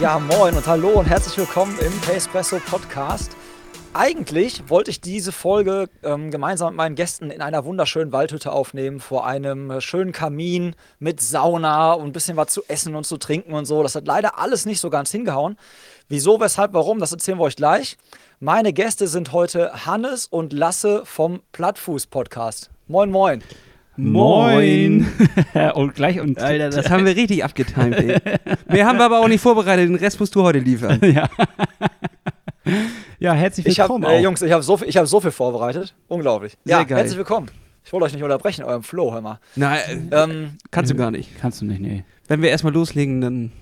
[0.00, 3.32] Ja, moin und hallo und herzlich willkommen im Pacepresso Podcast.
[3.94, 9.00] Eigentlich wollte ich diese Folge ähm, gemeinsam mit meinen Gästen in einer wunderschönen Waldhütte aufnehmen,
[9.00, 13.16] vor einem äh, schönen Kamin mit Sauna und ein bisschen was zu essen und zu
[13.16, 13.82] trinken und so.
[13.82, 15.58] Das hat leider alles nicht so ganz hingehauen.
[16.08, 17.98] Wieso, weshalb, warum, das erzählen wir euch gleich.
[18.38, 22.70] Meine Gäste sind heute Hannes und Lasse vom Plattfuß Podcast.
[22.86, 23.42] Moin, moin.
[23.96, 25.06] Moin.
[25.74, 26.40] und gleich und.
[26.40, 28.18] Alter, das haben wir richtig abgetimt, ey.
[28.68, 30.98] Mehr haben wir aber auch nicht vorbereitet, den Rest musst du heute liefern.
[31.02, 31.28] ja.
[33.18, 34.04] ja, herzlich willkommen.
[34.04, 35.94] Ich hab, äh, Jungs, ich habe so, hab so viel vorbereitet.
[36.08, 36.56] Unglaublich.
[36.64, 36.98] Sehr ja, geil.
[36.98, 37.50] herzlich willkommen.
[37.84, 39.40] Ich wollte euch nicht unterbrechen, eurem Flow, hör mal.
[39.56, 41.38] Nein, Ähm, kannst du gar nicht.
[41.40, 42.04] Kannst du nicht, nee.
[42.28, 43.52] Wenn wir erstmal loslegen, dann,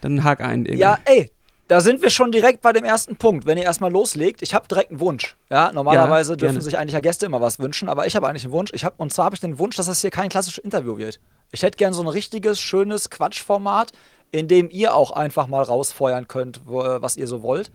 [0.00, 0.64] dann hak ein.
[0.64, 0.80] Irgendwie.
[0.80, 1.30] ja, ey,
[1.70, 3.46] da sind wir schon direkt bei dem ersten Punkt.
[3.46, 5.36] Wenn ihr erstmal loslegt, ich habe direkt einen Wunsch.
[5.50, 6.64] Ja, normalerweise Ja, dürfen gerne.
[6.64, 8.72] sich eigentlich ja Gäste immer was wünschen, aber ich habe eigentlich einen Wunsch.
[8.74, 11.20] Ich hab, und zwar habe ich den Wunsch, dass das hier kein klassisches Interview wird.
[11.52, 13.92] Ich hätte gern so ein richtiges, schönes Quatschformat,
[14.32, 16.60] in dem ihr auch einfach mal rausfeuern könnt, äh,
[17.02, 17.70] was ihr so wollt.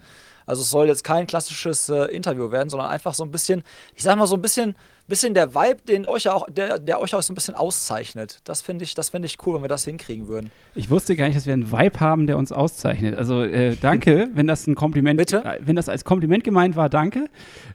[0.46, 3.64] Also es soll jetzt kein klassisches äh, Interview werden, sondern einfach so ein bisschen,
[3.96, 4.76] ich sag mal so ein bisschen,
[5.08, 8.39] bisschen der Vibe, den euch ja auch, der, der euch auch so ein bisschen auszeichnet.
[8.44, 10.52] Das finde ich, das finde ich cool, wenn wir das hinkriegen würden.
[10.73, 13.16] Ich wusste gar nicht, dass wir einen Vibe haben, der uns auszeichnet.
[13.17, 15.44] Also äh, danke, wenn das ein Kompliment, Bitte?
[15.45, 17.26] äh, wenn das als Kompliment gemeint war, danke.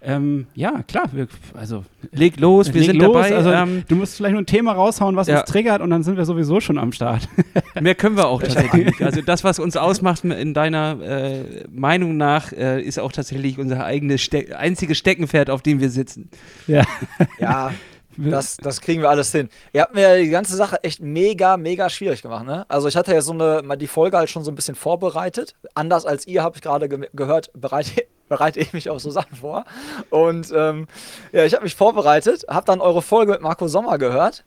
[0.03, 3.13] Ähm, ja, klar, wir, also Leg los, wir leg sind los.
[3.15, 3.35] dabei.
[3.37, 5.41] Also ähm, du musst vielleicht nur ein Thema raushauen, was Ja.
[5.43, 7.29] uns triggert, und dann sind wir sowieso schon am Start.
[7.81, 9.05] mehr können wir auch tatsächlich.
[9.05, 13.85] Also das, was uns ausmacht in deiner äh, Meinung nach, äh, ist auch tatsächlich unser
[13.85, 16.29] eigenes Ste einziges Steckenpferd, auf dem wir sitzen.
[16.67, 16.85] ja.
[17.39, 17.73] Ja,
[18.17, 19.49] das, das kriegen wir alles hin.
[19.73, 22.45] Ihr habt mir die ganze Sache echt mega, mega schwierig gemacht.
[22.45, 22.67] Ne?
[22.69, 25.55] Also ich hatte ja so eine, mal die Folge halt schon so ein bisschen vorbereitet.
[25.75, 29.37] Anders als ihr, habe ich gerade ge gehört, bereite, bereite ich mich auf so Sachen
[29.37, 29.65] vor.
[30.11, 30.87] Und ähm,
[31.33, 34.45] ja, ich habe mich vorbereitet, habe dann eure Folge mit Marco Sommer gehört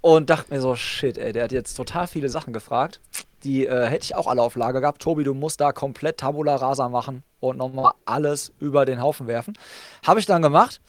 [0.00, 3.00] und dachte mir so, shit, ey, der hat jetzt total viele Sachen gefragt.
[3.42, 5.02] Die äh, hätte ich auch alle auf Lager gehabt.
[5.02, 9.58] Tobi, du musst da komplett Tabula Rasa machen und nochmal alles über den Haufen werfen.
[10.06, 10.80] Habe ich dann gemacht.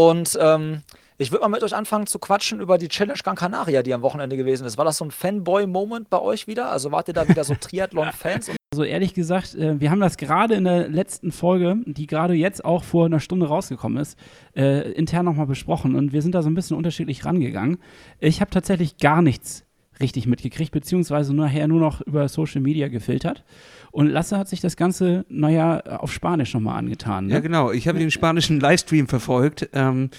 [0.00, 0.80] Und ähm,
[1.18, 4.00] ich würde mal mit euch anfangen zu quatschen über die Challenge Gran Canaria, die am
[4.00, 4.78] Wochenende gewesen ist.
[4.78, 6.72] War das so ein Fanboy-Moment bei euch wieder?
[6.72, 8.50] Also wart ihr da wieder so Triathlon-Fans?
[8.72, 12.64] Also ehrlich gesagt, äh, wir haben das gerade in der letzten Folge, die gerade jetzt
[12.64, 14.18] auch vor einer Stunde rausgekommen ist,
[14.56, 17.76] äh, intern nochmal besprochen und wir sind da so ein bisschen unterschiedlich rangegangen.
[18.20, 19.66] Ich habe tatsächlich gar nichts
[20.00, 23.44] richtig mitgekriegt, beziehungsweise nachher nur noch über Social Media gefiltert.
[23.90, 27.26] Und Lasse hat sich das Ganze, naja, auf Spanisch nochmal angetan.
[27.26, 27.34] Ne?
[27.34, 27.72] Ja, genau.
[27.72, 29.68] Ich habe den spanischen Livestream verfolgt.
[29.72, 30.10] Ähm,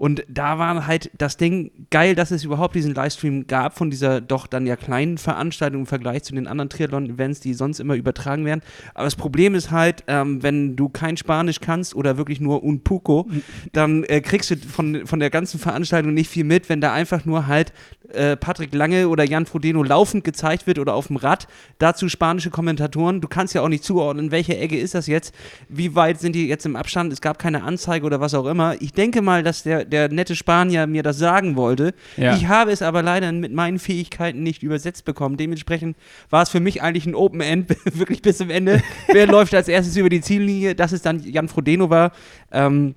[0.00, 4.22] und da war halt das Ding geil, dass es überhaupt diesen Livestream gab von dieser
[4.22, 8.46] doch dann ja kleinen Veranstaltung im Vergleich zu den anderen Triathlon-Events, die sonst immer übertragen
[8.46, 8.62] werden.
[8.94, 12.80] Aber das Problem ist halt, ähm, wenn du kein Spanisch kannst oder wirklich nur un
[12.80, 13.28] poco,
[13.74, 17.26] dann äh, kriegst du von, von der ganzen Veranstaltung nicht viel mit, wenn da einfach
[17.26, 17.74] nur halt
[18.12, 21.46] äh, Patrick Lange oder Jan Frodeno laufend gezeigt wird oder auf dem Rad.
[21.78, 23.20] Dazu spanische Kommentatoren.
[23.20, 25.34] Du kannst ja auch nicht zuordnen, welche Ecke ist das jetzt,
[25.68, 27.12] wie weit sind die jetzt im Abstand.
[27.12, 28.80] Es gab keine Anzeige oder was auch immer.
[28.80, 31.94] Ich denke mal, dass der, der nette Spanier mir das sagen wollte.
[32.16, 32.34] Ja.
[32.36, 35.36] Ich habe es aber leider mit meinen Fähigkeiten nicht übersetzt bekommen.
[35.36, 35.96] Dementsprechend
[36.30, 38.82] war es für mich eigentlich ein Open End, wirklich bis zum Ende.
[39.12, 40.74] Wer läuft als erstes über die Ziellinie?
[40.74, 42.12] Dass es dann Jan Frodeno war.
[42.52, 42.94] Ähm,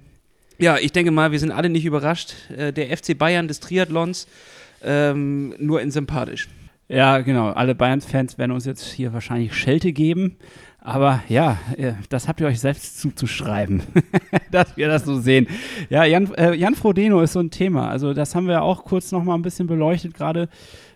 [0.60, 2.36] ja, ich denke mal, wir sind alle nicht überrascht.
[2.56, 4.28] Äh, der FC Bayern des Triathlons,
[4.84, 6.48] ähm, nur in sympathisch.
[6.90, 7.50] Ja, genau.
[7.50, 10.38] Alle Bayern-Fans werden uns jetzt hier wahrscheinlich Schelte geben.
[10.86, 13.84] Aber ja, äh, das habt ihr euch selbst zuzuschreiben,
[14.52, 15.48] dass wir das so sehen.
[15.90, 17.90] Ja, Jan, äh, Jan Frodeno ist so ein Thema.
[17.90, 20.50] Also das haben wir auch kurz noch mal ein bisschen beleuchtet gerade.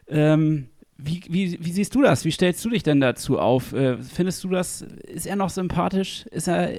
[0.09, 0.67] Ähm,
[0.97, 2.25] wie, wie, wie siehst du das?
[2.25, 3.71] Wie stellst du dich denn dazu auf?
[3.71, 6.25] Äh, findest du das, ist er noch sympathisch?
[6.31, 6.71] Ist er,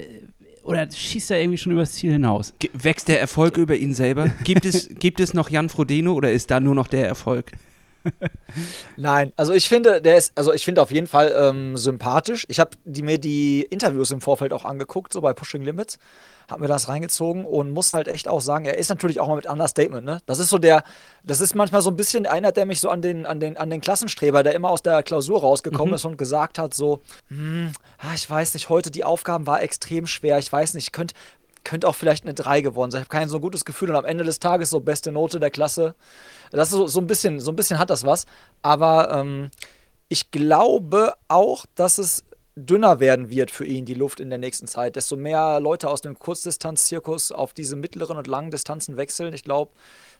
[0.63, 2.53] oder schießt er irgendwie schon übers Ziel hinaus?
[2.59, 4.29] Ge- Wächst der Erfolg über ihn selber?
[4.43, 7.53] Gibt es, gibt es noch Jan Frodeno oder ist da nur noch der Erfolg?
[8.97, 12.45] Nein, also ich finde, der ist, also ich finde auf jeden Fall ähm, sympathisch.
[12.49, 15.97] Ich habe mir die Interviews im Vorfeld auch angeguckt, so bei Pushing Limits,
[16.49, 19.35] habe mir das reingezogen und muss halt echt auch sagen, er ist natürlich auch mal
[19.35, 20.21] mit Understatement, ne?
[20.25, 20.83] Das ist so der,
[21.23, 23.69] das ist manchmal so ein bisschen, erinnert der mich so an den, an den, an
[23.69, 28.13] den Klassenstreber, der immer aus der Klausur rausgekommen ist und gesagt hat, so, hm, ah,
[28.15, 31.13] ich weiß nicht, heute die Aufgaben war extrem schwer, ich weiß nicht, ich könnte,
[31.63, 33.01] könnte auch vielleicht eine 3 geworden sein.
[33.01, 35.51] Ich habe kein so gutes Gefühl und am Ende des Tages so beste Note der
[35.51, 35.93] Klasse.
[36.51, 38.25] Das ist so, so ein bisschen, so ein bisschen hat das was.
[38.61, 39.51] Aber ähm,
[40.07, 42.23] ich glaube auch, dass es
[42.55, 44.95] dünner werden wird für ihn, die Luft in der nächsten Zeit.
[44.95, 49.33] Desto mehr Leute aus dem Kurzdistanz-Zirkus auf diese mittleren und langen Distanzen wechseln.
[49.33, 49.71] Ich glaube,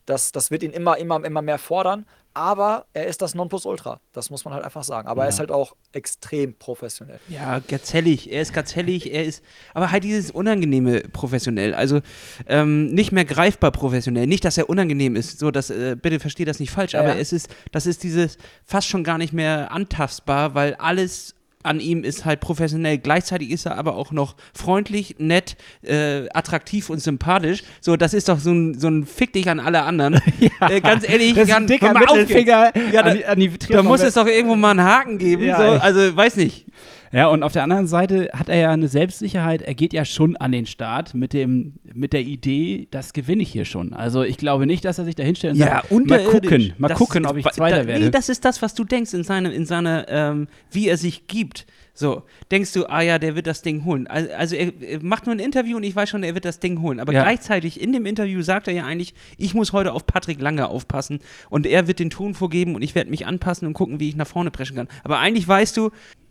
[0.10, 2.06] das, das wird ihn immer, immer, immer mehr fordern.
[2.34, 4.00] Aber er ist das Nonplusultra.
[4.14, 5.08] Das muss man halt einfach sagen.
[5.08, 5.26] Aber ja.
[5.26, 7.20] er ist halt auch extrem professionell.
[7.28, 8.32] Ja, gazellig.
[8.32, 9.12] Er ist gazellig.
[9.12, 11.74] Er ist, aber halt dieses unangenehme professionell.
[11.74, 12.02] Also
[12.48, 14.28] ähm, nicht mehr greifbar professionell.
[14.28, 15.40] Nicht, dass er unangenehm ist.
[15.40, 16.94] So, dass, äh, bitte verstehe das nicht falsch.
[16.94, 17.20] Ja, aber ja.
[17.20, 22.06] es ist, das ist dieses fast schon gar nicht mehr antastbar, weil alles an ihm
[22.06, 22.98] ist halt professionell.
[23.00, 27.64] Gleichzeitig ist er aber auch noch freundlich, nett, äh, attraktiv und sympathisch.
[27.82, 30.22] So, das ist doch so ein, so ein Fick dich an alle anderen.
[30.40, 33.58] ja, äh, ganz ehrlich, das ist ein dicker Mittelfinger ja, da, an die, an die
[33.58, 35.44] Da muss es doch irgendwo mal einen Haken geben.
[35.44, 35.80] Ja, so.
[35.82, 36.66] Also, weiß nicht.
[37.12, 39.62] Ja, und auf der anderen Seite hat er ja eine Selbstsicherheit.
[39.62, 43.52] Er geht ja schon an den Start mit, dem, mit der Idee, das gewinne ich
[43.52, 43.94] hier schon.
[43.94, 46.94] Also ich glaube nicht, dass er sich da hinstellt und ja, sagt, mal gucken, mal
[46.94, 48.06] gucken, ob ich Zweiter da, werde.
[48.06, 51.28] Nee, das ist das, was du denkst in seiner, in seine, ähm, wie er sich
[51.28, 51.66] gibt.
[52.00, 54.08] So, denkst du, ah ja, der wird das Ding holen.
[54.08, 56.82] Also er, er, macht nur ein Interview und ich weiß schon, er wird das Ding
[56.82, 57.02] holen.
[57.02, 57.24] Aber ja.
[57.24, 61.20] gleichzeitig in dem Interview sagt er ja eigentlich, ich muss heute auf Patrick Lange aufpassen
[61.50, 64.16] und er wird den Ton vorgeben und ich werde mich anpassen und gucken, wie ich
[64.16, 64.88] nach vorne preschen kann.
[65.04, 65.90] Aber eigentlich weißt du,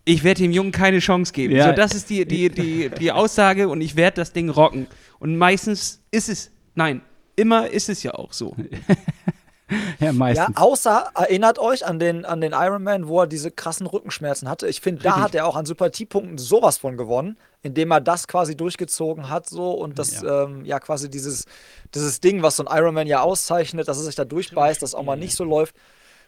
[0.08, 1.54] ich werde dem Jungen keine Chance geben.
[1.54, 1.66] Ja.
[1.66, 4.86] So, das ist die, die, die, die Aussage und ich werde das Ding rocken.
[5.18, 7.02] Und meistens ist es, nein,
[7.36, 8.56] immer ist es ja auch so.
[10.00, 10.56] ja, meistens.
[10.56, 14.66] Ja, außer erinnert euch an den, an den Ironman, wo er diese krassen Rückenschmerzen hatte.
[14.66, 18.56] Ich finde, da hat er auch an Sympathiepunkten sowas von gewonnen, indem er das quasi
[18.56, 21.44] durchgezogen hat so und das ja, ähm, ja quasi dieses,
[21.94, 25.04] dieses Ding, was so ein Ironman ja auszeichnet, dass er sich da durchbeißt, dass auch
[25.04, 25.74] mal nicht so läuft.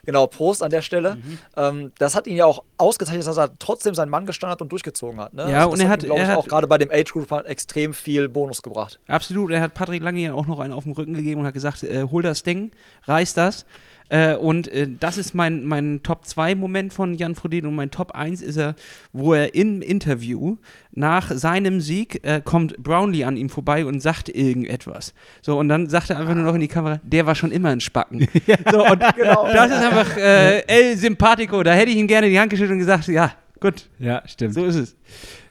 [0.05, 1.17] Genau, Prost an der Stelle.
[1.17, 1.39] Mhm.
[1.57, 4.71] Ähm, das hat ihn ja auch ausgezeichnet, dass er trotzdem seinen Mann gestanden hat und
[4.73, 5.35] durchgezogen hat.
[5.35, 5.51] Ne?
[5.51, 8.29] Ja, also und er hat, glaube ich, auch gerade bei dem Age Group extrem viel
[8.29, 8.99] Bonus gebracht.
[9.07, 9.51] Absolut.
[9.51, 11.83] Er hat Patrick Lange ja auch noch einen auf den Rücken gegeben und hat gesagt:
[11.83, 12.73] äh, hol das Ding,
[13.05, 13.67] reiß das.
[14.11, 17.69] Äh, und äh, das ist mein, mein Top-2-Moment von Jan Frodeno.
[17.69, 18.75] Und mein Top 1 ist er,
[19.13, 20.57] wo er im Interview
[20.93, 25.15] nach seinem Sieg äh, kommt Brownlee an ihm vorbei und sagt irgendetwas.
[25.43, 27.71] So, und dann sagt er einfach nur noch in die Kamera, der war schon immer
[27.71, 28.27] ein Spacken.
[28.47, 29.47] ja, so, und genau.
[29.47, 31.63] das ist einfach äh, El Simpatico.
[31.63, 33.89] Da hätte ich ihm gerne die Hand geschüttelt und gesagt, ja, gut.
[34.01, 34.55] Ja, stimmt.
[34.55, 34.97] So ist es.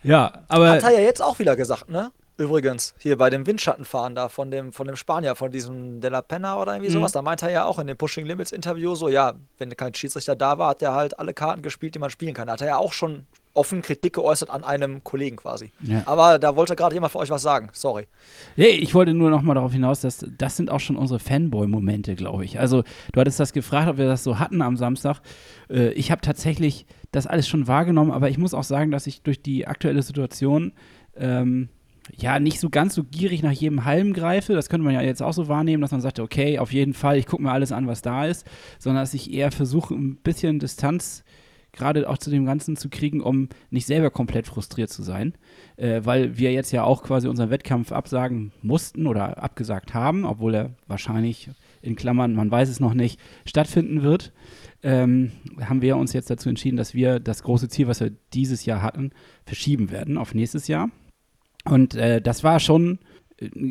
[0.04, 0.72] Ja, aber.
[0.72, 2.12] Hat er ja jetzt auch wieder gesagt, ne?
[2.40, 6.22] Übrigens, hier bei dem Windschattenfahren da von dem, von dem Spanier, von diesem De La
[6.22, 6.94] Pena oder irgendwie mhm.
[6.94, 9.94] sowas, da meinte er ja auch in dem Pushing Limits Interview so, ja, wenn kein
[9.94, 12.48] Schiedsrichter da war, hat er halt alle Karten gespielt, die man spielen kann.
[12.48, 15.74] Da hat er ja auch schon offen Kritik geäußert an einem Kollegen quasi.
[15.82, 16.04] Ja.
[16.06, 17.68] Aber da wollte gerade jemand für euch was sagen.
[17.74, 18.08] Sorry.
[18.56, 22.16] Nee, ich wollte nur noch mal darauf hinaus, dass das sind auch schon unsere Fanboy-Momente,
[22.16, 22.58] glaube ich.
[22.58, 25.20] Also du hattest das gefragt, ob wir das so hatten am Samstag.
[25.70, 29.24] Äh, ich habe tatsächlich das alles schon wahrgenommen, aber ich muss auch sagen, dass ich
[29.24, 30.72] durch die aktuelle Situation
[31.18, 31.68] ähm,
[32.18, 34.54] ja, nicht so ganz so gierig nach jedem Halm greife.
[34.54, 37.18] Das könnte man ja jetzt auch so wahrnehmen, dass man sagt, okay, auf jeden Fall,
[37.18, 38.46] ich gucke mir alles an, was da ist,
[38.78, 41.24] sondern dass ich eher versuche, ein bisschen Distanz
[41.72, 45.34] gerade auch zu dem Ganzen zu kriegen, um nicht selber komplett frustriert zu sein,
[45.78, 50.56] äh, weil wir jetzt ja auch quasi unseren Wettkampf absagen mussten oder abgesagt haben, obwohl
[50.56, 51.50] er wahrscheinlich
[51.82, 54.34] in Klammern, man weiß es noch nicht, stattfinden wird.
[54.82, 55.32] Ähm,
[55.62, 58.82] haben wir uns jetzt dazu entschieden, dass wir das große Ziel, was wir dieses Jahr
[58.82, 59.12] hatten,
[59.46, 60.90] verschieben werden auf nächstes Jahr.
[61.66, 63.00] Und äh, das war schon,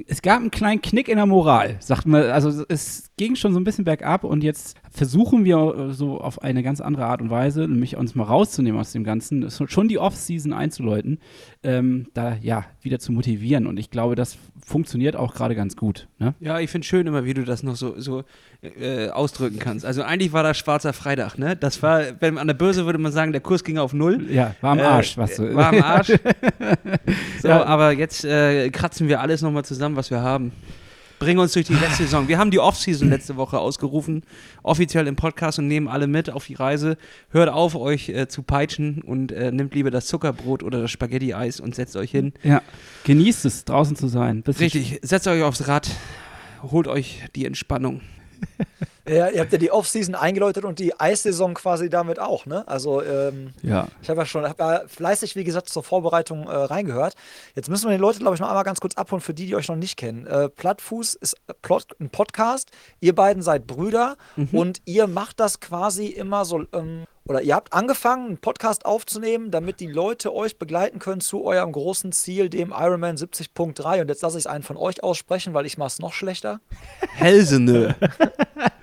[0.07, 2.23] es gab einen kleinen Knick in der Moral, sagt man.
[2.25, 6.63] Also es ging schon so ein bisschen bergab und jetzt versuchen wir so auf eine
[6.63, 10.53] ganz andere Art und Weise, nämlich uns mal rauszunehmen aus dem Ganzen, schon die Off-Season
[10.53, 11.19] einzuläuten,
[11.63, 13.67] ähm, da ja wieder zu motivieren.
[13.67, 16.09] Und ich glaube, das funktioniert auch gerade ganz gut.
[16.19, 16.35] Ne?
[16.41, 18.25] Ja, ich finde schön immer, wie du das noch so, so
[18.63, 19.85] äh, ausdrücken kannst.
[19.85, 21.57] Also eigentlich war das schwarzer Freitag, ne?
[21.57, 24.27] Das war, wenn an der Börse würde man sagen, der Kurs ging auf null.
[24.31, 25.55] Ja, war am Arsch, äh, was du.
[25.55, 26.09] War am Arsch.
[27.43, 27.65] so, ja.
[27.65, 30.53] aber jetzt äh, kratzen wir alles nochmal zusammen, was wir haben.
[31.19, 32.29] Bringen uns durch die letzte Saison.
[32.29, 34.23] Wir haben die Offseason letzte Woche ausgerufen,
[34.63, 36.97] offiziell im Podcast und nehmen alle mit auf die Reise.
[37.31, 41.61] Hört auf, euch äh, zu peitschen und äh, nimmt lieber das Zuckerbrot oder das Spaghetti-Eis
[41.61, 42.33] und setzt euch hin.
[42.43, 42.63] Ja,
[43.05, 44.43] genießt es, draußen zu sein.
[44.43, 45.91] Bis Richtig, setzt euch aufs Rad,
[46.63, 48.01] holt euch die Entspannung.
[49.09, 52.67] Ja, ihr habt ja die Offseason eingeläutet und die Eissaison quasi damit auch, ne?
[52.67, 53.89] Also, ähm, ja.
[54.03, 57.15] ich habe ja schon hab ja fleißig, wie gesagt, zur Vorbereitung äh, reingehört.
[57.55, 59.57] Jetzt müssen wir die Leute, glaube ich, noch einmal ganz kurz abholen, für die, die
[59.57, 60.27] euch noch nicht kennen.
[60.27, 62.71] Äh, Plattfuß ist Plot, ein Podcast.
[63.01, 64.49] Ihr beiden seid Brüder mhm.
[64.53, 66.65] und ihr macht das quasi immer so.
[66.73, 71.45] Ähm, oder ihr habt angefangen, einen Podcast aufzunehmen, damit die Leute euch begleiten können zu
[71.45, 74.01] eurem großen Ziel, dem Ironman 70.3.
[74.01, 76.61] Und jetzt lasse ich es einen von euch aussprechen, weil ich mache es noch schlechter.
[77.15, 77.95] Helsene.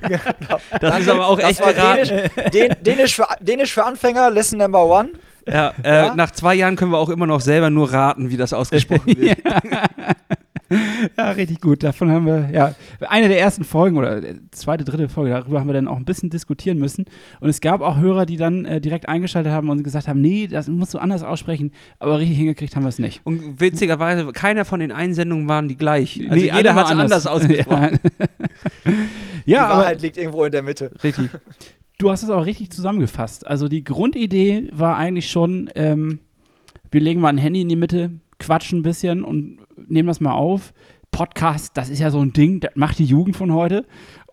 [0.01, 0.19] genau.
[0.71, 1.01] Das Danke.
[1.01, 2.29] ist aber auch das echt geraten.
[2.53, 5.09] Dänisch, Dänisch, für, Dänisch für Anfänger, Lesson Number One.
[5.47, 8.37] Ja, äh, ja, nach zwei Jahren können wir auch immer noch selber nur raten, wie
[8.37, 9.39] das ausgesprochen wird.
[9.43, 9.61] ja,
[11.17, 11.83] richtig gut.
[11.83, 12.75] Davon haben wir, ja,
[13.07, 16.29] eine der ersten Folgen oder zweite, dritte Folge, darüber haben wir dann auch ein bisschen
[16.29, 17.05] diskutieren müssen.
[17.39, 20.47] Und es gab auch Hörer, die dann äh, direkt eingeschaltet haben und gesagt haben, nee,
[20.47, 23.21] das musst du anders aussprechen, aber richtig hingekriegt haben wir es nicht.
[23.23, 26.21] Und witzigerweise, keiner von den Einsendungen waren die gleich.
[26.29, 27.99] Also nee, jeder hat es anders, anders ausgesprochen.
[29.45, 30.91] ja, die Wahrheit aber, liegt irgendwo in der Mitte.
[31.03, 31.29] Richtig.
[31.97, 33.47] Du hast es auch richtig zusammengefasst.
[33.47, 36.19] Also die Grundidee war eigentlich schon, ähm,
[36.91, 40.33] wir legen mal ein Handy in die Mitte, quatschen ein bisschen und nehmen das mal
[40.33, 40.73] auf.
[41.11, 43.85] Podcast, das ist ja so ein Ding, das macht die Jugend von heute.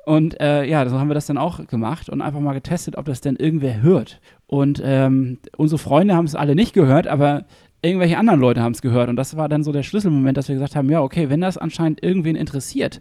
[0.04, 3.04] Und äh, ja, so haben wir das dann auch gemacht und einfach mal getestet, ob
[3.04, 4.20] das denn irgendwer hört.
[4.46, 7.44] Und ähm, unsere Freunde haben es alle nicht gehört, aber
[7.82, 9.08] irgendwelche anderen Leute haben es gehört.
[9.08, 11.56] Und das war dann so der Schlüsselmoment, dass wir gesagt haben, ja, okay, wenn das
[11.56, 13.00] anscheinend irgendwen interessiert,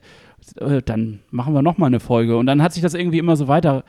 [0.57, 2.37] äh, dann machen wir nochmal eine Folge.
[2.37, 3.83] Und dann hat sich das irgendwie immer so weiter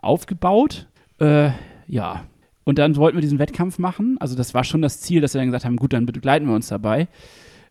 [0.00, 0.86] aufgebaut.
[1.18, 1.50] Äh,
[1.86, 2.24] ja.
[2.64, 4.16] Und dann wollten wir diesen Wettkampf machen.
[4.20, 6.54] Also das war schon das Ziel, dass wir dann gesagt haben, gut, dann begleiten wir
[6.54, 7.08] uns dabei.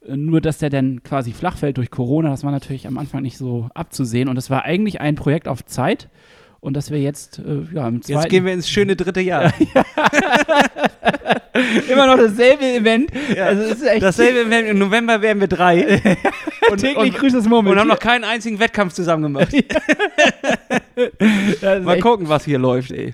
[0.08, 3.38] Nur, dass der dann quasi flach fällt durch Corona, das war natürlich am Anfang nicht
[3.38, 4.28] so abzusehen.
[4.28, 6.10] Und es war eigentlich ein Projekt auf Zeit.
[6.60, 8.22] Und dass wir jetzt, äh, ja, im zweiten...
[8.22, 9.54] Jetzt gehen wir ins schöne dritte Jahr.
[11.90, 13.12] Immer noch dasselbe Event.
[13.36, 13.48] Ja.
[13.48, 14.70] Also es ist dasselbe Event.
[14.70, 16.02] Im November werden wir drei.
[16.72, 17.74] und, täglich grüßt das Moment.
[17.74, 19.54] Und haben noch keinen einzigen Wettkampf zusammen gemacht.
[21.62, 23.14] Mal gucken, was hier läuft, ey.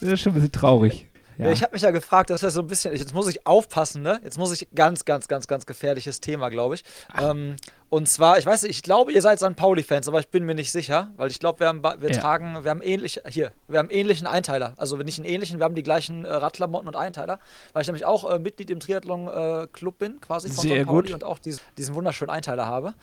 [0.00, 1.07] Das ist schon ein bisschen traurig.
[1.38, 1.52] Ja.
[1.52, 4.02] Ich habe mich ja gefragt, das ist ja so ein bisschen, jetzt muss ich aufpassen,
[4.02, 4.20] ne?
[4.24, 6.84] Jetzt muss ich ganz, ganz, ganz, ganz gefährliches Thema, glaube ich.
[7.16, 7.54] Ähm,
[7.90, 9.54] und zwar, ich weiß nicht, ich glaube, ihr seid St.
[9.54, 12.18] Pauli-Fans, aber ich bin mir nicht sicher, weil ich glaube, wir haben, wir ja.
[12.18, 14.74] tragen, wir haben ähnlich, hier, wir haben ähnlichen Einteiler.
[14.76, 17.38] Also nicht einen ähnlichen, wir haben die gleichen äh, Radklamotten und Einteiler,
[17.72, 20.86] weil ich nämlich auch äh, Mitglied im Triathlon-Club äh, bin, quasi von Sehr St.
[20.86, 21.14] Pauli gut.
[21.14, 22.94] und auch diesen, diesen wunderschönen Einteiler habe.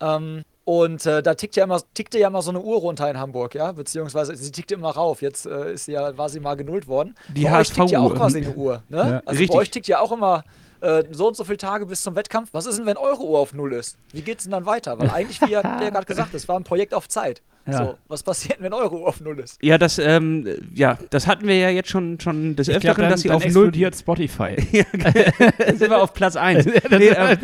[0.00, 3.18] Ähm, und äh, da tickt ja immer, tickte ja immer so eine Uhr runter in
[3.18, 5.22] Hamburg, ja, beziehungsweise sie tickte immer rauf.
[5.22, 7.14] Jetzt äh, ist sie ja, war sie mal genullt worden.
[7.34, 8.98] Die bei euch tickt ja auch quasi eine Uhr, ne?
[8.98, 9.48] Ja, also richtig.
[9.48, 10.44] bei euch tickt ja auch immer
[10.82, 12.50] äh, so und so viele Tage bis zum Wettkampf.
[12.52, 13.96] Was ist denn, wenn eure Uhr auf Null ist?
[14.12, 14.98] Wie geht es denn dann weiter?
[14.98, 17.40] Weil eigentlich, wie ja gerade gesagt, es war ein Projekt auf Zeit.
[17.68, 17.84] Ja.
[17.84, 19.62] So, was passiert, wenn eure Uhr auf Null ist?
[19.62, 23.20] Ja, das, ähm, ja, das hatten wir ja jetzt schon, schon des Öfteren, glaub, dass
[23.20, 23.66] sie auf Null.
[23.66, 24.56] explodiert Spotify.
[25.74, 26.64] sind wir auf Platz 1.
[26.90, 27.38] nee, ähm,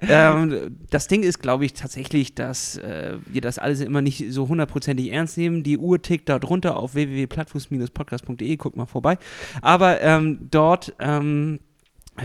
[0.00, 4.48] ähm, das Ding ist, glaube ich, tatsächlich, dass äh, wir das alles immer nicht so
[4.48, 5.62] hundertprozentig ernst nehmen.
[5.62, 9.18] Die Uhr tickt da drunter auf www.plattfuß-podcast.de, guckt mal vorbei.
[9.62, 11.60] Aber ähm, dort ähm,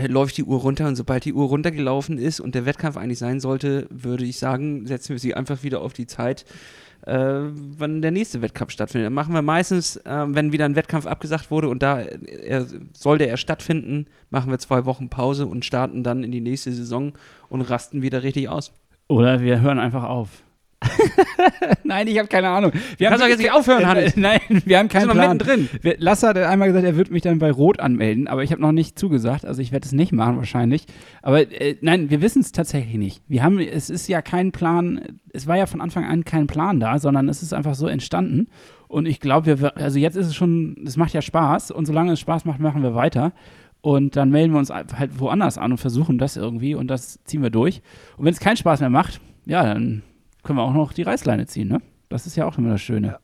[0.08, 3.38] läuft die Uhr runter und sobald die Uhr runtergelaufen ist und der Wettkampf eigentlich sein
[3.38, 6.44] sollte, würde ich sagen, setzen wir sie einfach wieder auf die Zeit
[7.06, 7.40] äh,
[7.78, 9.12] wann der nächste Wettkampf stattfindet.
[9.12, 13.36] Machen wir meistens, äh, wenn wieder ein Wettkampf abgesagt wurde und da er, sollte er
[13.36, 17.12] stattfinden, machen wir zwei Wochen Pause und starten dann in die nächste Saison
[17.48, 18.72] und rasten wieder richtig aus.
[19.08, 20.42] Oder wir hören einfach auf.
[21.84, 22.72] Nein, ich habe keine Ahnung.
[22.98, 24.16] Wir Kannst doch jetzt nicht aufhören, Hannes.
[24.16, 25.38] Nein, wir haben keinen Plan.
[25.38, 25.68] Drin.
[25.98, 28.72] Lasse hat einmal gesagt, er wird mich dann bei Rot anmelden, aber ich habe noch
[28.72, 29.44] nicht zugesagt.
[29.44, 30.86] Also ich werde es nicht machen wahrscheinlich.
[31.22, 33.22] Aber äh, nein, wir wissen es tatsächlich nicht.
[33.28, 35.00] Wir haben, es ist ja kein Plan,
[35.32, 38.48] es war ja von Anfang an kein Plan da, sondern es ist einfach so entstanden.
[38.88, 42.12] Und ich glaube, wir, also jetzt ist es schon, es macht ja Spaß und solange
[42.12, 43.32] es Spaß macht, machen wir weiter.
[43.80, 47.42] Und dann melden wir uns halt woanders an und versuchen das irgendwie und das ziehen
[47.42, 47.82] wir durch.
[48.16, 50.02] Und wenn es keinen Spaß mehr macht, ja, dann
[50.46, 51.82] können wir auch noch die Reißleine ziehen, ne?
[52.08, 53.08] Das ist ja auch immer das Schöne.
[53.08, 53.18] Ja.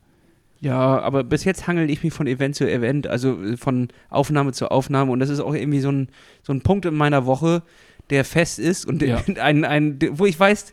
[0.63, 4.53] Ja, aber bis jetzt hangel ich mich von Event zu Event, also äh, von Aufnahme
[4.53, 5.11] zu Aufnahme.
[5.11, 6.07] Und das ist auch irgendwie so ein,
[6.41, 7.63] so ein Punkt in meiner Woche,
[8.09, 9.21] der fest ist und ja.
[9.41, 10.71] ein, ein, wo ich weiß,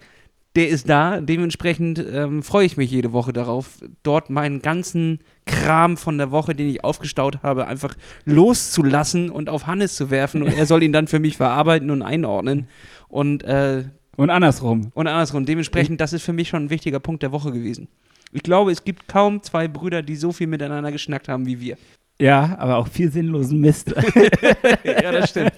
[0.54, 1.20] der ist da.
[1.20, 6.54] Dementsprechend ähm, freue ich mich jede Woche darauf, dort meinen ganzen Kram von der Woche,
[6.54, 10.44] den ich aufgestaut habe, einfach loszulassen und auf Hannes zu werfen.
[10.44, 12.68] Und er soll ihn dann für mich verarbeiten und einordnen.
[13.08, 13.86] Und äh,
[14.16, 14.90] und andersrum.
[14.94, 15.46] Und andersrum.
[15.46, 17.88] Dementsprechend, das ist für mich schon ein wichtiger Punkt der Woche gewesen.
[18.32, 21.76] Ich glaube, es gibt kaum zwei Brüder, die so viel miteinander geschnackt haben wie wir.
[22.20, 23.94] Ja, aber auch viel sinnlosen Mist.
[24.84, 25.52] ja, das stimmt.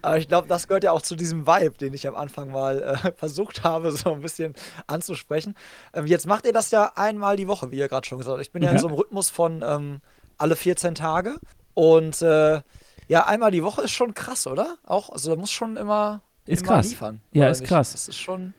[0.00, 2.82] Aber ich glaube, das gehört ja auch zu diesem Vibe, den ich am Anfang mal
[2.82, 4.54] äh, versucht habe, so ein bisschen
[4.86, 5.54] anzusprechen.
[5.92, 8.46] Ähm, jetzt macht ihr das ja einmal die Woche, wie ihr gerade schon gesagt habt.
[8.46, 10.00] Ich bin ja, ja in so einem Rhythmus von ähm,
[10.38, 11.36] alle 14 Tage.
[11.74, 12.60] Und äh,
[13.08, 14.76] ja, einmal die Woche ist schon krass, oder?
[14.84, 16.90] Auch, also da muss schon immer ist krass.
[16.90, 17.20] liefern.
[17.32, 17.68] Ja, ist nicht?
[17.68, 17.92] krass.
[17.92, 18.54] Das ist schon.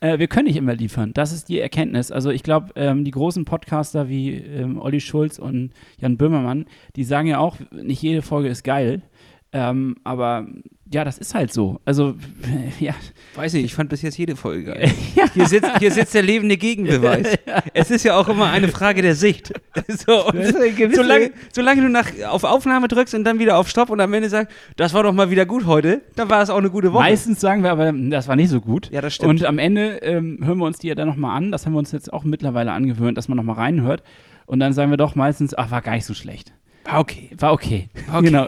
[0.00, 1.12] Äh, wir können nicht immer liefern.
[1.14, 2.10] Das ist die Erkenntnis.
[2.10, 7.04] Also ich glaube, ähm, die großen Podcaster wie ähm, Olli Schulz und Jan Böhmermann, die
[7.04, 9.02] sagen ja auch, nicht jede Folge ist geil.
[9.52, 10.48] Ähm, aber
[10.92, 11.80] ja, das ist halt so.
[11.84, 12.14] Also,
[12.80, 12.94] ja.
[13.34, 14.90] Weiß nicht, ich fand bis jetzt jede Folge geil.
[15.14, 15.24] ja.
[15.32, 17.26] hier, sitzt, hier sitzt der lebende Gegenbeweis.
[17.72, 19.52] Es ist ja auch immer eine Frage der Sicht.
[19.88, 20.30] So,
[20.92, 24.28] solange, solange, du nach, auf Aufnahme drückst und dann wieder auf Stopp und am Ende
[24.28, 27.02] sagst, das war doch mal wieder gut heute, dann war es auch eine gute Woche.
[27.02, 28.90] Meistens sagen wir aber, das war nicht so gut.
[28.90, 29.30] Ja, das stimmt.
[29.30, 31.52] Und am Ende ähm, hören wir uns die ja dann nochmal an.
[31.52, 34.02] Das haben wir uns jetzt auch mittlerweile angewöhnt, dass man nochmal reinhört.
[34.46, 36.52] Und dann sagen wir doch meistens, ach, war gar nicht so schlecht.
[36.84, 37.30] War okay.
[37.38, 37.88] War okay.
[38.06, 38.26] War okay.
[38.26, 38.46] Genau.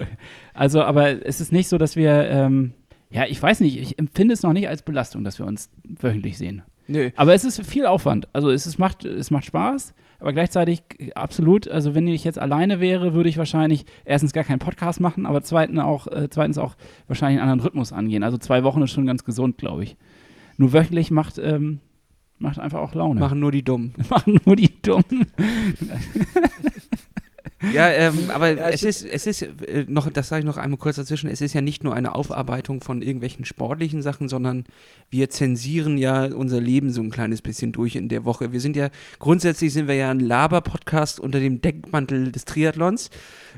[0.57, 2.73] Also, aber es ist nicht so, dass wir, ähm,
[3.11, 6.39] ja, ich weiß nicht, ich empfinde es noch nicht als Belastung, dass wir uns wöchentlich
[6.39, 6.63] sehen.
[6.89, 7.11] Nö.
[7.17, 8.29] Aber es ist viel Aufwand.
[8.33, 10.83] Also es, ist, macht, es macht Spaß, aber gleichzeitig
[11.15, 15.27] absolut, also wenn ich jetzt alleine wäre, würde ich wahrscheinlich erstens gar keinen Podcast machen,
[15.27, 18.23] aber zweitens auch, äh, zweitens auch wahrscheinlich einen anderen Rhythmus angehen.
[18.23, 19.97] Also zwei Wochen ist schon ganz gesund, glaube ich.
[20.57, 21.81] Nur wöchentlich macht, ähm,
[22.39, 23.21] macht einfach auch Laune.
[23.21, 23.93] Machen nur die Dummen.
[24.09, 25.27] Machen nur die Dummen.
[27.73, 30.79] Ja, ähm, aber Ja, es ist, es ist äh, noch, das sage ich noch einmal
[30.79, 34.65] kurz dazwischen, es ist ja nicht nur eine Aufarbeitung von irgendwelchen sportlichen Sachen, sondern
[35.11, 38.53] wir zensieren ja unser Leben so ein kleines bisschen durch in der Woche.
[38.53, 43.11] Wir sind ja, grundsätzlich sind wir ja ein Laber-Podcast unter dem Deckmantel des Triathlons.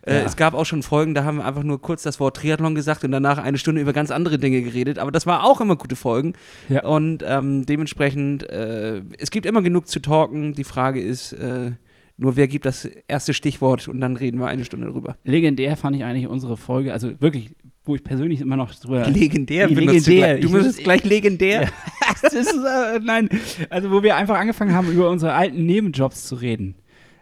[0.02, 0.24] Äh, Ja.
[0.24, 3.02] Es gab auch schon Folgen, da haben wir einfach nur kurz das Wort Triathlon gesagt
[3.04, 5.96] und danach eine Stunde über ganz andere Dinge geredet, aber das war auch immer gute
[5.96, 6.34] Folgen.
[6.68, 6.84] Ja.
[6.84, 10.54] Und ähm, dementsprechend, äh, es gibt immer genug zu talken.
[10.54, 11.72] Die Frage ist, äh,
[12.18, 15.16] nur wer gibt das erste Stichwort und dann reden wir eine Stunde drüber.
[15.24, 17.50] Legendär fand ich eigentlich unsere Folge, also wirklich,
[17.84, 19.08] wo ich persönlich immer noch drüber.
[19.08, 20.34] Legendär, legendär.
[20.38, 20.62] Du, gleich.
[20.62, 21.62] du muss- gleich legendär.
[21.62, 21.68] Ja.
[22.22, 23.28] das ist, äh, nein,
[23.70, 26.74] also wo wir einfach angefangen haben, über unsere alten Nebenjobs zu reden.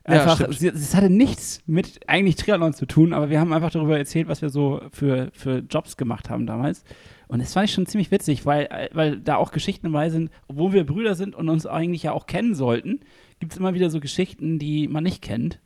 [0.08, 3.70] Ja, Einfach, sie- es hatte nichts mit eigentlich Triathlon zu tun, aber wir haben einfach
[3.70, 6.84] darüber erzählt, was wir so für, für Jobs gemacht haben damals.
[7.28, 10.30] Und das fand ich schon ziemlich witzig, weil, äh, weil da auch Geschichten dabei sind,
[10.48, 13.00] obwohl wir Brüder sind und uns eigentlich ja auch kennen sollten,
[13.40, 15.60] gibt es immer wieder so Geschichten, die man nicht kennt.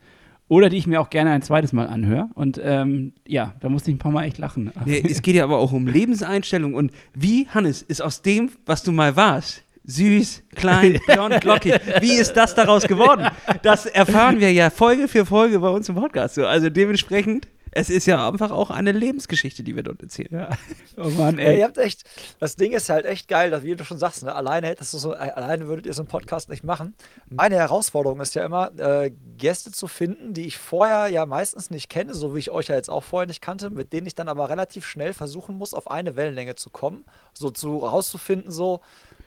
[0.48, 2.28] Oder die ich mir auch gerne ein zweites Mal anhöre.
[2.34, 4.72] Und ähm, ja, da musste ich ein paar Mal echt lachen.
[4.84, 8.82] Nee, es geht ja aber auch um Lebenseinstellung und wie, Hannes, ist aus dem, was
[8.82, 13.28] du mal warst, süß, klein, blond, lockig, wie ist das daraus geworden?
[13.62, 16.34] Das erfahren wir ja Folge für Folge bei uns im Podcast.
[16.34, 16.46] So.
[16.46, 20.28] Also dementsprechend, es ist ja einfach auch eine Lebensgeschichte, die wir dort erzählen.
[20.32, 20.48] ja.
[20.96, 21.58] Oh Mann, Ey, ey.
[21.60, 22.04] ihr habt echt,
[22.40, 24.98] das Ding ist halt echt geil, dass, wie du schon sagst, ne, alleine hättest du
[24.98, 26.94] so, äh, alleine würdet ihr so einen Podcast nicht machen.
[27.30, 31.88] Meine Herausforderung ist ja immer, äh, Gäste zu finden, die ich vorher ja meistens nicht
[31.88, 34.28] kenne, so wie ich euch ja jetzt auch vorher nicht kannte, mit denen ich dann
[34.28, 38.80] aber relativ schnell versuchen muss, auf eine Wellenlänge zu kommen, so zu rauszufinden, so,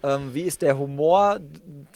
[0.03, 1.39] ähm, wie ist der Humor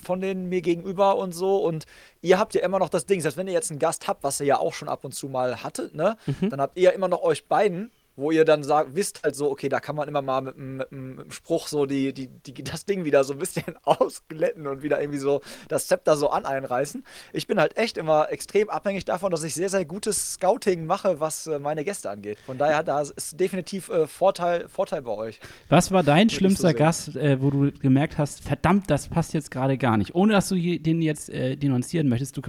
[0.03, 1.57] von denen mir gegenüber und so.
[1.57, 1.85] Und
[2.21, 4.39] ihr habt ja immer noch das Ding, selbst wenn ihr jetzt einen Gast habt, was
[4.39, 7.07] ihr ja auch schon ab und zu mal hattet, ne, dann habt ihr ja immer
[7.07, 10.21] noch euch beiden, wo ihr dann sagt, wisst halt so, okay, da kann man immer
[10.21, 13.23] mal mit, einem- mit, einem- mit einem Spruch so die, die, die, das Ding wieder
[13.23, 17.03] so ein bisschen ausglätten und wieder irgendwie so das Zepter so an einreißen.
[17.31, 21.19] Ich bin halt echt immer extrem abhängig davon, dass ich sehr, sehr gutes Scouting mache,
[21.19, 22.37] was äh, meine Gäste angeht.
[22.45, 25.39] Von daher, da ist definitiv äh, Vorteil, Vorteil bei euch.
[25.69, 26.77] Was war dein so schlimmster sehen.
[26.77, 30.15] Gast, äh, wo du gemerkt hast, verdammt, das passt jetzt gerade gar nicht?
[30.15, 32.35] Ohne dass du den jetzt äh, denunzieren möchtest.
[32.35, 32.41] Du,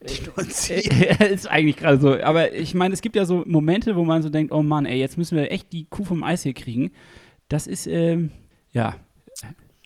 [0.00, 2.20] ist eigentlich gerade so.
[2.20, 4.98] Aber ich meine, es gibt ja so Momente, wo man so denkt, oh Mann, ey,
[4.98, 6.92] jetzt müssen wir echt die Kuh vom Eis hier kriegen.
[7.48, 8.30] Das ist, ähm,
[8.72, 8.96] ja.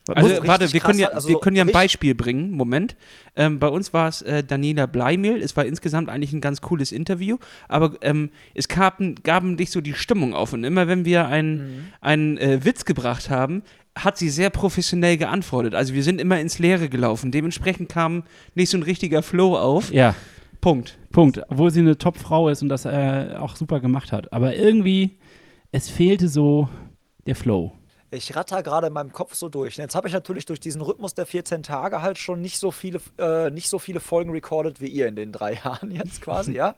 [0.09, 2.51] Also richtig warte, wir können, ja, also wir können ja ein Beispiel bringen.
[2.51, 2.97] Moment.
[3.37, 5.41] Ähm, bei uns war es äh, Daniela Bleimehl.
[5.41, 9.81] Es war insgesamt eigentlich ein ganz cooles Interview, aber ähm, es gaben, gaben dich so
[9.81, 10.53] die Stimmung auf.
[10.53, 13.63] Und immer wenn wir einen, einen äh, Witz gebracht haben,
[13.95, 15.75] hat sie sehr professionell geantwortet.
[15.75, 17.31] Also wir sind immer ins Leere gelaufen.
[17.31, 18.25] Dementsprechend kam
[18.55, 19.93] nicht so ein richtiger Flow auf.
[19.93, 20.15] Ja,
[20.63, 20.97] Punkt.
[21.11, 21.43] Punkt.
[21.49, 24.33] Obwohl sie eine Top-Frau ist und das äh, auch super gemacht hat.
[24.33, 25.19] Aber irgendwie,
[25.73, 26.69] es fehlte so
[27.27, 27.73] der Flow.
[28.13, 29.77] Ich ratter gerade in meinem Kopf so durch.
[29.77, 33.01] Jetzt habe ich natürlich durch diesen Rhythmus der 14 Tage halt schon nicht so viele,
[33.19, 36.77] äh, nicht so viele Folgen recorded wie ihr in den drei Jahren jetzt quasi, ja.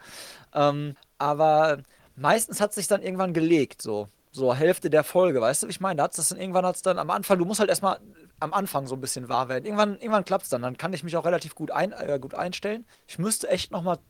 [0.54, 1.78] Ähm, aber
[2.16, 4.08] meistens hat sich dann irgendwann gelegt, so.
[4.36, 5.98] So Hälfte der Folge, weißt du, wie ich meine?
[5.98, 8.00] Da hat's das dann irgendwann hat's dann am Anfang, du musst halt erstmal
[8.40, 9.64] am Anfang so ein bisschen wahr werden.
[9.64, 10.62] Irgendwann, irgendwann klappt es dann.
[10.62, 12.84] Dann kann ich mich auch relativ gut, ein, äh, gut einstellen.
[13.06, 14.00] Ich müsste echt nochmal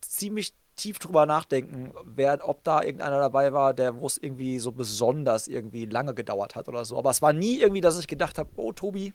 [0.00, 4.72] ziemlich tief drüber nachdenken, wer, ob da irgendeiner dabei war, der wo es irgendwie so
[4.72, 6.96] besonders irgendwie lange gedauert hat oder so.
[6.96, 9.12] Aber es war nie irgendwie, dass ich gedacht habe, oh Tobi,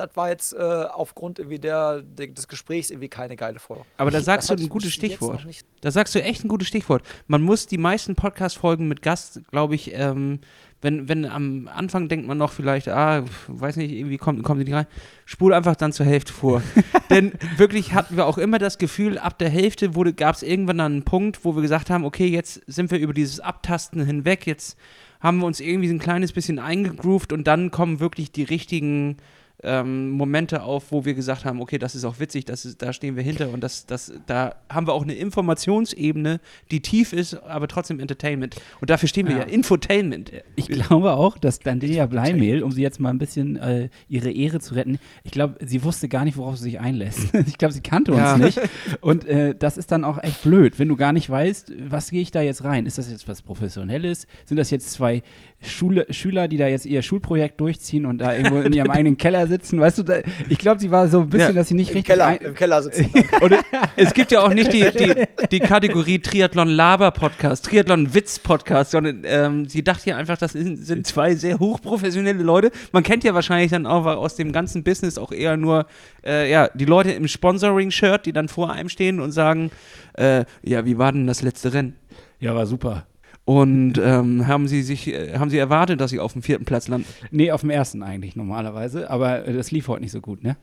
[0.00, 3.84] das war jetzt äh, aufgrund irgendwie der, des Gesprächs irgendwie keine geile Folge.
[3.98, 5.46] Aber da Das sagst du hatte ein ich gutes Stichwort.
[5.80, 7.02] Da sagst du echt ein gutes Stichwort.
[7.26, 10.40] Man muss die meisten Podcast-Folgen mit Gast, glaube ich, ähm,
[10.82, 14.64] wenn, wenn am Anfang denkt man noch vielleicht, ah, weiß nicht, irgendwie kommt, kommt die
[14.64, 14.86] nicht rein,
[15.26, 16.62] spul einfach dann zur Hälfte vor.
[17.10, 20.92] Denn wirklich hatten wir auch immer das Gefühl, ab der Hälfte gab es irgendwann dann
[20.92, 24.78] einen Punkt, wo wir gesagt haben, okay, jetzt sind wir über dieses Abtasten hinweg, jetzt
[25.20, 29.18] haben wir uns irgendwie so ein kleines bisschen eingegroovt und dann kommen wirklich die richtigen
[29.62, 32.92] ähm, Momente auf, wo wir gesagt haben, okay, das ist auch witzig, das ist, da
[32.92, 37.34] stehen wir hinter und das, das, da haben wir auch eine Informationsebene, die tief ist,
[37.34, 38.56] aber trotzdem Entertainment.
[38.80, 39.46] Und dafür stehen wir ja, Ja.
[39.46, 40.32] Infotainment.
[40.56, 44.60] Ich glaube auch, dass Daniela Bleimehl, um sie jetzt mal ein bisschen äh, ihre Ehre
[44.60, 47.34] zu retten, ich glaube, sie wusste gar nicht, worauf sie sich einlässt.
[47.46, 48.36] ich glaube, sie kannte uns Ja.
[48.38, 48.60] nicht.
[49.00, 52.22] Und äh, das ist dann auch echt blöd, wenn du gar nicht weißt, was gehe
[52.22, 52.86] ich da jetzt rein?
[52.86, 54.26] Ist das jetzt was Professionelles?
[54.46, 55.22] Sind das jetzt zwei
[55.62, 59.46] Schule, Schüler, die da jetzt ihr Schulprojekt durchziehen und da irgendwo in ihrem eigenen Keller
[59.46, 61.54] sitzen, weißt du, da, ich glaube, sie war so ein bisschen, ja.
[61.54, 62.14] dass sie nicht Im richtig.
[62.14, 63.10] Keller, Im Keller sitzen.
[63.42, 63.54] Und
[63.96, 70.10] es gibt ja auch nicht die, die, die Kategorie Triathlon-Laber-Podcast, Triathlon-Witz-Podcast, sondern ähm, sie dachte
[70.10, 72.70] ja einfach, das sind, sind zwei sehr hochprofessionelle Leute.
[72.92, 75.86] Man kennt ja wahrscheinlich dann auch aus dem ganzen Business auch eher nur
[76.24, 79.70] äh, ja, die Leute im Sponsoring-Shirt, die dann vor einem stehen und sagen,
[80.14, 81.96] äh, ja, wie war denn das letzte Rennen?
[82.38, 83.06] Ja, war super.
[83.50, 86.86] Und ähm, haben Sie sich, äh, haben Sie erwartet, dass Sie auf dem vierten Platz
[86.86, 87.08] landen?
[87.32, 90.56] Nee, auf dem ersten eigentlich normalerweise, aber äh, das lief heute nicht so gut, ne?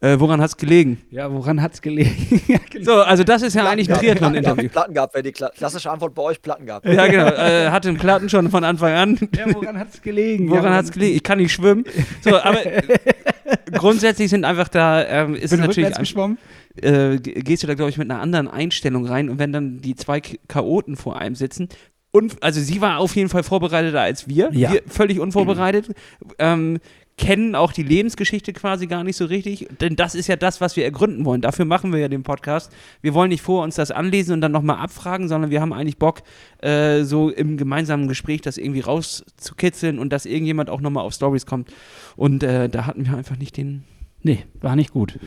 [0.00, 1.02] Äh, woran hat es gelegen?
[1.10, 2.40] Ja, woran hat es gelegen?
[2.70, 2.84] Genau.
[2.84, 4.68] so, also das ist ja Platten eigentlich ein Triathlon-Interview.
[4.68, 6.86] Platten gab, wäre die klassische Antwort bei euch, Platten gab.
[6.86, 7.26] Ja, genau.
[7.26, 9.18] Äh, hatte einen Platten schon von Anfang an.
[9.36, 10.48] Ja, woran hat es gelegen?
[10.50, 11.16] Woran ja, hat es gelegen?
[11.16, 11.82] Ich kann nicht schwimmen.
[12.22, 12.60] So, aber
[13.72, 15.96] grundsätzlich sind einfach da, ähm, ist Bin natürlich.
[15.96, 16.38] geschwommen?
[16.80, 19.96] Äh, gehst du da, glaube ich, mit einer anderen Einstellung rein und wenn dann die
[19.96, 21.68] zwei Chaoten vor einem sitzen,
[22.12, 24.50] und, also sie war auf jeden Fall vorbereiteter als wir.
[24.52, 24.72] Ja.
[24.72, 25.94] Wir völlig unvorbereitet.
[26.38, 26.80] Ähm,
[27.20, 30.76] kennen auch die Lebensgeschichte quasi gar nicht so richtig, denn das ist ja das, was
[30.76, 31.42] wir ergründen wollen.
[31.42, 32.72] Dafür machen wir ja den Podcast.
[33.02, 35.98] Wir wollen nicht vor uns das anlesen und dann nochmal abfragen, sondern wir haben eigentlich
[35.98, 36.22] Bock,
[36.62, 41.44] äh, so im gemeinsamen Gespräch das irgendwie rauszukitzeln und dass irgendjemand auch nochmal auf Stories
[41.44, 41.70] kommt.
[42.16, 43.84] Und äh, da hatten wir einfach nicht den.
[44.22, 45.18] Nee, war nicht gut.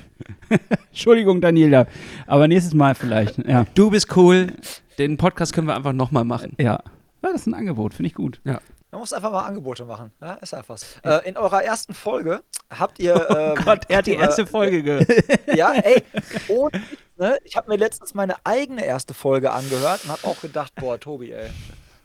[0.89, 1.87] Entschuldigung, Daniela.
[2.27, 3.37] Aber nächstes Mal vielleicht.
[3.47, 3.65] Ja.
[3.73, 4.53] Du bist cool.
[4.99, 6.53] Den Podcast können wir einfach nochmal machen.
[6.59, 6.65] Ja.
[6.65, 6.83] ja.
[7.21, 8.39] Das ist ein Angebot, finde ich gut.
[8.43, 8.59] Ja.
[8.91, 10.11] Man muss einfach mal Angebote machen.
[10.21, 10.85] Ja, ist einfach so.
[11.03, 13.15] Äh, in eurer ersten Folge habt ihr.
[13.15, 15.07] Ähm, oh Gott, er hat die erste Folge gehört.
[15.55, 16.03] ja, ey.
[16.47, 16.79] Und,
[17.17, 20.99] ne, ich habe mir letztens meine eigene erste Folge angehört und habe auch gedacht, boah,
[20.99, 21.49] Tobi, ey.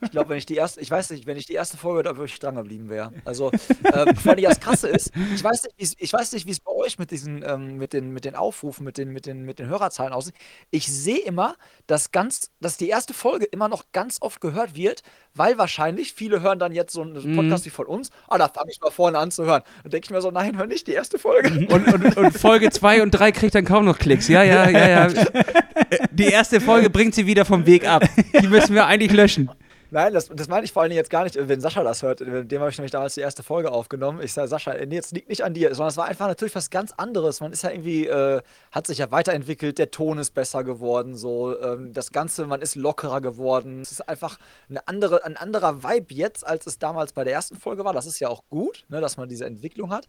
[0.00, 2.16] Ich glaube, wenn ich die erste, ich weiß nicht, wenn ich die erste Folge da
[2.16, 3.12] wirklich dran geblieben wäre.
[3.24, 6.61] Also, äh, vor allem das Krasse ist, ich weiß nicht, ich weiß nicht, wie es
[6.61, 9.58] bei euch mit diesen, ähm, mit den, mit den Aufrufen, mit den, mit den, mit
[9.58, 10.34] den Hörerzahlen aussieht.
[10.70, 11.56] Ich sehe immer,
[11.87, 15.02] dass ganz, dass die erste Folge immer noch ganz oft gehört wird,
[15.34, 17.66] weil wahrscheinlich viele hören dann jetzt so einen Podcast mhm.
[17.66, 18.11] wie von uns.
[18.28, 19.62] Ah, da fange ich mal vorne an zu hören.
[19.84, 21.48] Und denke ich mir so, nein, hör nicht die erste Folge.
[21.68, 24.28] Und, und, und Folge 2 und 3 kriegt dann kaum noch Klicks.
[24.28, 25.08] Ja, ja, ja, ja.
[26.12, 28.04] Die erste Folge bringt sie wieder vom Weg ab.
[28.40, 29.50] Die müssen wir eigentlich löschen.
[29.90, 32.20] Nein, das, das meine ich vor allen Dingen jetzt gar nicht, wenn Sascha das hört.
[32.20, 34.20] Dem habe ich nämlich damals die erste Folge aufgenommen.
[34.22, 36.68] Ich sage, Sascha, nee, jetzt liegt nicht an dir, sondern es war einfach natürlich was
[36.68, 37.40] ganz anderes.
[37.40, 41.59] Man ist ja irgendwie, äh, hat sich ja weiterentwickelt, der Ton ist besser geworden, so.
[41.61, 43.81] Ähm, das Ganze, man ist lockerer geworden.
[43.81, 47.57] Es ist einfach eine andere, ein anderer Vibe jetzt, als es damals bei der ersten
[47.57, 47.94] Folge war.
[47.94, 50.07] Das ist ja auch gut, ne, dass man diese Entwicklung hat.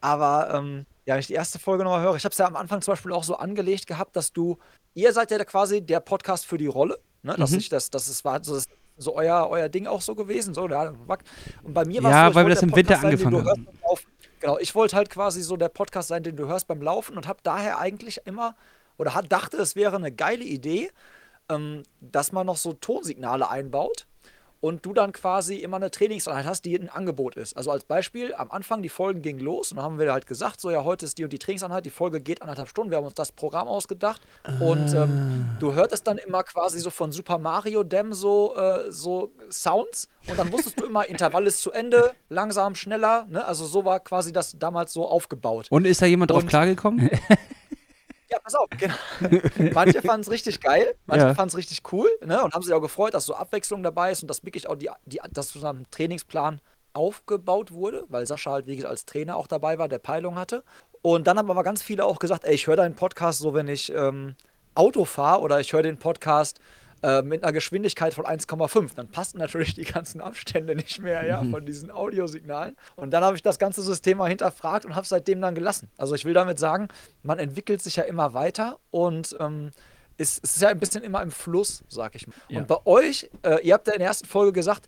[0.00, 2.56] Aber ähm, ja, wenn ich die erste Folge nochmal höre, ich habe es ja am
[2.56, 4.56] Anfang zum Beispiel auch so angelegt gehabt, dass du,
[4.94, 6.98] ihr seid ja quasi der Podcast für die Rolle.
[7.22, 7.58] Ne, dass mhm.
[7.58, 8.64] ich das, das ist, war so das
[9.00, 10.54] so euer, euer Ding auch so gewesen.
[10.54, 10.92] So, ja,
[11.62, 13.66] und bei mir war es ja, so, weil wir das im Winter angefangen haben.
[14.40, 17.26] Genau, ich wollte halt quasi so der Podcast sein, den du hörst beim Laufen und
[17.26, 18.56] habe daher eigentlich immer
[18.96, 20.90] oder hat, dachte, es wäre eine geile Idee,
[21.50, 24.06] ähm, dass man noch so Tonsignale einbaut
[24.60, 27.56] und du dann quasi immer eine Trainingseinheit hast, die ein Angebot ist.
[27.56, 30.60] Also als Beispiel, am Anfang die Folgen gingen los und dann haben wir halt gesagt,
[30.60, 33.06] so ja, heute ist die und die Trainingseinheit, die Folge geht anderthalb Stunden, wir haben
[33.06, 34.52] uns das Programm ausgedacht ah.
[34.60, 39.32] und ähm, du hörtest dann immer quasi so von Super Mario Dem so, äh, so
[39.50, 43.44] Sounds und dann wusstest du immer, Intervall ist zu Ende, langsam, schneller, ne?
[43.44, 45.66] also so war quasi das damals so aufgebaut.
[45.70, 47.10] Und ist da jemand und, drauf klargekommen?
[48.30, 48.94] Ja, pass auf, genau.
[49.74, 51.34] Manche fanden es richtig geil, manche ja.
[51.34, 52.44] fanden es richtig cool ne?
[52.44, 54.88] und haben sich auch gefreut, dass so Abwechslung dabei ist und dass wirklich auch die,
[55.04, 56.60] die, dass so ein Trainingsplan
[56.92, 60.62] aufgebaut wurde, weil Sascha halt, wie gesagt, als Trainer auch dabei war, der Peilung hatte.
[61.02, 63.68] Und dann haben aber ganz viele auch gesagt, ey, ich höre deinen Podcast so, wenn
[63.68, 64.36] ich ähm,
[64.74, 66.60] Auto fahre oder ich höre den Podcast,
[67.02, 68.94] äh, mit einer Geschwindigkeit von 1,5.
[68.94, 71.50] Dann passen natürlich die ganzen Abstände nicht mehr ja, mhm.
[71.50, 72.76] von diesen Audiosignalen.
[72.96, 75.90] Und dann habe ich das ganze System mal hinterfragt und habe es seitdem dann gelassen.
[75.96, 76.88] Also ich will damit sagen,
[77.22, 79.70] man entwickelt sich ja immer weiter und ähm,
[80.18, 82.34] es ist ja ein bisschen immer im Fluss, sag ich mal.
[82.48, 82.58] Ja.
[82.58, 84.86] Und bei euch, äh, ihr habt ja in der ersten Folge gesagt,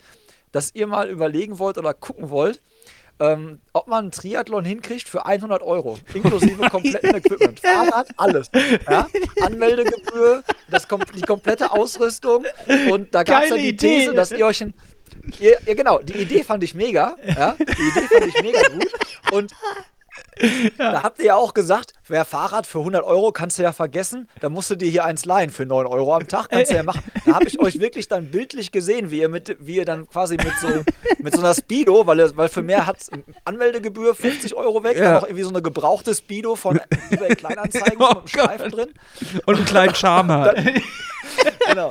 [0.51, 2.63] dass ihr mal überlegen wollt oder gucken wollt,
[3.23, 7.61] ähm, ob man einen Triathlon hinkriegt für 100 Euro, inklusive kompletten Equipment.
[7.65, 8.51] Fahrrad, alles.
[8.89, 9.07] Ja?
[9.41, 12.45] Anmeldegebühr, das, die komplette Ausrüstung.
[12.91, 13.99] Und da gab es ja die Idee.
[14.01, 14.75] These, dass ihr euch ein.
[15.39, 17.17] Ihr, ihr, genau, die Idee fand ich mega.
[17.25, 17.55] Ja?
[17.59, 18.93] Die Idee fand ich mega gut.
[19.31, 19.53] Und
[20.79, 20.93] ja.
[20.93, 24.29] Da habt ihr ja auch gesagt, wer Fahrrad für 100 Euro kannst du ja vergessen,
[24.41, 26.83] da musst du dir hier eins leihen für 9 Euro am Tag, kannst du ja
[26.83, 27.03] machen.
[27.25, 30.37] Da habe ich euch wirklich dann bildlich gesehen, wie ihr, mit, wie ihr dann quasi
[30.37, 30.69] mit so,
[31.19, 32.99] mit so einer Speedo, weil, weil für mehr hat
[33.45, 35.05] Anmeldegebühr 50 Euro weg, ja.
[35.05, 38.89] dann noch irgendwie so eine gebrauchte Speedo von eBay Kleinanzeigen oh mit einem Streifen drin.
[39.47, 40.53] Und einen kleinen Charme
[41.67, 41.91] genau.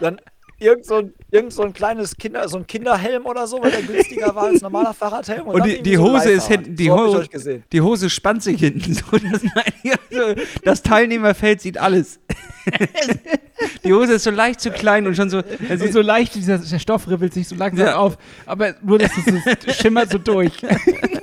[0.00, 0.20] Dann
[0.58, 3.82] irgend so ein, irgend so ein kleines Kinder, so ein Kinderhelm oder so, weil der
[3.82, 5.46] günstiger war als normaler Fahrradhelm.
[5.46, 8.94] Und, und die, die Hose ist hinten, die, so Hose, die Hose spannt sich hinten.
[8.94, 12.18] So, das, das Teilnehmerfeld sieht alles.
[13.84, 15.42] die Hose ist so leicht zu klein und schon so.
[15.68, 17.96] Also so leicht, dieser der Stoff ribbelt sich so langsam ja.
[17.96, 18.16] auf.
[18.46, 20.52] Aber nur, dass es so schimmert so durch.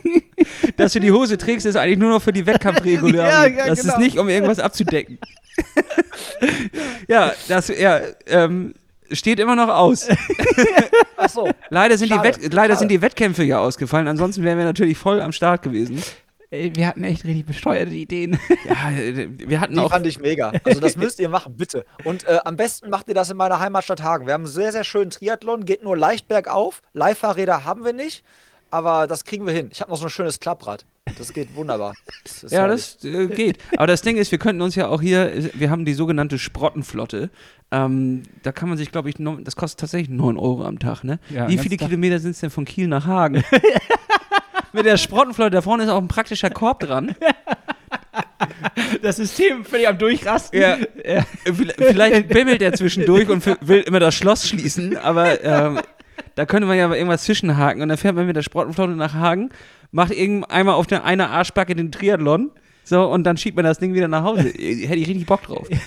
[0.77, 3.27] dass du die Hose trägst, ist eigentlich nur noch für die Wettkampfregulierung.
[3.29, 3.93] ja, ja, das genau.
[3.93, 5.17] ist nicht, um irgendwas abzudecken.
[7.07, 8.73] ja, das ja, ähm,
[9.11, 10.07] steht immer noch aus.
[11.17, 11.49] Ach so.
[11.69, 15.21] Leider, sind die, Wett leider sind die Wettkämpfe ja ausgefallen, ansonsten wären wir natürlich voll
[15.21, 16.01] am Start gewesen.
[16.49, 18.39] wir hatten echt richtig besteuerte Ideen.
[18.65, 19.89] Ja, wir hatten die auch.
[19.89, 20.53] fand ich mega.
[20.63, 21.85] Also, das müsst ihr machen, bitte.
[22.05, 24.25] Und äh, am besten macht ihr das in meiner Heimatstadt Hagen.
[24.25, 26.81] Wir haben einen sehr, sehr schönen Triathlon, geht nur leicht bergauf.
[26.93, 28.23] Leihfahrräder haben wir nicht
[28.73, 29.69] aber das kriegen wir hin.
[29.71, 30.83] Ich habe noch so ein schönes Klapprad.
[31.17, 31.93] Das geht wunderbar.
[32.23, 32.97] Das ja, herrlich.
[32.97, 33.59] das äh, geht.
[33.77, 37.29] Aber das Ding ist, wir könnten uns ja auch hier, wir haben die sogenannte Sprottenflotte.
[37.71, 41.19] Ähm, da kann man sich, glaube ich, das kostet tatsächlich 9 Euro am Tag, ne?
[41.29, 43.43] Ja, Wie viele Kilometer sind es denn von Kiel nach Hagen?
[44.73, 47.15] Mit der Sprottenflotte, da vorne ist auch ein praktischer Korb dran.
[49.03, 50.59] Das System völlig am Durchrasten.
[50.59, 50.77] Ja.
[51.05, 51.25] ja.
[51.77, 55.79] Vielleicht bimmelt er zwischendurch und will immer das Schloss schließen, aber ähm,
[56.35, 59.49] da könnte man ja irgendwas zwischenhaken und dann fährt man mit der Sportflotte nach Hagen,
[59.91, 60.13] macht
[60.49, 62.51] einmal auf der einer Arschbacke den Triathlon,
[62.83, 64.41] so, und dann schiebt man das Ding wieder nach Hause.
[64.49, 64.55] Hätte
[64.95, 65.67] ich richtig Bock drauf.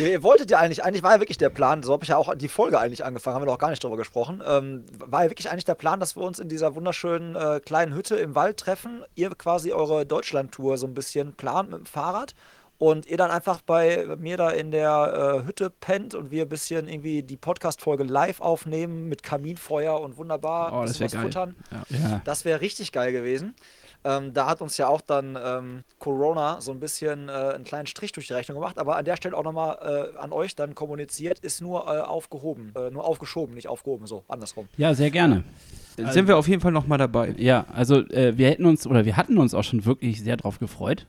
[0.00, 2.16] Ihr, ihr wolltet ja eigentlich, eigentlich war ja wirklich der Plan, so habe ich ja
[2.16, 5.30] auch die Folge eigentlich angefangen, haben wir noch gar nicht drüber gesprochen, ähm, war ja
[5.30, 8.56] wirklich eigentlich der Plan, dass wir uns in dieser wunderschönen äh, kleinen Hütte im Wald
[8.56, 12.34] treffen, ihr quasi eure Deutschland-Tour so ein bisschen plant mit dem Fahrrad
[12.78, 16.48] und ihr dann einfach bei mir da in der äh, Hütte pennt und wir ein
[16.48, 21.22] bisschen irgendwie die Podcast-Folge live aufnehmen mit Kaminfeuer und wunderbar oh, das was geil.
[21.22, 21.56] futtern.
[21.90, 22.20] Ja.
[22.24, 23.54] Das wäre richtig geil gewesen.
[24.06, 27.86] Ähm, da hat uns ja auch dann ähm, Corona so ein bisschen äh, einen kleinen
[27.86, 30.74] Strich durch die Rechnung gemacht, aber an der Stelle auch nochmal äh, an euch dann
[30.74, 34.68] kommuniziert, ist nur äh, aufgehoben, äh, nur aufgeschoben, nicht aufgehoben, so andersrum.
[34.76, 35.42] Ja, sehr gerne.
[35.96, 37.34] Also, sind wir auf jeden Fall nochmal dabei.
[37.38, 40.58] Ja, also äh, wir hätten uns oder wir hatten uns auch schon wirklich sehr drauf
[40.58, 41.06] gefreut.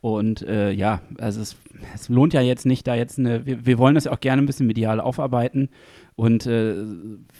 [0.00, 1.56] Und äh, ja, also es,
[1.94, 4.40] es, lohnt ja jetzt nicht, da jetzt eine, wir, wir, wollen das ja auch gerne
[4.40, 5.68] ein bisschen medial aufarbeiten
[6.16, 6.74] und äh,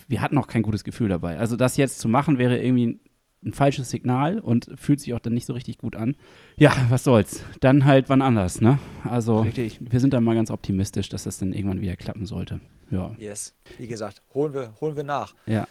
[0.09, 1.39] wir hatten auch kein gutes Gefühl dabei.
[1.39, 3.01] Also das jetzt zu machen wäre irgendwie
[3.43, 6.17] ein falsches Signal und fühlt sich auch dann nicht so richtig gut an.
[6.57, 7.43] Ja, was soll's.
[7.61, 8.79] Dann halt wann anders, ne?
[9.05, 9.79] Also richtig.
[9.81, 12.61] wir sind da mal ganz optimistisch, dass das dann irgendwann wieder klappen sollte.
[12.91, 13.15] Ja.
[13.19, 13.55] Yes.
[13.79, 15.35] Wie gesagt, holen wir, holen wir nach.
[15.47, 15.67] Ja.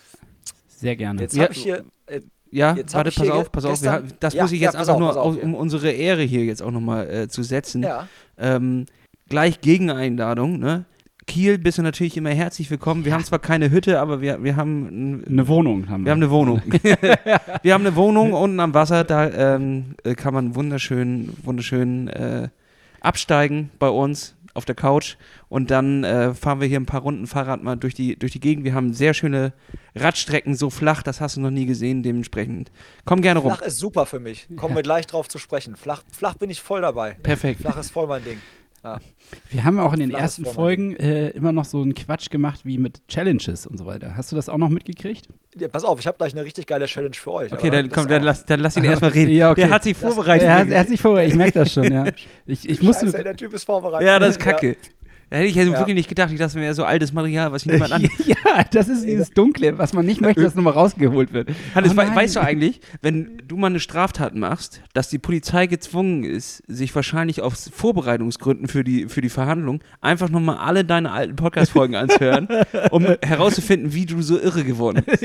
[0.67, 1.21] Sehr gerne.
[1.21, 3.81] Jetzt habe ich hier, äh, ja, jetzt warte, pass auf, pass auf.
[3.81, 6.45] Wir, das ja, muss ich jetzt ja, einfach auf, nur, auf, um unsere Ehre hier
[6.45, 7.83] jetzt auch nochmal äh, zu setzen.
[7.83, 8.07] Ja.
[8.38, 8.85] Ähm,
[9.27, 10.85] gleich Gegeneinladung, ne?
[11.29, 13.05] Kiel bist du natürlich immer herzlich willkommen.
[13.05, 15.88] Wir haben zwar keine Hütte, aber wir, wir haben eine Wohnung.
[15.88, 16.05] Haben wir.
[16.05, 16.62] wir haben eine Wohnung.
[17.62, 22.49] wir haben eine Wohnung unten am Wasser, da ähm, äh, kann man wunderschön, wunderschön äh,
[22.99, 25.15] absteigen bei uns auf der Couch
[25.47, 28.39] und dann äh, fahren wir hier ein paar Runden Fahrrad mal durch die, durch die
[28.39, 28.65] Gegend.
[28.65, 29.53] Wir haben sehr schöne
[29.95, 32.71] Radstrecken, so flach, das hast du noch nie gesehen, dementsprechend.
[33.05, 33.51] Komm gerne rum.
[33.51, 34.47] Flach ist super für mich.
[34.55, 35.75] Kommen wir gleich drauf zu sprechen.
[35.75, 37.13] Flach, flach bin ich voll dabei.
[37.23, 37.62] Perfekt.
[37.62, 38.39] Flach ist voll mein Ding.
[38.83, 38.99] Ja.
[39.49, 42.77] Wir haben auch in den ersten Folgen äh, immer noch so einen Quatsch gemacht wie
[42.77, 44.15] mit Challenges und so weiter.
[44.15, 45.27] Hast du das auch noch mitgekriegt?
[45.57, 47.51] Ja, pass auf, ich habe gleich eine richtig geile Challenge für euch.
[47.51, 49.31] Okay, dann, komm, dann, lass, dann lass ihn erstmal reden.
[49.31, 49.61] Ja, okay.
[49.61, 50.47] Der hat sich vorbereitet.
[50.47, 52.05] Er hat, er hat, sich vorbereitet, ich merke das schon, ja.
[52.45, 54.07] Ich, ich musste, Scheiße, der Typ ist vorbereitet.
[54.07, 54.69] Ja, das ist kacke.
[54.69, 54.75] Ja.
[55.29, 57.71] Da hätte ich ja, wirklich nicht gedacht, ich dachte mir so altes Material, was ich
[57.71, 58.09] niemand an.
[58.25, 61.49] ja, das ist dieses Dunkle, was man nicht möchte, dass nochmal rausgeholt wird.
[61.75, 65.67] Hannes, oh we weißt du eigentlich, wenn du mal eine Straftat machst, dass die Polizei
[65.67, 71.11] gezwungen ist, sich wahrscheinlich aus Vorbereitungsgründen für die, für die Verhandlung einfach nochmal alle deine
[71.11, 72.47] alten Podcast-Folgen anzuhören,
[72.91, 75.23] um herauszufinden, wie du so irre geworden bist.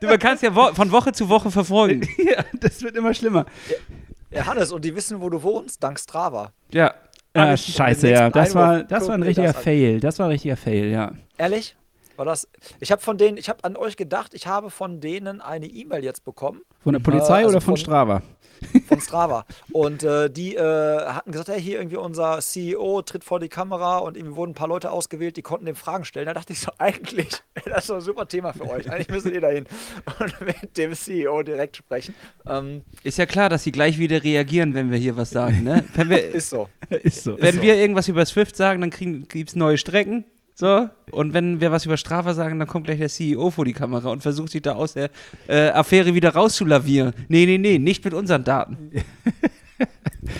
[0.00, 2.08] du kannst ja wo von Woche zu Woche verfolgen.
[2.18, 3.46] ja, das wird immer schlimmer.
[4.30, 6.52] Ja, Hannes, und die wissen, wo du wohnst, dank Strava.
[6.70, 6.94] Ja,
[7.36, 8.30] Ah, scheiße, ja.
[8.30, 10.00] Das war, das war ein richtiger Fail.
[10.00, 11.12] Das war ein richtiger Fail, ja.
[11.38, 11.76] Ehrlich?
[12.16, 12.48] War das?
[12.80, 16.04] Ich habe von denen, ich habe an euch gedacht, ich habe von denen eine E-Mail
[16.04, 16.62] jetzt bekommen.
[16.82, 18.22] Von der Polizei äh, also oder von, von Strava?
[18.88, 19.44] Von Strava.
[19.72, 23.98] Und äh, die äh, hatten gesagt, hey, hier irgendwie unser CEO tritt vor die Kamera
[23.98, 26.26] und irgendwie wurden ein paar Leute ausgewählt, die konnten dem Fragen stellen.
[26.26, 27.28] Da dachte ich so, eigentlich,
[27.64, 28.90] das ist so ein super Thema für euch.
[28.90, 29.66] Eigentlich müssen ihr dahin
[30.20, 32.14] und mit dem CEO direkt sprechen.
[32.46, 35.84] Ähm, ist ja klar, dass sie gleich wieder reagieren, wenn wir hier was sagen, ne?
[35.94, 36.68] Wir, ist so.
[36.88, 37.36] Ist so.
[37.38, 37.80] Wenn ist wir so.
[37.80, 40.24] irgendwas über Swift sagen, dann gibt es neue Strecken.
[40.58, 43.74] So, und wenn wir was über Strafe sagen, dann kommt gleich der CEO vor die
[43.74, 45.10] Kamera und versucht sich da aus der
[45.48, 47.12] äh, Affäre wieder rauszulavieren.
[47.28, 48.90] Nee, nee, nee, nicht mit unseren Daten.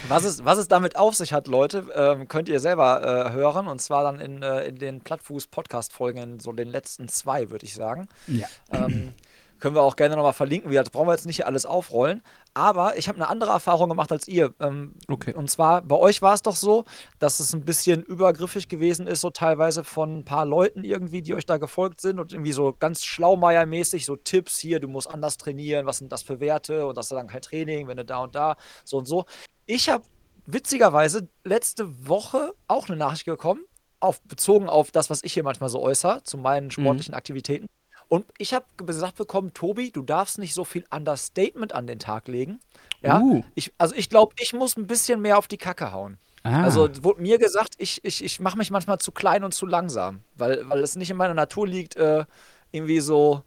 [0.08, 3.68] Was es, was es damit auf sich hat, Leute, ähm, könnt ihr selber äh, hören.
[3.68, 8.08] Und zwar dann in, äh, in den Plattfuß-Podcast-Folgen, so den letzten zwei, würde ich sagen.
[8.26, 8.48] Ja.
[8.72, 9.12] Ähm,
[9.58, 10.72] können wir auch gerne nochmal verlinken.
[10.72, 12.22] Das brauchen wir jetzt nicht hier alles aufrollen.
[12.54, 14.54] Aber ich habe eine andere Erfahrung gemacht als ihr.
[14.60, 15.34] Ähm, okay.
[15.34, 16.84] Und zwar, bei euch war es doch so,
[17.18, 21.34] dass es ein bisschen übergriffig gewesen ist, so teilweise von ein paar Leuten irgendwie, die
[21.34, 25.36] euch da gefolgt sind und irgendwie so ganz schlaumeiermäßig so Tipps hier, du musst anders
[25.36, 28.18] trainieren, was sind das für Werte und das ist dann kein Training, wenn du da
[28.20, 29.26] und da, so und so.
[29.66, 30.04] Ich habe
[30.46, 33.64] witzigerweise letzte Woche auch eine Nachricht bekommen,
[34.00, 36.70] auf, bezogen auf das, was ich hier manchmal so äußere, zu meinen mhm.
[36.70, 37.18] sportlichen mhm.
[37.18, 37.66] Aktivitäten.
[38.08, 42.28] Und ich habe gesagt bekommen, Tobi, du darfst nicht so viel Understatement an den Tag
[42.28, 42.60] legen.
[43.02, 43.42] Ja, uh.
[43.54, 46.18] ich, also ich glaube, ich muss ein bisschen mehr auf die Kacke hauen.
[46.44, 46.62] Ah.
[46.62, 50.20] Also wurde mir gesagt, ich, ich, ich mache mich manchmal zu klein und zu langsam,
[50.36, 52.24] weil, weil es nicht in meiner Natur liegt, äh,
[52.70, 53.42] irgendwie so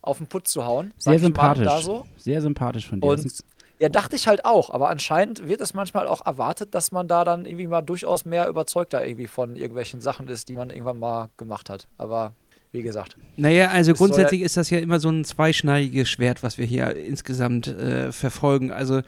[0.00, 0.94] auf den Putz zu hauen.
[0.96, 1.84] Sehr sympathisch.
[1.84, 2.06] So.
[2.16, 3.06] Sehr sympathisch von dir.
[3.06, 3.44] Und
[3.78, 7.24] ja, dachte ich halt auch, aber anscheinend wird es manchmal auch erwartet, dass man da
[7.24, 11.28] dann irgendwie mal durchaus mehr überzeugter irgendwie von irgendwelchen Sachen ist, die man irgendwann mal
[11.36, 11.86] gemacht hat.
[11.98, 12.32] Aber
[12.72, 13.16] wie gesagt.
[13.36, 17.66] Naja, also grundsätzlich ist das ja immer so ein zweischneidiges Schwert, was wir hier insgesamt
[17.68, 18.72] äh, verfolgen.
[18.72, 19.02] Also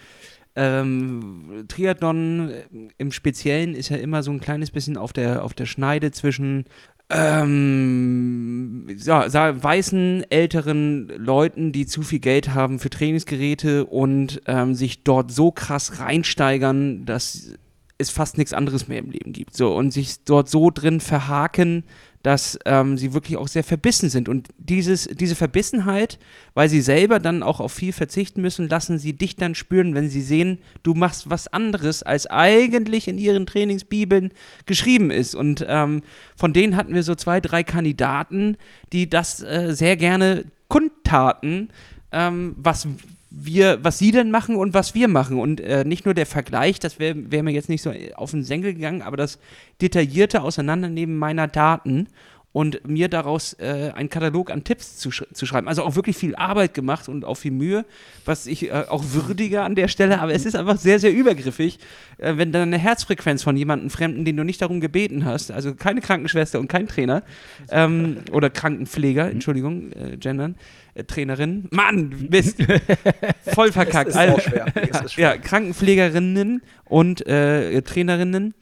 [0.57, 2.53] ähm, Triathlon
[2.99, 6.65] im Speziellen ist ja immer so ein kleines bisschen auf der, auf der Schneide zwischen
[7.11, 9.25] ähm, ja,
[9.63, 15.51] weißen älteren Leuten, die zu viel Geld haben für Trainingsgeräte und ähm, sich dort so
[15.51, 17.55] krass reinsteigern, dass
[17.99, 19.57] es fast nichts anderes mehr im Leben gibt.
[19.57, 21.85] So und sich dort so drin verhaken,
[22.23, 24.29] dass ähm, sie wirklich auch sehr verbissen sind.
[24.29, 26.19] Und dieses, diese Verbissenheit,
[26.55, 30.11] weil sie selber dann auch auf viel verzichten müssen, lassen sie dich dann spüren, wenn
[30.11, 34.33] sie sehen, du machst was anderes, als eigentlich in ihren Trainingsbibeln
[34.67, 35.35] geschrieben ist.
[35.35, 36.03] Und ähm,
[36.37, 38.57] von denen hatten wir so zwei, drei Kandidaten,
[38.93, 41.71] die das äh, sehr gerne kundtaten,
[42.13, 42.87] ähm, was
[43.31, 45.39] wir, was sie denn machen und was wir machen.
[45.39, 48.45] Und äh, nicht nur der Vergleich, das wäre wär mir jetzt nicht so auf den
[48.45, 49.39] Senkel gegangen, aber das
[49.81, 52.09] detaillierte Auseinandernehmen meiner Daten
[52.53, 55.69] und mir daraus äh, einen Katalog an Tipps zu, sch zu, schreiben.
[55.69, 57.85] Also auch wirklich viel Arbeit gemacht und auch viel Mühe,
[58.25, 61.79] was ich äh, auch würdige an der Stelle, aber es ist einfach sehr, sehr übergriffig,
[62.19, 65.75] äh, wenn dann eine Herzfrequenz von jemandem Fremden, den du nicht darum gebeten hast, also
[65.75, 67.23] keine Krankenschwester und kein Trainer
[67.71, 71.69] ähm, oder Krankenpfleger, Entschuldigung, äh, gendern, äh, Trainerin.
[71.71, 72.59] Mann, Mist.
[73.55, 74.11] Voll verkackt.
[74.11, 74.67] Es ist auch schwer.
[74.77, 75.35] Ist schwer.
[75.35, 78.55] Ja, Krankenpflegerinnen und äh, Trainerinnen.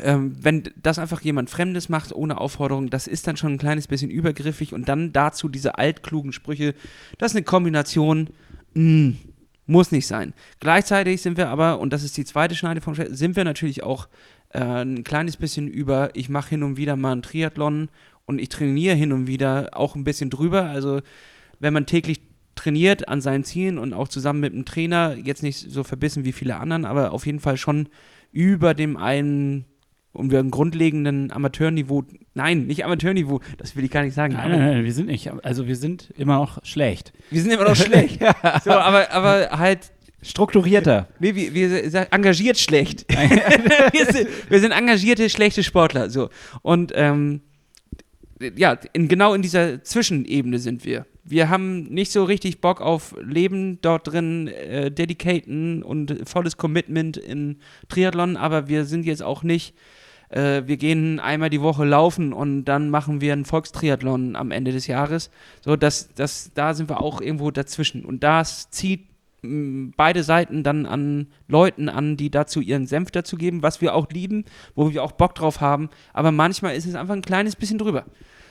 [0.00, 3.88] Ähm, wenn das einfach jemand Fremdes macht, ohne Aufforderung, das ist dann schon ein kleines
[3.88, 6.74] bisschen übergriffig und dann dazu diese altklugen Sprüche,
[7.18, 8.30] das ist eine Kombination,
[8.74, 9.16] mh, hm,
[9.66, 10.34] muss nicht sein.
[10.60, 13.82] Gleichzeitig sind wir aber, und das ist die zweite Schneide vom Schwert, sind wir natürlich
[13.82, 14.08] auch
[14.50, 17.88] äh, ein kleines bisschen über, ich mache hin und wieder mal einen Triathlon
[18.24, 20.64] und ich trainiere hin und wieder auch ein bisschen drüber.
[20.64, 21.00] Also
[21.60, 22.20] wenn man täglich
[22.54, 26.32] trainiert an seinen Zielen und auch zusammen mit dem Trainer, jetzt nicht so verbissen wie
[26.32, 27.88] viele anderen, aber auf jeden Fall schon
[28.32, 29.64] über dem einen
[30.12, 34.34] und wir ein grundlegenden Amateurniveau, nein, nicht Amateurniveau, das will ich gar nicht sagen.
[34.34, 37.12] Nein, nein, nein, wir sind nicht, also wir sind immer noch schlecht.
[37.30, 38.20] Wir sind immer noch schlecht.
[38.64, 39.92] So, aber, aber halt
[40.22, 41.08] strukturierter.
[41.20, 43.06] Wir, wir, wir sind engagiert schlecht.
[43.92, 46.10] wir, sind, wir, sind, engagierte, schlechte Sportler.
[46.10, 46.30] So.
[46.62, 47.42] Und ähm,
[48.56, 53.14] ja, in, genau in dieser Zwischenebene sind wir wir haben nicht so richtig Bock auf
[53.20, 59.42] Leben dort drin, äh, dedicaten und volles Commitment in Triathlon, aber wir sind jetzt auch
[59.42, 59.74] nicht,
[60.30, 64.72] äh, wir gehen einmal die Woche laufen und dann machen wir einen Volkstriathlon am Ende
[64.72, 65.30] des Jahres.
[65.60, 68.04] So, das, das, da sind wir auch irgendwo dazwischen.
[68.04, 69.06] Und das zieht
[69.42, 73.94] mh, beide Seiten dann an Leuten an, die dazu ihren Senf dazu geben, was wir
[73.94, 75.90] auch lieben, wo wir auch Bock drauf haben.
[76.12, 78.06] Aber manchmal ist es einfach ein kleines bisschen drüber.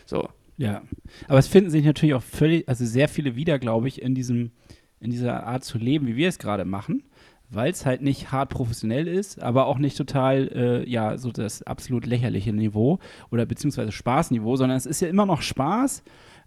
[0.05, 0.29] So.
[0.57, 0.81] Ja,
[1.27, 4.51] aber es finden sich natürlich auch völlig, also sehr viele wieder, glaube ich, in diesem,
[4.99, 7.03] in dieser Art zu leben, wie wir es gerade machen,
[7.49, 11.61] weil es halt nicht hart professionell ist, aber auch nicht total, äh, ja, so das
[11.61, 12.97] absolut lächerliche Niveau
[13.31, 16.03] oder beziehungsweise Spaßniveau, sondern es ist ja immer noch Spaß,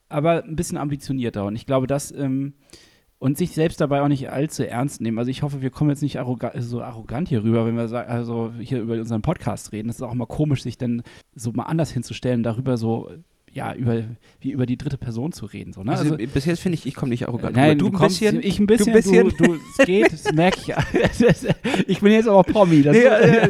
[0.09, 1.44] aber ein bisschen ambitionierter.
[1.44, 2.55] Und ich glaube, dass ähm,
[3.20, 5.18] und sich selbst dabei auch nicht allzu ernst nehmen.
[5.18, 8.51] Also ich hoffe, wir kommen jetzt nicht arroga so arrogant hier rüber, wenn wir also
[8.59, 9.90] hier über unseren Podcast reden.
[9.90, 11.03] Es ist auch mal komisch, sich dann
[11.35, 13.11] so mal anders hinzustellen, darüber so
[13.52, 14.04] ja, über,
[14.40, 15.72] wie über die dritte Person zu reden.
[15.72, 15.92] So, ne?
[15.92, 17.56] also, also, bis jetzt finde ich, ich komme nicht arrogant.
[17.56, 19.28] Nein, du, du ein bisschen, ich ein bisschen, du, bisschen.
[19.28, 20.78] du, du es geht, das merke ich ja.
[21.86, 22.82] ich bin jetzt aber Promi.
[22.82, 23.48] Das ja, ja.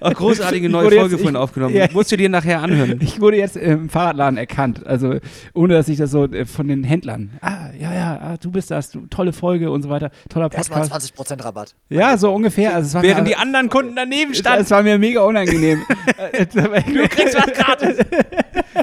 [0.00, 1.74] Auch großartige neue Folge jetzt, vorhin aufgenommen.
[1.74, 2.98] Ja, Musst du dir nachher anhören.
[3.02, 5.16] Ich wurde jetzt im Fahrradladen erkannt, also
[5.54, 8.70] ohne, dass ich das so äh, von den Händlern, ah, ja, ja, ah, du bist
[8.70, 10.92] das, du, tolle Folge und so weiter, toller Podcast.
[10.92, 11.74] Erstmal 20% Rabatt.
[11.88, 12.74] Ja, so ungefähr.
[12.74, 14.60] Also Während mir, die anderen Kunden daneben standen.
[14.60, 15.82] Das war mir mega unangenehm.
[16.54, 17.96] du kriegst was gratis.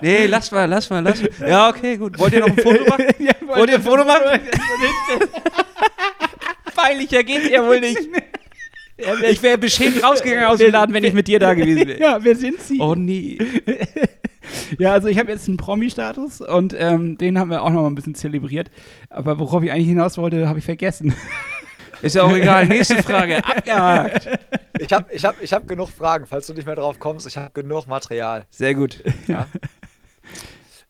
[0.02, 1.50] Nee, lass mal, lass mal, lass mal.
[1.50, 2.18] Ja, okay, gut.
[2.20, 3.06] Wollt ihr noch ein Foto machen?
[3.20, 4.40] ja, wollt ihr ein Foto machen?
[6.76, 8.00] Peinlicher geht's ja wohl nicht.
[8.98, 12.00] Ich wäre beschämt rausgegangen aus dem Laden, wenn ich mit dir da gewesen wäre.
[12.06, 12.80] Ja, wer sind Sie?
[12.80, 13.38] Oh nee.
[14.80, 17.88] ja, also ich habe jetzt einen Promi-Status und ähm, den haben wir auch noch mal
[17.88, 18.72] ein bisschen zelebriert.
[19.10, 21.14] Aber worauf ich eigentlich hinaus wollte, habe ich vergessen.
[22.02, 22.68] Ist ja auch egal.
[22.68, 23.38] Nächste Frage.
[23.44, 24.30] Abgehakt.
[24.80, 27.28] Ich habe ich hab, ich hab genug Fragen, falls du nicht mehr drauf kommst.
[27.28, 28.46] Ich habe genug Material.
[28.50, 29.04] Sehr gut.
[29.28, 29.48] Ja.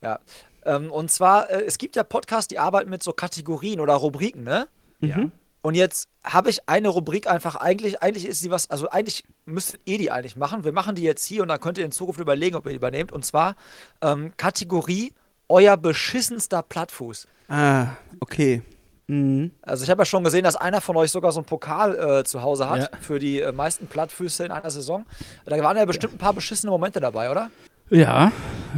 [0.01, 0.20] ja.
[0.66, 4.43] Ähm, und zwar, äh, es gibt ja Podcasts, die arbeiten mit so Kategorien oder Rubriken,
[4.43, 4.68] ne?
[4.99, 5.18] Ja.
[5.18, 5.32] Mhm.
[5.66, 9.82] Und jetzt habe ich eine Rubrik einfach, eigentlich, eigentlich ist sie was, also eigentlich müsstet
[9.86, 10.63] ihr die eigentlich machen.
[10.63, 12.76] Wir machen die jetzt hier und dann könnt ihr in Zukunft überlegen, ob ihr die
[12.76, 13.11] übernehmt.
[13.11, 13.55] Und zwar
[13.99, 15.11] ähm, Kategorie
[15.49, 17.28] euer beschissenster Plattfuß.
[17.47, 17.88] Ah,
[18.20, 18.61] okay.
[19.07, 19.49] Mhm.
[19.63, 22.24] Also ich habe ja schon gesehen, dass einer von euch sogar so einen Pokal äh,
[22.26, 22.99] zu Hause hat ja.
[23.01, 25.03] für die äh, meisten Plattfüße in einer Saison.
[25.45, 27.49] Da waren ja bestimmt ein paar beschissene Momente dabei, oder?
[27.89, 28.32] Ja.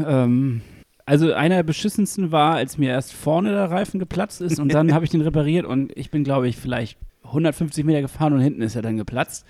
[0.07, 0.61] Ähm,
[1.07, 4.93] also einer der beschissensten war, als mir erst vorne der Reifen geplatzt ist und dann
[4.93, 8.61] habe ich den repariert und ich bin, glaube ich, vielleicht 150 Meter gefahren und hinten
[8.61, 9.45] ist er dann geplatzt.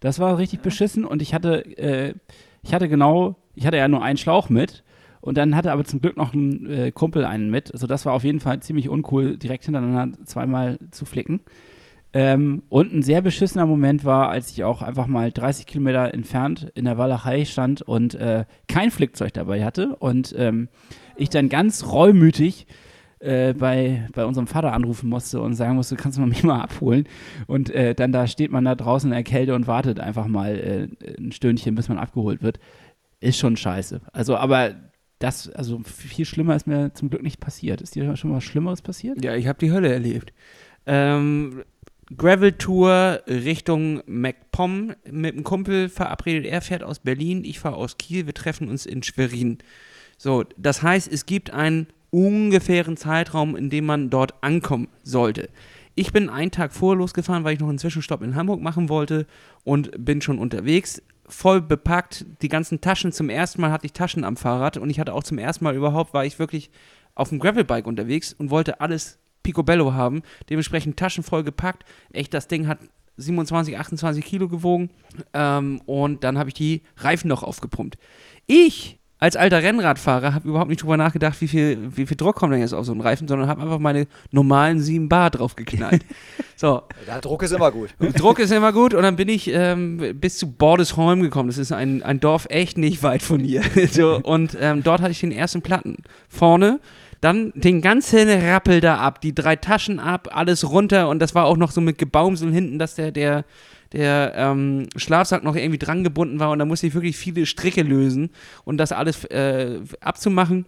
[0.00, 2.14] Das war richtig beschissen und ich hatte, äh,
[2.62, 4.84] ich hatte genau, ich hatte ja nur einen Schlauch mit
[5.20, 7.70] und dann hatte aber zum Glück noch ein äh, Kumpel einen mit.
[7.74, 11.40] Also das war auf jeden Fall ziemlich uncool, direkt hintereinander zweimal zu flicken.
[12.14, 16.72] Ähm, und ein sehr beschissener Moment war, als ich auch einfach mal 30 Kilometer entfernt
[16.74, 20.68] in der Walachei stand und äh, kein Flickzeug dabei hatte und ähm,
[21.22, 22.66] ich dann ganz reumütig
[23.22, 27.06] äh, bei, bei unserem Vater anrufen musste und sagen musste, kannst du mich mal abholen?
[27.46, 30.56] Und äh, dann da steht man da draußen in der Kälte und wartet einfach mal
[31.00, 32.58] äh, ein Stündchen, bis man abgeholt wird.
[33.20, 34.00] Ist schon scheiße.
[34.12, 34.74] Also, aber
[35.20, 37.80] das, also viel schlimmer ist mir zum Glück nicht passiert.
[37.80, 39.24] Ist dir schon was Schlimmeres passiert?
[39.24, 40.32] Ja, ich habe die Hölle erlebt.
[40.86, 41.62] Ähm,
[42.16, 46.46] Gravel Tour Richtung MacPom mit einem Kumpel verabredet.
[46.46, 48.26] Er fährt aus Berlin, ich fahre aus Kiel.
[48.26, 49.58] Wir treffen uns in Schwerin.
[50.16, 55.48] So, das heißt, es gibt einen ungefähren Zeitraum, in dem man dort ankommen sollte.
[55.94, 59.26] Ich bin einen Tag vorher losgefahren, weil ich noch einen Zwischenstopp in Hamburg machen wollte
[59.64, 63.12] und bin schon unterwegs, voll bepackt, die ganzen Taschen.
[63.12, 65.74] Zum ersten Mal hatte ich Taschen am Fahrrad und ich hatte auch zum ersten Mal
[65.74, 66.70] überhaupt, war ich wirklich
[67.14, 70.22] auf dem Gravelbike unterwegs und wollte alles Picobello haben.
[70.48, 71.84] Dementsprechend Taschen voll gepackt.
[72.12, 72.78] Echt, das Ding hat
[73.16, 74.90] 27, 28 Kilo gewogen.
[75.34, 77.98] Ähm, und dann habe ich die Reifen noch aufgepumpt.
[78.46, 82.52] Ich als alter Rennradfahrer habe überhaupt nicht drüber nachgedacht, wie viel, wie viel Druck kommt
[82.52, 86.04] denn jetzt auf so einen Reifen, sondern habe einfach meine normalen 7 Bar drauf geknallt.
[86.54, 86.82] So.
[87.08, 87.90] Der Druck ist immer gut.
[88.16, 91.48] Druck ist immer gut und dann bin ich ähm, bis zu Bordesholm gekommen.
[91.48, 93.62] Das ist ein, ein Dorf echt nicht weit von hier.
[93.90, 95.96] so, und ähm, dort hatte ich den ersten Platten.
[96.28, 96.78] Vorne
[97.20, 101.46] dann den ganzen Rappel da ab, die drei Taschen ab, alles runter und das war
[101.46, 103.44] auch noch so mit Gebaumsel hinten, dass der, der,
[103.92, 107.82] der ähm, Schlafsack noch irgendwie dran gebunden war und da musste ich wirklich viele Stricke
[107.82, 108.30] lösen
[108.64, 110.66] und das alles äh, abzumachen.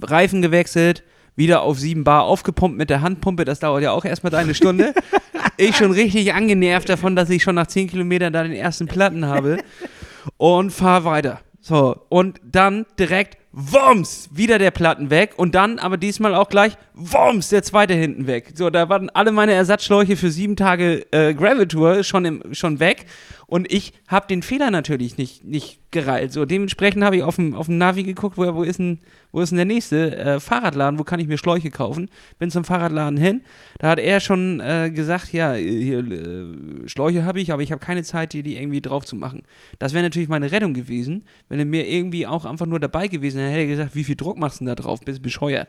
[0.00, 1.02] Reifen gewechselt,
[1.34, 4.94] wieder auf 7 Bar aufgepumpt mit der Handpumpe, das dauert ja auch erstmal eine Stunde.
[5.56, 9.26] ich schon richtig angenervt davon, dass ich schon nach 10 Kilometern da den ersten Platten
[9.26, 9.58] habe
[10.36, 11.40] und fahr weiter.
[11.60, 16.76] So, und dann direkt Wumms, wieder der Platten weg und dann aber diesmal auch gleich
[16.98, 18.52] Wumms, der zweite hinten weg.
[18.54, 22.80] So, da waren alle meine Ersatzschläuche für sieben Tage äh, Gravel Tour schon, im, schon
[22.80, 23.06] weg
[23.50, 26.34] und ich habe den Fehler natürlich nicht, nicht gereilt.
[26.34, 28.98] So, dementsprechend habe ich auf dem, auf dem Navi geguckt, wo, wo, ist denn,
[29.32, 32.10] wo ist denn der nächste äh, Fahrradladen, wo kann ich mir Schläuche kaufen?
[32.38, 33.40] Bin zum Fahrradladen hin.
[33.78, 37.80] Da hat er schon äh, gesagt, ja, hier, äh, Schläuche habe ich, aber ich habe
[37.80, 39.44] keine Zeit, die, die irgendwie drauf zu machen.
[39.78, 43.38] Das wäre natürlich meine Rettung gewesen, wenn er mir irgendwie auch einfach nur dabei gewesen
[43.38, 45.00] wäre, hätte er gesagt, wie viel Druck machst du denn da drauf?
[45.00, 45.68] Bist bescheuert.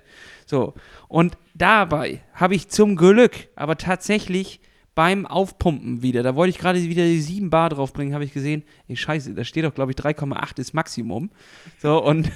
[0.49, 0.73] So,
[1.07, 4.59] und dabei habe ich zum Glück aber tatsächlich
[4.95, 8.63] beim Aufpumpen wieder, da wollte ich gerade wieder die 7 Bar draufbringen, habe ich gesehen,
[8.87, 11.29] ey, scheiße, da steht doch, glaube ich, 3,8 ist Maximum.
[11.77, 12.31] So, und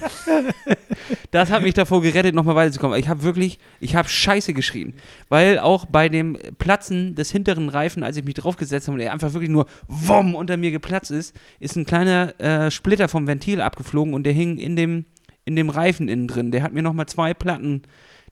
[1.31, 2.99] das hat mich davor gerettet, nochmal weiterzukommen.
[2.99, 4.93] Ich habe wirklich, ich habe scheiße geschrien,
[5.29, 9.11] weil auch bei dem Platzen des hinteren Reifen, als ich mich draufgesetzt habe und er
[9.11, 13.59] einfach wirklich nur WOM unter mir geplatzt ist, ist ein kleiner äh, Splitter vom Ventil
[13.59, 15.05] abgeflogen und der hing in dem,
[15.45, 16.51] in dem Reifen innen drin.
[16.51, 17.83] Der hat mir nochmal zwei Platten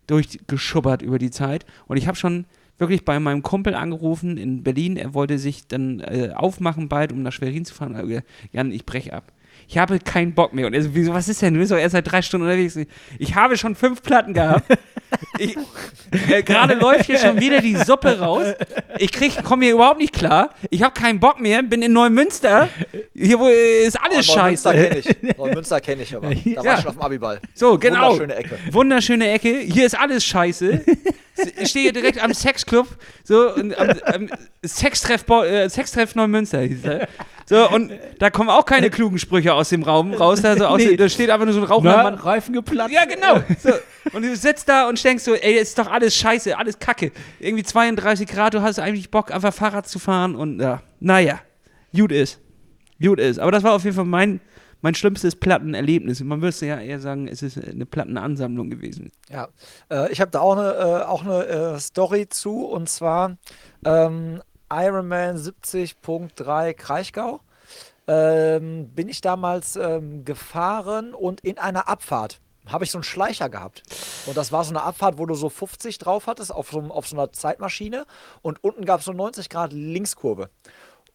[0.07, 2.45] durchgeschubbert über die Zeit und ich habe schon
[2.81, 4.97] wirklich bei meinem Kumpel angerufen in Berlin.
[4.97, 7.95] Er wollte sich dann äh, aufmachen bald, um nach Schwerin zu fahren.
[7.95, 9.31] Aber, Jan, ich breche ab.
[9.67, 10.67] Ich habe keinen Bock mehr.
[10.67, 11.53] Und er so, wieso, was ist denn?
[11.53, 12.77] Du bist doch erst seit drei Stunden unterwegs.
[13.19, 14.69] Ich habe schon fünf Platten gehabt.
[15.39, 18.47] äh, Gerade läuft hier schon wieder die Suppe raus.
[18.97, 19.11] Ich
[19.43, 20.49] komme hier überhaupt nicht klar.
[20.69, 21.63] Ich habe keinen Bock mehr.
[21.63, 22.67] Bin in Neumünster.
[23.21, 24.69] Hier wo, ist alles oh, scheiße.
[24.73, 25.37] Neumünster kenne ich.
[25.37, 26.29] Neumünster kenne ich aber.
[26.29, 26.63] Da ja.
[26.63, 27.39] war ich schon auf dem Abiball.
[27.53, 28.11] So, genau.
[28.11, 28.59] Wunderschöne Ecke.
[28.71, 29.59] Wunderschöne Ecke.
[29.59, 30.81] Hier ist alles scheiße.
[31.57, 32.87] Ich stehe hier direkt am Sexclub,
[33.23, 34.29] so am, am
[34.63, 37.07] Sextreff, äh, Sextreff Neumünster hieß er.
[37.45, 40.43] So, und da kommen auch keine klugen Sprüche aus dem Raum raus.
[40.43, 40.95] Also aus, nee.
[40.97, 42.13] Da steht einfach nur so ein rauchender Mann.
[42.15, 42.93] Reifen geplatzt.
[42.93, 43.41] Ja, genau.
[43.63, 43.71] So.
[44.13, 47.11] Und du sitzt da und denkst so, ey, ist doch alles scheiße, alles kacke.
[47.39, 51.39] Irgendwie 32 Grad, du hast eigentlich Bock, einfach Fahrrad zu fahren und ja, naja,
[51.95, 52.39] gut ist.
[53.01, 53.39] Gut ist.
[53.39, 54.41] Aber das war auf jeden Fall mein
[54.81, 56.21] mein schlimmstes Plattenerlebnis.
[56.21, 59.11] Man müsste ja eher sagen, es ist eine Plattenansammlung gewesen.
[59.29, 59.49] Ja,
[59.89, 63.37] äh, ich habe da auch eine, äh, auch eine äh, Story zu und zwar
[63.85, 64.41] ähm,
[64.71, 67.41] Ironman 70.3 Kraichgau.
[68.07, 73.49] Ähm, bin ich damals ähm, gefahren und in einer Abfahrt habe ich so einen Schleicher
[73.49, 73.83] gehabt.
[74.25, 77.07] Und das war so eine Abfahrt, wo du so 50 drauf hattest auf so, auf
[77.07, 78.05] so einer Zeitmaschine
[78.41, 80.49] und unten gab es so 90 Grad Linkskurve.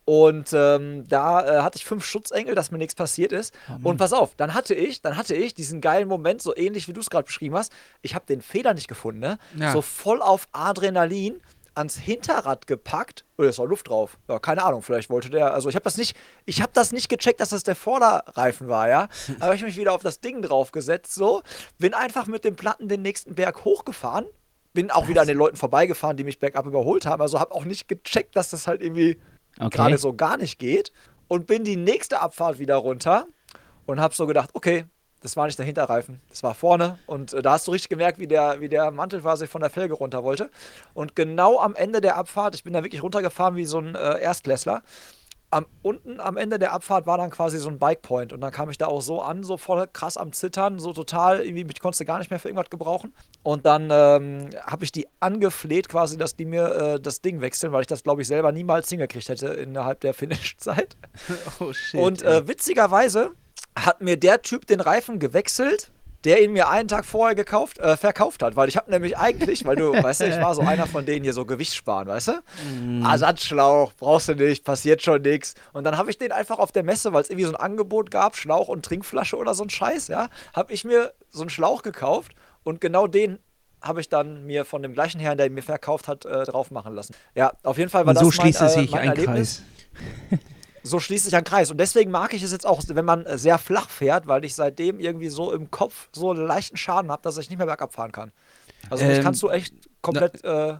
[0.07, 3.53] Und ähm, da äh, hatte ich fünf Schutzengel, dass mir nichts passiert ist.
[3.69, 6.87] Oh und pass auf, dann hatte ich, dann hatte ich diesen geilen Moment, so ähnlich
[6.87, 7.73] wie du es gerade beschrieben hast.
[8.03, 9.39] Ich habe den Fehler nicht gefunden, ne?
[9.57, 9.73] Ja.
[9.73, 11.41] So voll auf Adrenalin
[11.75, 13.25] ans Hinterrad gepackt.
[13.37, 14.17] Oh, da ist auch Luft drauf.
[14.29, 17.09] Ja, keine Ahnung, vielleicht wollte der, also ich habe das nicht, ich habe das nicht
[17.09, 19.09] gecheckt, dass das der Vorderreifen war, ja.
[19.41, 21.43] Aber ich mich wieder auf das Ding draufgesetzt, so,
[21.79, 24.27] bin einfach mit dem Platten den nächsten Berg hochgefahren,
[24.73, 25.09] bin auch Was?
[25.09, 27.23] wieder an den Leuten vorbeigefahren, die mich bergab überholt haben.
[27.23, 29.19] Also habe auch nicht gecheckt, dass das halt irgendwie
[29.59, 29.71] okay.
[29.71, 30.93] gerade so gar nicht geht.
[31.29, 33.27] Und bin die nächste Abfahrt wieder runter
[33.85, 34.85] und habe so gedacht, okay,
[35.23, 37.01] das war nicht der Hinterreifen, das war vorne.
[37.07, 39.71] Und äh, da hast du richtig gemerkt, wie der, wie der Mantel quasi von der
[39.71, 40.51] Felge runter wollte.
[40.95, 44.21] Und genau am Ende der Abfahrt, ich bin da wirklich runtergefahren wie so ein äh,
[44.21, 44.83] Erstklässler,
[45.51, 48.69] am, unten am Ende der Abfahrt war dann quasi so ein Bikepoint und dann kam
[48.71, 52.05] ich da auch so an, so voll krass am Zittern, so total, irgendwie, ich konnte
[52.05, 53.15] gar nicht mehr für irgendwas gebrauchen.
[53.43, 57.73] Und dann ähm, habe ich die angefleht quasi, dass die mir äh, das Ding wechseln,
[57.73, 60.97] weil ich das, glaube ich, selber niemals hingekriegt hätte innerhalb der Finish-Zeit.
[61.61, 62.01] Oh shit.
[62.01, 63.31] Und äh, witzigerweise
[63.77, 65.93] hat mir der Typ den Reifen gewechselt
[66.27, 68.57] der ihn mir einen Tag vorher gekauft, äh, verkauft hat.
[68.57, 71.22] Weil ich habe nämlich eigentlich, weil du, weißt du, ich war so einer von denen
[71.22, 72.33] hier so Gewicht sparen, weißt du?
[72.74, 73.05] Mm.
[73.05, 75.55] Ersatzschlauch, brauchst du nicht, passiert schon nichts.
[75.72, 78.11] Und dann habe ich den einfach auf der Messe, weil es irgendwie so ein Angebot
[78.11, 81.83] gab, Schlauch und Trinkflasche oder so ein Scheiß, ja, habe ich mir so einen Schlauch
[81.83, 82.33] gekauft
[82.64, 83.39] und genau den
[83.81, 86.72] habe ich dann mir von dem gleichen Herrn, der ihn mir verkauft hat, äh, drauf
[86.72, 87.14] machen lassen.
[87.37, 89.62] Ja, auf jeden Fall war und das so schließt mein, äh, sich ein Erlebnis.
[90.29, 90.41] Kreis.
[90.87, 91.70] so schließt sich ein Kreis.
[91.70, 94.55] Und deswegen mag ich es jetzt auch, wenn man äh, sehr flach fährt, weil ich
[94.55, 97.93] seitdem irgendwie so im Kopf so einen leichten Schaden habe, dass ich nicht mehr bergab
[97.93, 98.32] fahren kann.
[98.91, 100.76] Also ähm, das kannst du echt komplett na, äh,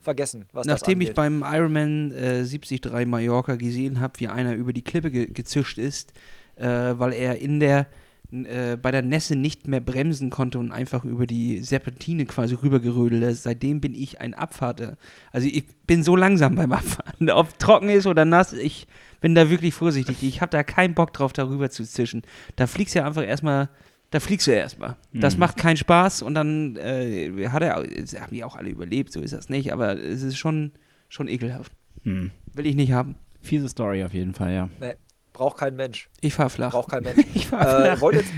[0.00, 4.82] vergessen, was Nachdem ich beim Ironman äh, 73 Mallorca gesehen habe, wie einer über die
[4.82, 6.12] Klippe ge gezischt ist,
[6.56, 7.86] äh, weil er in der
[8.32, 13.24] äh, bei der Nässe nicht mehr bremsen konnte und einfach über die Serpentine quasi rübergerödelt
[13.24, 13.42] ist.
[13.42, 14.96] Seitdem bin ich ein Abfahrter.
[15.32, 17.28] Also ich bin so langsam beim Abfahren.
[17.30, 18.86] Ob trocken ist oder nass, ich
[19.20, 20.22] bin da wirklich vorsichtig.
[20.22, 22.22] Ich habe da keinen Bock drauf, darüber zu zischen.
[22.56, 23.68] Da fliegst du ja einfach erstmal,
[24.10, 24.96] da fliegst du erstmal.
[25.12, 25.20] Mhm.
[25.20, 29.20] Das macht keinen Spaß und dann äh, hat er, haben die auch alle überlebt, so
[29.20, 30.72] ist das nicht, aber es ist schon,
[31.08, 31.72] schon ekelhaft.
[32.04, 32.30] Mhm.
[32.54, 33.16] Will ich nicht haben.
[33.42, 34.68] Fiese Story auf jeden Fall, ja.
[34.80, 34.94] Nee.
[35.32, 36.10] Braucht kein Mensch.
[36.20, 36.72] Ich fahr flach.
[36.72, 37.24] Braucht kein Mensch.
[37.32, 37.96] ich fahr flach.
[37.96, 38.32] Äh, wollte jetzt,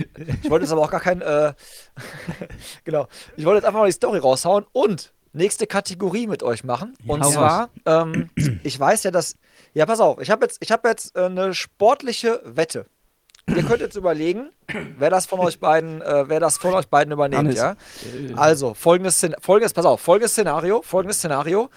[0.45, 1.53] ich wollte jetzt aber auch gar kein, äh,
[2.85, 3.09] genau.
[3.37, 6.95] Ich wollte jetzt einfach mal die Story raushauen und nächste Kategorie mit euch machen.
[7.07, 8.31] Und ja, zwar, ähm,
[8.63, 9.37] ich weiß ja, dass
[9.75, 12.87] ja, pass auf, ich habe jetzt, hab jetzt äh, eine sportliche Wette.
[13.49, 14.51] Ihr könnt jetzt überlegen,
[14.99, 17.75] wer das von euch beiden, äh, wer das von euch beiden übernimmt, ja?
[18.37, 21.69] Also, folgendes, folgendes, pass auf, folgendes Szenario, folgendes Szenario.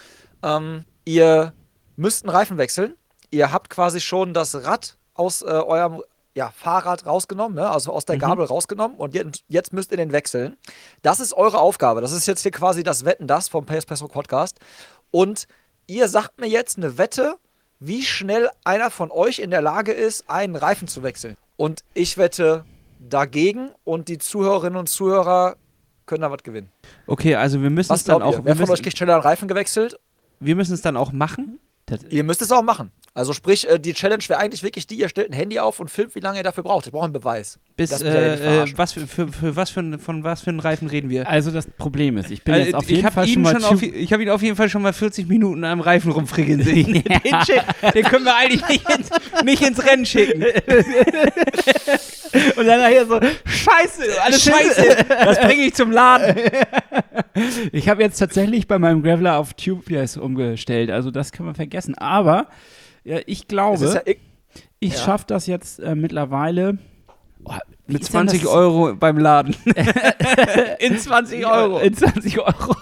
[0.43, 1.53] Ähm, ihr
[1.95, 2.95] müsst einen Reifen wechseln.
[3.31, 6.03] Ihr habt quasi schon das Rad aus äh, eurem
[6.35, 7.69] ja, Fahrrad rausgenommen, ne?
[7.69, 8.21] also aus der mhm.
[8.21, 10.57] Gabel rausgenommen und jetzt, jetzt, müsst ihr den wechseln.
[11.01, 12.01] Das ist eure Aufgabe.
[12.01, 14.59] Das ist jetzt hier quasi das Wetten, das vom PS Podcast.
[15.11, 15.47] Und
[15.87, 17.37] ihr sagt mir jetzt eine Wette,
[17.79, 21.35] wie schnell einer von euch in der Lage ist, einen Reifen zu wechseln.
[21.57, 22.65] Und ich wette
[22.99, 25.55] dagegen und die Zuhörerinnen und Zuhörer
[26.05, 26.69] können da was gewinnen.
[27.07, 28.39] Okay, also wir müssen was es dann auch.
[28.43, 29.99] Wer von euch kriegt schneller einen Reifen gewechselt?
[30.39, 31.59] Wir müssen es dann auch machen.
[32.09, 32.91] Ihr müsst es auch machen.
[33.13, 35.89] Also sprich, äh, die Challenge wäre eigentlich wirklich die, ihr stellt ein Handy auf und
[35.89, 36.85] filmt, wie lange ihr dafür braucht.
[36.85, 37.59] Ich brauche einen Beweis.
[37.77, 41.09] Bis, äh, äh, was für, für, für, was für, von was für einen Reifen reden
[41.09, 41.29] wir?
[41.29, 43.53] Also das Problem ist, ich bin also, jetzt auf jeden Fall schon mal...
[43.53, 46.61] Schon auf, ich habe ihn auf jeden Fall schon mal 40 Minuten am Reifen rumfrickeln
[46.63, 46.91] sehen.
[46.91, 49.09] den, den, können wir eigentlich nicht ins,
[49.45, 50.43] nicht ins Rennen schicken.
[52.55, 56.35] und dann nachher so, scheiße, alles scheiße, das bringe ich zum Laden.
[57.71, 59.85] ich habe jetzt tatsächlich bei meinem Graveler auf Tube
[60.19, 61.95] umgestellt, also das kann man vergessen.
[61.95, 62.47] Aber
[63.03, 64.19] ja, ich glaube, ja, ich,
[64.79, 64.99] ich ja.
[64.99, 66.77] schaffe das jetzt äh, mittlerweile.
[67.43, 67.53] Oh,
[67.87, 69.55] mit 20 Euro beim Laden.
[70.79, 71.79] in 20 Euro.
[71.79, 72.75] In 20 Euro.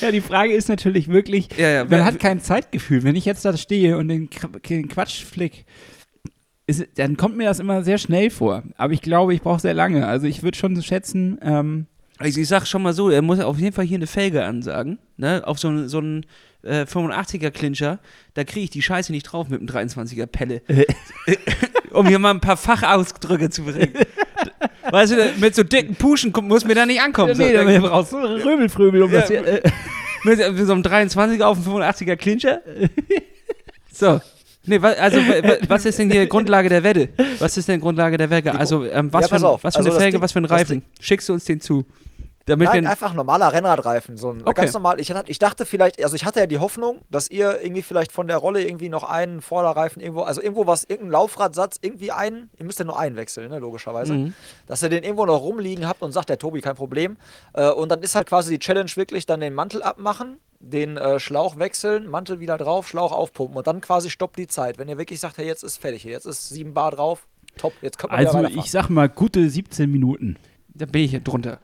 [0.00, 3.04] ja, die Frage ist natürlich wirklich, ja, ja, man hat kein Zeitgefühl.
[3.04, 4.28] Wenn ich jetzt da stehe und den,
[4.68, 5.64] den Quatsch flick,
[6.66, 8.62] ist, dann kommt mir das immer sehr schnell vor.
[8.76, 10.06] Aber ich glaube, ich brauche sehr lange.
[10.06, 11.86] Also ich würde schon schätzen, ähm,
[12.18, 14.98] also ich sag schon mal so, er muss auf jeden Fall hier eine Felge ansagen,
[15.16, 15.42] ne?
[15.44, 16.24] Auf so, so einen
[16.62, 17.98] äh, 85er Clincher,
[18.34, 20.62] da kriege ich die Scheiße nicht drauf mit dem 23er Pelle.
[21.90, 23.94] um hier mal ein paar Fachausdrücke zu bringen.
[24.90, 27.30] weißt du, mit so dicken Puschen muss mir da nicht ankommen.
[27.40, 27.82] Ja, nee, so.
[27.82, 29.44] da brauchst du Röbelfröbel, um ja, das hier.
[29.46, 29.70] Äh.
[30.24, 32.60] mit so einem 23er auf dem 85er Clincher.
[33.92, 34.20] so.
[34.64, 35.18] Nee, also
[35.68, 37.08] was ist denn hier Grundlage der Wette?
[37.38, 38.54] Was ist denn Grundlage der Wette?
[38.54, 40.84] Also ähm, was, ja, für, was für also eine Felge, was für ein Reifen?
[41.00, 41.84] Schickst du uns den zu?
[42.46, 44.16] Damit Nein, einfach normaler Rennradreifen.
[44.16, 44.62] So ein okay.
[44.62, 44.98] ganz normal.
[45.00, 48.26] Ich, ich dachte vielleicht, also ich hatte ja die Hoffnung, dass ihr irgendwie vielleicht von
[48.26, 52.64] der Rolle irgendwie noch einen Vorderreifen irgendwo, also irgendwo was, irgendeinen Laufradsatz, irgendwie einen, ihr
[52.64, 54.14] müsst ja nur einen wechseln, ne, logischerweise.
[54.14, 54.34] Mhm.
[54.66, 57.16] Dass ihr den irgendwo noch rumliegen habt und sagt, der Tobi, kein Problem.
[57.52, 61.18] Äh, und dann ist halt quasi die Challenge wirklich dann den Mantel abmachen, den äh,
[61.18, 64.78] Schlauch wechseln, Mantel wieder drauf, Schlauch aufpumpen und dann quasi stoppt die Zeit.
[64.78, 67.26] Wenn ihr wirklich sagt, hey, jetzt ist fertig, jetzt ist 7 Bar drauf,
[67.58, 70.36] top, jetzt kommt man Also ich sag mal gute 17 Minuten.
[70.74, 71.58] Da bin ich drunter.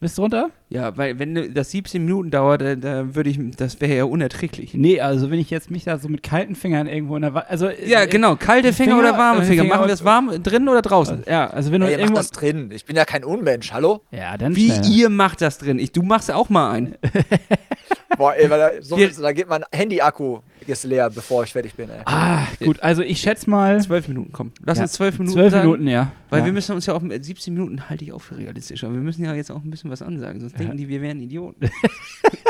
[0.00, 0.48] Bist du runter?
[0.70, 4.72] Ja, weil wenn das 17 Minuten dauert, da, da würde ich, das wäre ja unerträglich.
[4.72, 7.40] Nee, also wenn ich jetzt mich da so mit kalten Fingern irgendwo in der Wa
[7.40, 8.36] also Ja, äh, genau.
[8.36, 9.62] Kalte Finger, Finger, oder warme äh, Finger?
[9.62, 11.24] Finger Machen wir das warm drin oder draußen?
[11.28, 12.70] Ja, also wenn du Ey, ihr macht das drin.
[12.72, 14.00] Ich bin ja kein Unmensch, hallo?
[14.10, 14.90] Ja, dann Wie schnell.
[14.90, 15.78] ihr macht das drin?
[15.78, 16.96] Ich, du machst auch mal ein.
[18.20, 21.88] Boah, ey, weil da, so, da geht mein Handy-Akku ist leer, bevor ich fertig bin,
[21.88, 22.02] ey.
[22.04, 24.52] Ah, gut, also ich schätze mal Zwölf Minuten, komm.
[24.62, 26.12] Lass Ja, uns zwölf Minuten zwölf sagen, Minuten, ja.
[26.28, 26.44] Weil ja.
[26.44, 29.00] wir müssen uns ja auch, mit 17 Minuten halte ich auch für realistisch, aber wir
[29.00, 31.70] müssen ja jetzt auch ein bisschen was ansagen, sonst denken die, wir wären Idioten.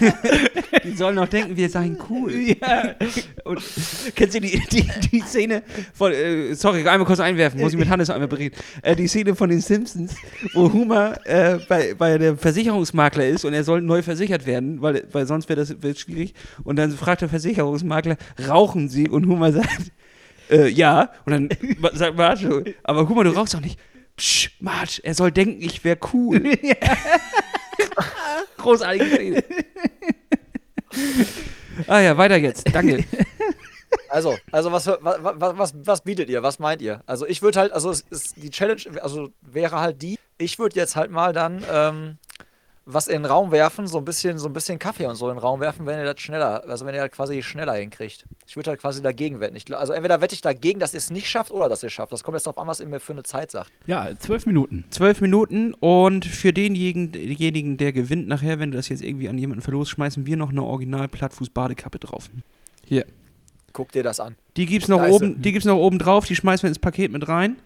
[0.84, 2.32] die sollen auch denken, wir seien cool.
[2.60, 2.94] ja.
[3.44, 3.62] Und
[4.14, 5.62] kennst du die, die, die Szene
[5.94, 8.56] von, äh, sorry, einmal kurz einwerfen, muss ich mit Hannes einmal bereden.
[8.82, 10.14] Äh, die Szene von den Simpsons,
[10.54, 15.04] wo Homer äh, bei, bei der Versicherungsmakler ist und er soll neu versichert werden, weil,
[15.12, 16.34] weil sonst wäre das wär schwierig.
[16.64, 18.16] Und dann fragt der Versicherungsmakler,
[18.48, 19.08] rauchen Sie?
[19.08, 19.92] Und Homer sagt,
[20.50, 21.10] äh, ja.
[21.24, 21.48] Und dann
[21.94, 23.78] sagt Marge, aber Homer, du rauchst doch nicht.
[24.16, 26.42] Psch, Marge, er soll denken, ich wäre cool.
[28.58, 29.44] Großartige Szene.
[31.86, 32.74] ah ja, weiter jetzt.
[32.74, 33.04] Danke.
[34.08, 34.98] Also, also was, was,
[35.58, 36.42] was, was bietet ihr?
[36.42, 37.02] Was meint ihr?
[37.06, 40.76] Also ich würde halt, also es ist die Challenge, also wäre halt die, ich würde
[40.76, 42.18] jetzt halt mal dann ähm,
[42.88, 45.34] was in den Raum werfen, so ein bisschen, so ein bisschen Kaffee und so in
[45.34, 48.24] den Raum werfen, wenn ihr das schneller, also wenn ihr das quasi schneller hinkriegt.
[48.46, 49.56] Ich würde halt quasi dagegen wetten.
[49.56, 51.92] Ich, also entweder wette ich dagegen, dass ihr es nicht schafft oder dass ihr es
[51.92, 52.12] schafft.
[52.12, 53.72] Das kommt jetzt darauf an, was ihr mir für eine Zeit sagt.
[53.86, 54.84] ja, zwölf Minuten.
[54.90, 59.36] Zwölf Minuten und für denjenigen, denjenigen, der gewinnt nachher, wenn du das jetzt irgendwie an
[59.36, 62.30] jemanden verlost, schmeißen wir noch eine Original-Plattfuß-Badekappe drauf.
[62.84, 63.04] Hier.
[63.72, 64.36] Guck dir das an.
[64.56, 67.10] Die gibt's noch ist oben, die gibt's noch oben drauf, die schmeißen wir ins Paket
[67.10, 67.56] mit rein.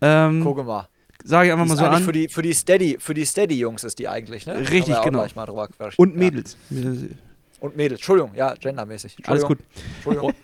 [0.00, 0.88] Ähm, Gucke mal.
[1.24, 2.02] Sage ich einfach mal so an.
[2.02, 4.58] Für die, für die Steady, für die Steady-Jungs ist die eigentlich, ne?
[4.58, 5.24] Richtig, ja genau.
[5.96, 6.18] Und Ja.
[6.18, 6.56] Mädels.
[7.60, 8.00] Und Mädels.
[8.00, 9.16] Entschuldigung, ja, gendermäßig.
[9.24, 9.58] Alles gut.
[9.96, 10.32] Entschuldigung.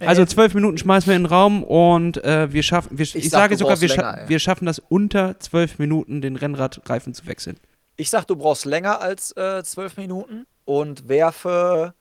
[0.00, 3.30] Also zwölf Minuten schmeißen wir in den Raum und äh, wir schaffen, wir, ich, Ich
[3.30, 4.28] sag, sage sogar, wir, scha länger, ey.
[4.28, 7.58] wir schaffen das unter zwölf Minuten, den Rennradreifen zu wechseln.
[7.96, 11.92] Ich sag, du brauchst länger als äh, 12 Minuten und werfe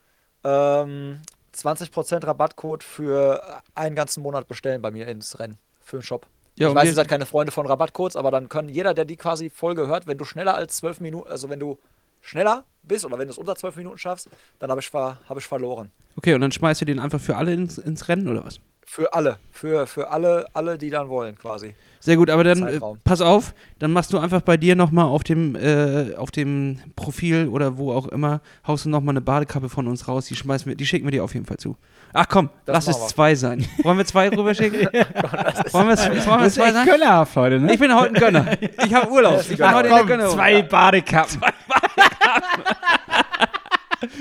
[0.43, 1.21] ähm,
[1.55, 6.27] 20% Rabattcode für einen ganzen Monat bestellen bei mir ins Rennen für den Shop.
[6.57, 9.15] Ja, ich weiß, ihr seid keine Freunde von Rabattcodes, aber dann können jeder, der die
[9.15, 11.77] quasi Folge hört, wenn du schneller als 12 Minuten, also wenn du
[12.21, 14.29] schneller bist oder wenn du es unter 12 Minuten schaffst,
[14.59, 15.91] dann habe ich, ver hab ich verloren.
[16.15, 18.59] Okay, und dann schmeißt ihr den einfach für alle ins, ins Rennen oder was?
[18.89, 21.75] Für alle, für, für alle, alle, die dann wollen, quasi.
[21.99, 25.25] Sehr gut, aber dann äh, pass auf, dann machst du einfach bei dir nochmal auf
[25.25, 29.88] dem, äh, auf dem Profil oder wo auch immer, haust du nochmal eine Badekappe von
[29.88, 31.75] uns raus, die schmeißen wir, die schicken wir dir auf jeden Fall zu.
[32.13, 33.67] Ach komm, Das lass es zwei sein.
[33.83, 34.79] Wollen wir zwei rüberschicken?
[34.93, 36.88] wollen wir, wollen wir Das zwei ist echt sein?
[36.88, 37.73] Gönnerhaft heute, ne?
[37.73, 38.57] Ich bin heute ein Gönner.
[38.85, 39.41] Ich habe Urlaub.
[39.41, 40.29] Ich bin heute in der Gönner.
[40.29, 41.41] zwei Badekappen.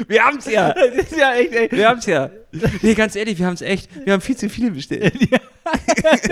[0.08, 0.72] Wir haben's ja.
[0.72, 1.68] Das ist ja echt, ey.
[1.70, 2.30] Wir haben's ja.
[2.82, 3.90] Nee, ganz ehrlich, wir haben's echt.
[4.06, 5.14] Wir haben viel zu viele bestellt.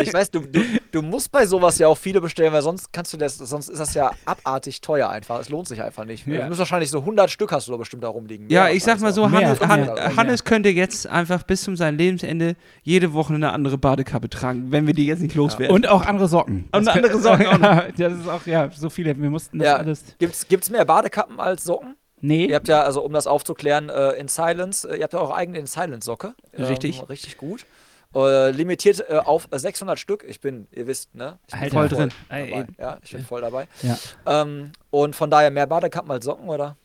[0.00, 0.60] Ich weiß, du, du,
[0.92, 3.80] du musst bei sowas ja auch viele bestellen, weil sonst kannst du das, sonst ist
[3.80, 5.40] das ja abartig teuer einfach.
[5.40, 6.24] Es lohnt sich einfach nicht.
[6.24, 6.42] Ja.
[6.42, 8.48] Du musst wahrscheinlich so 100 Stück hast du da bestimmt da rumliegen.
[8.48, 10.16] Ja, ich sag mal so, wahrscheinlich Mehr, Hannes, Han.
[10.16, 14.86] Hannes könnte jetzt einfach bis zum seinem Lebensende jede Woche eine andere Badekappe tragen, wenn
[14.86, 15.74] wir die jetzt nicht loswerden.
[15.74, 16.68] Und auch andere Socken.
[16.70, 17.82] Und Das andere Socken auch noch.
[17.98, 19.20] das ist auch, ja, so viele.
[19.20, 19.76] Wir mussten das Ja.
[19.78, 20.04] alles.
[20.20, 21.96] Gibt's, gibt's mehr Badekappen als Socken?
[22.26, 22.46] Nee.
[22.46, 25.34] Ihr habt ja, also um das aufzuklären, äh, in Silence, äh, ihr habt ja eure
[25.34, 26.34] eigene in Silence-Socke.
[26.58, 27.06] Richtig.
[27.10, 27.66] Richtig gut.
[28.14, 30.24] Äh, limitiert äh, auf 600 Stück.
[30.26, 31.38] Ich bin, ihr wisst, ne?
[31.48, 31.70] Ich bin.
[31.70, 32.10] Voll drin.
[32.30, 32.66] Ey, Dabei.
[32.78, 33.68] Ja, ich bin voll dabei.
[33.82, 33.98] Ja.
[34.24, 36.76] Ähm, und von daher mehr Badekappen als Socken, oder?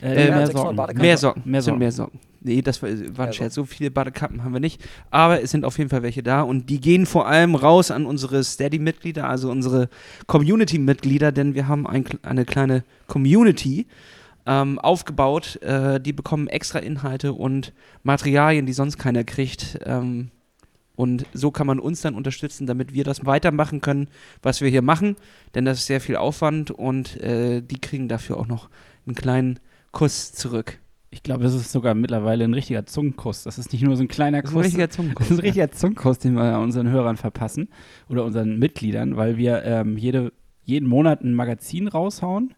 [0.00, 0.76] Äh, Äh, mehr mehr Socken.
[0.98, 1.42] Mehr Socken.
[1.44, 1.78] Mehr Sind Socken.
[1.80, 2.20] mehr Socken.
[2.46, 3.54] Nee, das war, war ein Scherz.
[3.54, 4.80] So viele Badekappen haben wir nicht.
[5.10, 6.42] Aber es sind auf jeden Fall welche da.
[6.42, 9.88] Und die gehen vor allem raus an unsere Steady-Mitglieder, also unsere
[10.28, 13.86] Community-Mitglieder, denn wir haben ein, eine kleine Community
[14.46, 15.56] ähm, aufgebaut.
[15.62, 17.72] Äh, die bekommen extra Inhalte und
[18.02, 19.78] Materialien, die sonst keiner kriegt.
[19.84, 20.30] Ähm,
[20.96, 24.08] und so kann man uns dann unterstützen, damit wir das weitermachen können,
[24.42, 25.16] was wir hier machen.
[25.54, 28.68] Denn das ist sehr viel Aufwand und äh, die kriegen dafür auch noch
[29.06, 29.58] einen kleinen
[29.90, 30.78] Kuss zurück.
[31.10, 33.44] Ich glaube, das ist sogar mittlerweile ein richtiger Zungenkuss.
[33.44, 34.62] Das ist nicht nur so ein kleiner Das ist Kuss.
[34.62, 35.30] ein richtiger Das Zungenkuss.
[35.30, 37.68] ist ein richtiger Zungenkuss, den wir unseren Hörern verpassen
[38.08, 40.32] oder unseren Mitgliedern, weil wir ähm, jede,
[40.64, 42.54] jeden Monat ein Magazin raushauen.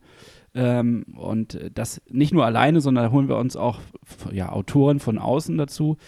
[0.57, 3.79] Ähm, und das nicht nur alleine, sondern da holen wir uns auch
[4.33, 5.99] ja, Autoren von außen dazu.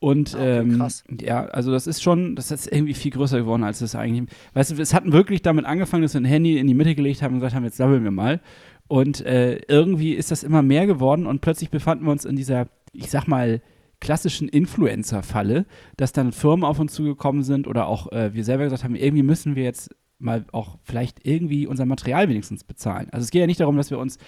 [0.00, 0.88] Und Ah, okay, ähm,
[1.20, 4.30] ja, also das ist schon, das ist irgendwie viel größer geworden, als es eigentlich.
[4.54, 7.22] Weißt du, es hatten wirklich damit angefangen, dass wir ein Handy in die Mitte gelegt
[7.22, 8.40] haben und gesagt haben, jetzt sammeln wir mal.
[8.86, 12.68] Und äh, irgendwie ist das immer mehr geworden und plötzlich befanden wir uns in dieser,
[12.92, 13.60] ich sag mal,
[14.00, 18.84] klassischen Influencer-Falle, dass dann Firmen auf uns zugekommen sind oder auch äh, wir selber gesagt
[18.84, 23.08] haben, irgendwie müssen wir jetzt mal auch vielleicht irgendwie unser Material wenigstens bezahlen.
[23.12, 24.18] Also es geht ja nicht darum, dass wir uns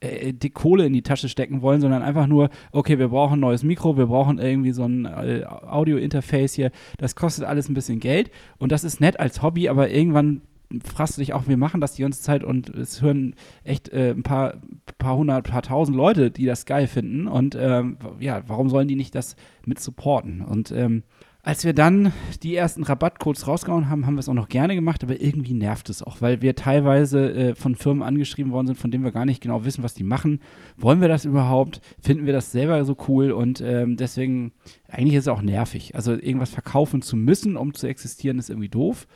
[0.00, 3.40] äh, die Kohle in die Tasche stecken wollen, sondern einfach nur, okay, wir brauchen ein
[3.40, 6.70] neues Mikro, wir brauchen irgendwie so ein äh, Audio-Interface hier.
[6.98, 10.42] Das kostet alles ein bisschen Geld und das ist nett als Hobby, aber irgendwann
[10.84, 13.34] fragst du dich auch, wir machen das die ganze Zeit und es hören
[13.64, 14.60] echt äh, ein paar,
[14.98, 18.96] paar hundert, paar tausend Leute, die das geil finden und ähm, ja, warum sollen die
[18.96, 20.42] nicht das mit supporten?
[20.42, 21.04] Und ähm,
[21.48, 25.02] als wir dann die ersten Rabattcodes rausgehauen haben, haben wir es auch noch gerne gemacht,
[25.02, 28.90] aber irgendwie nervt es auch, weil wir teilweise äh, von Firmen angeschrieben worden sind, von
[28.90, 30.42] denen wir gar nicht genau wissen, was die machen.
[30.76, 31.80] Wollen wir das überhaupt?
[32.02, 33.32] Finden wir das selber so cool?
[33.32, 34.52] Und ähm, deswegen,
[34.88, 35.94] eigentlich ist es auch nervig.
[35.94, 39.06] Also irgendwas verkaufen zu müssen, um zu existieren, ist irgendwie doof.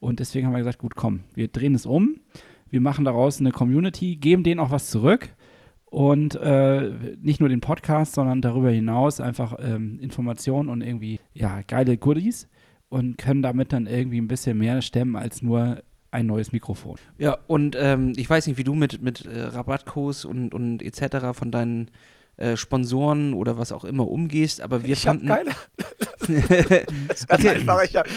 [0.00, 2.18] Und deswegen haben wir gesagt, gut, komm, wir drehen es um.
[2.70, 5.33] Wir machen daraus eine Community, geben denen auch was zurück
[5.94, 6.90] und äh,
[7.22, 12.48] nicht nur den Podcast, sondern darüber hinaus einfach ähm, Informationen und irgendwie ja geile Goodies
[12.88, 16.96] und können damit dann irgendwie ein bisschen mehr stemmen als nur ein neues Mikrofon.
[17.18, 21.28] Ja, und ähm, ich weiß nicht, wie du mit, mit äh, Rabattcodes und, und etc.
[21.32, 21.92] von deinen
[22.38, 25.30] äh, Sponsoren oder was auch immer umgehst, aber wir ich fanden.
[25.30, 25.50] Hab keine.
[27.06, 27.54] das ist ganz okay.
[27.54, 28.08] einfach, ich habe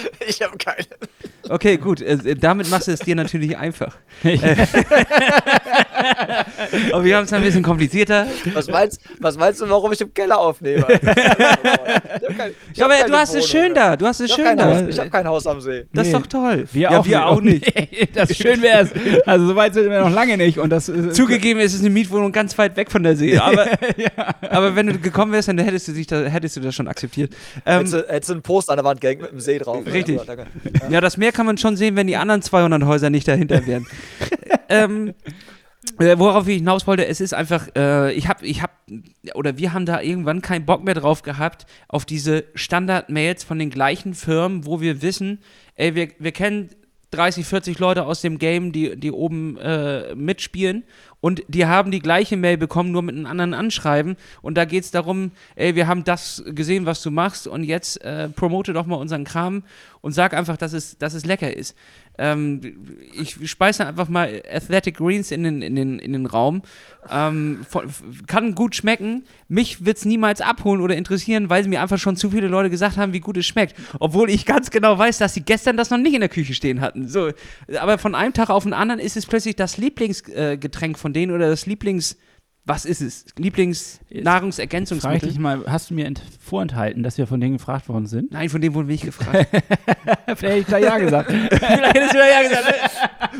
[0.51, 0.87] hab keine.
[1.47, 3.95] Okay, gut, äh, damit machst du es dir natürlich einfach.
[6.91, 8.27] aber wir haben es ein bisschen komplizierter.
[8.53, 10.85] Was meinst, was meinst du, warum ich im Keller aufnehme?
[12.73, 14.75] ja, aber du hast es schön da, du hast es schön da.
[14.75, 15.85] Haus, ich habe kein Haus am See.
[15.93, 16.13] Das nee.
[16.13, 16.67] ist doch toll.
[16.71, 17.65] Wir ja, auch, wir auch nicht.
[18.15, 19.25] das schön wäre es.
[19.25, 20.57] Also so weit sind wir noch lange nicht.
[20.59, 24.35] Und das, Zugegeben ist es eine Mietwohnung ganz weit weg von der See, aber, ja.
[24.49, 27.33] aber wenn du gekommen wärst, dann hättest du, dich da, hättest du das schon akzeptiert.
[27.65, 29.85] Ähm, hättest, du, hättest du einen Post an der Wand gehängt mit dem See drauf.
[29.85, 30.19] Richtig.
[30.27, 33.65] Ja, ja, das Meer kann man schon sehen, wenn die anderen 200 Häuser nicht dahinter
[33.65, 33.85] wären.
[34.69, 35.13] ähm,
[35.99, 38.73] äh, worauf ich hinaus wollte, es ist einfach, äh, ich habe, ich habe,
[39.33, 43.69] oder wir haben da irgendwann keinen Bock mehr drauf gehabt, auf diese Standard-Mails von den
[43.69, 45.39] gleichen Firmen, wo wir wissen,
[45.75, 46.69] ey, wir, wir kennen
[47.11, 50.83] 30, 40 Leute aus dem Game, die, die oben äh, mitspielen
[51.21, 54.83] und die haben die gleiche Mail bekommen, nur mit einem anderen Anschreiben und da geht
[54.83, 58.85] es darum, ey, wir haben das gesehen, was du machst und jetzt äh, promote doch
[58.85, 59.63] mal unseren Kram
[60.01, 61.77] und sag einfach, dass es, dass es lecker ist.
[62.17, 62.61] Ähm,
[63.13, 66.61] ich speise einfach mal Athletic Greens in den, in den, in den Raum.
[67.09, 67.65] Ähm,
[68.27, 69.23] kann gut schmecken.
[69.47, 72.97] Mich wird es niemals abholen oder interessieren, weil mir einfach schon zu viele Leute gesagt
[72.97, 73.75] haben, wie gut es schmeckt.
[73.99, 76.81] Obwohl ich ganz genau weiß, dass sie gestern das noch nicht in der Küche stehen
[76.81, 77.07] hatten.
[77.07, 77.31] So,
[77.79, 81.31] aber von einem Tag auf den anderen ist es plötzlich das Lieblingsgetränk äh, von denen
[81.31, 82.17] oder das Lieblings-
[82.67, 83.25] was ist es?
[83.37, 85.19] Lieblingsnahrungsergänzungsmittel?
[85.19, 88.31] Frag dich mal, hast du mir vorenthalten, dass wir von denen gefragt worden sind?
[88.31, 89.47] Nein, von denen wurden wir nicht gefragt.
[90.35, 91.31] Vielleicht hätte ich da ja gesagt.
[91.49, 92.73] Vielleicht hättest du da ja gesagt.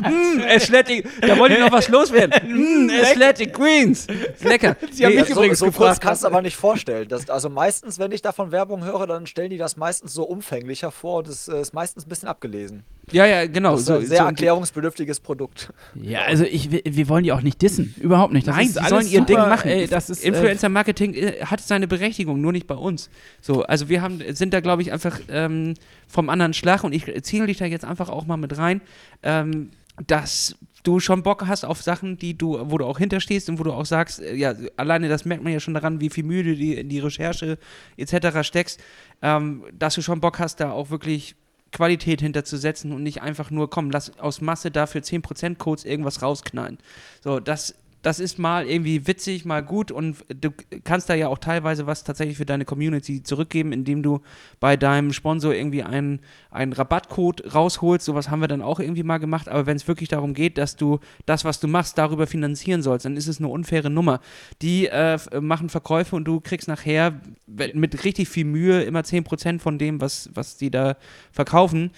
[0.00, 2.86] mm, Athletic, da wollte ich noch was loswerden.
[2.86, 4.06] mm, Athletic Greens.
[4.42, 4.76] Lecker.
[4.90, 6.00] Sie haben nee, mich übrigens so, so gefragt.
[6.00, 7.06] kannst du aber nicht vorstellen.
[7.08, 10.90] Dass, also meistens, wenn ich davon Werbung höre, dann stellen die das meistens so umfänglicher
[10.90, 12.82] vor und es ist meistens ein bisschen abgelesen.
[13.12, 13.72] Ja, ja, genau.
[13.72, 15.72] Das ist ein sehr so erklärungsbedürftiges Produkt.
[15.94, 17.94] Ja, also ich, wir wollen die auch nicht dissen.
[18.00, 18.46] Überhaupt nicht.
[18.46, 19.68] Das Nein, sie sollen ihr Ding machen.
[19.68, 23.10] Ey, das ist, äh, Influencer-Marketing äh, hat seine Berechtigung, nur nicht bei uns.
[23.40, 25.74] So, also wir haben, sind da, glaube ich, einfach ähm,
[26.06, 28.80] vom anderen Schlag und ich zähle dich da jetzt einfach auch mal mit rein,
[29.22, 29.70] ähm,
[30.06, 33.62] dass du schon Bock hast auf Sachen, die du, wo du auch hinterstehst und wo
[33.64, 36.42] du auch sagst, äh, ja, alleine das merkt man ja schon daran, wie viel Mühe
[36.42, 37.58] du in die Recherche
[37.96, 38.42] etc.
[38.42, 38.80] steckst,
[39.22, 41.34] ähm, dass du schon Bock hast, da auch wirklich
[41.72, 46.78] Qualität hinterzusetzen und nicht einfach nur, komm, lass aus Masse dafür 10% Codes irgendwas rausknallen.
[47.22, 50.50] So, das das ist mal irgendwie witzig, mal gut und du
[50.84, 54.20] kannst da ja auch teilweise was tatsächlich für deine Community zurückgeben, indem du
[54.60, 56.20] bei deinem Sponsor irgendwie einen,
[56.50, 58.04] einen Rabattcode rausholst.
[58.04, 59.48] Sowas haben wir dann auch irgendwie mal gemacht.
[59.48, 63.04] Aber wenn es wirklich darum geht, dass du das, was du machst, darüber finanzieren sollst,
[63.04, 64.20] dann ist es eine unfaire Nummer.
[64.62, 69.78] Die äh, machen Verkäufe und du kriegst nachher mit richtig viel Mühe immer 10% von
[69.78, 70.96] dem, was, was die da
[71.32, 71.90] verkaufen.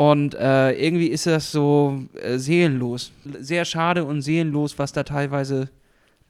[0.00, 3.12] Und äh, irgendwie ist das so äh, seelenlos.
[3.38, 5.68] Sehr schade und seelenlos, was da teilweise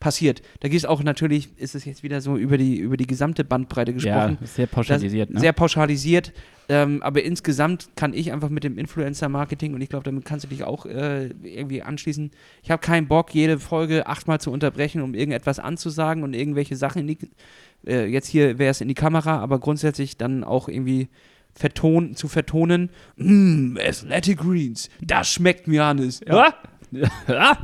[0.01, 0.43] passiert.
[0.59, 3.45] Da gibt es auch natürlich, ist es jetzt wieder so über die, über die gesamte
[3.45, 4.39] Bandbreite gesprochen.
[4.41, 5.31] Ja, sehr pauschalisiert.
[5.31, 5.39] Ne?
[5.39, 6.33] Sehr pauschalisiert.
[6.69, 10.49] Ähm, aber insgesamt kann ich einfach mit dem Influencer-Marketing, und ich glaube, damit kannst du
[10.49, 12.33] dich auch äh, irgendwie anschließen,
[12.65, 17.03] ich habe keinen Bock, jede Folge achtmal zu unterbrechen, um irgendetwas anzusagen und irgendwelche Sachen
[17.03, 17.19] in die,
[17.87, 21.09] äh, jetzt hier wäre es in die Kamera, aber grundsätzlich dann auch irgendwie
[21.55, 26.21] verton zu vertonen, mmm, Athletic Greens, das schmeckt mir alles.
[26.27, 26.55] Ja.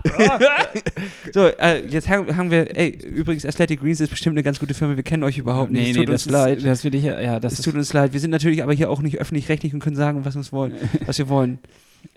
[1.34, 4.94] so, äh, jetzt haben wir, ey, übrigens, Athletic Greens ist bestimmt eine ganz gute Firma,
[4.96, 5.82] wir kennen euch überhaupt nicht.
[5.82, 6.64] Nee, es tut nee, uns leid.
[6.64, 8.12] das will ich, ja, das es tut uns leid.
[8.12, 10.74] Wir sind natürlich aber hier auch nicht öffentlich-rechtlich und können sagen, was, wir wollen,
[11.06, 11.58] was wir wollen.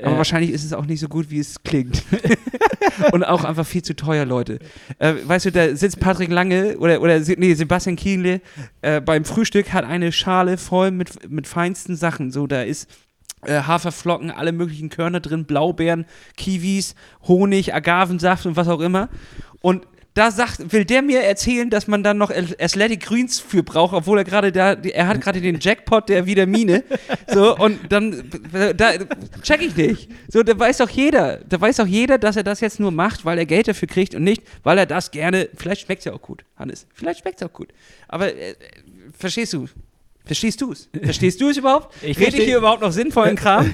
[0.02, 2.04] Aber äh, wahrscheinlich ist es auch nicht so gut, wie es klingt.
[3.12, 4.60] und auch einfach viel zu teuer, Leute.
[4.98, 8.42] Äh, weißt du, da sitzt Patrick Lange oder, oder nee, Sebastian Kienle
[8.82, 12.32] äh, beim Frühstück, hat eine Schale voll mit, mit feinsten Sachen.
[12.32, 12.90] So, da ist
[13.46, 16.06] äh, Haferflocken, alle möglichen Körner drin, Blaubeeren,
[16.38, 16.96] Kiwis,
[17.28, 19.10] Honig, Agavensaft und was auch immer.
[19.62, 19.86] Und
[20.20, 24.18] da sagt, will der mir erzählen, dass man dann noch Athletic Greens für braucht, obwohl
[24.18, 26.84] er gerade da, er hat gerade den Jackpot der Vitamine.
[27.32, 28.24] So, und dann,
[28.76, 28.94] da
[29.44, 30.10] check ich nicht.
[30.30, 33.24] So, da weiß auch jeder, da weiß auch jeder, dass er das jetzt nur macht,
[33.24, 36.14] weil er Geld dafür kriegt und nicht, weil er das gerne, vielleicht schmeckt es ja
[36.14, 37.70] auch gut, Hannes, vielleicht schmeckt es auch gut.
[38.08, 38.56] Aber, äh,
[39.16, 39.68] verstehst du?
[40.30, 40.88] Verstehst du es?
[41.02, 41.92] Verstehst du es überhaupt?
[42.04, 43.74] Ich Rede ich hier überhaupt noch sinnvollen Kram?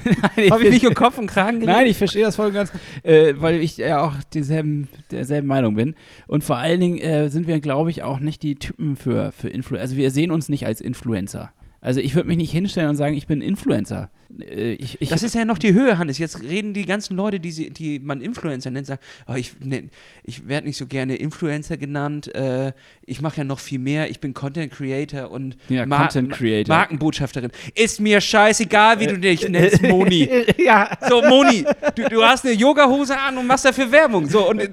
[0.50, 1.76] Habe ich mich um Kopf und Kragen gelegt?
[1.76, 5.74] Nein, ich verstehe das voll und ganz, äh, weil ich ja auch dieselben, derselben Meinung
[5.74, 5.94] bin.
[6.26, 9.50] Und vor allen Dingen äh, sind wir, glaube ich, auch nicht die Typen für, für
[9.50, 9.82] Influencer.
[9.82, 11.52] Also wir sehen uns nicht als Influencer.
[11.82, 14.10] Also ich würde mich nicht hinstellen und sagen, ich bin Influencer.
[14.40, 16.18] Äh, ich, ich, das ist ja noch die Höhe, Hannes.
[16.18, 19.88] Jetzt reden die ganzen Leute, die, sie, die man Influencer nennt, sagen, oh, ich, ne,
[20.24, 22.34] ich werde nicht so gerne Influencer genannt.
[22.34, 22.72] Äh,
[23.04, 24.10] ich mache ja noch viel mehr.
[24.10, 26.74] Ich bin Content Creator und ja, Mar Content Creator.
[26.74, 27.50] Markenbotschafterin.
[27.74, 30.28] Ist mir scheißegal, wie du dich nennst, Moni.
[30.58, 30.90] ja.
[31.08, 31.64] So, Moni,
[31.94, 34.28] du, du hast eine Yogahose an und machst dafür Werbung.
[34.28, 34.70] So, und äh,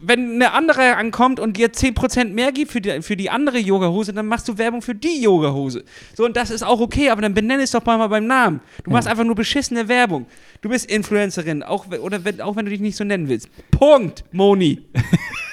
[0.00, 4.12] wenn eine andere ankommt und dir 10% mehr gibt für die, für die andere Yogahose,
[4.12, 5.84] dann machst du Werbung für die Yogahose.
[6.14, 8.55] So, und das ist auch okay, aber dann benenne es doch mal beim Namen.
[8.84, 9.12] Du machst ja.
[9.12, 10.26] einfach nur beschissene Werbung.
[10.60, 13.48] Du bist Influencerin, auch, oder wenn, auch wenn du dich nicht so nennen willst.
[13.70, 14.86] Punkt, Moni.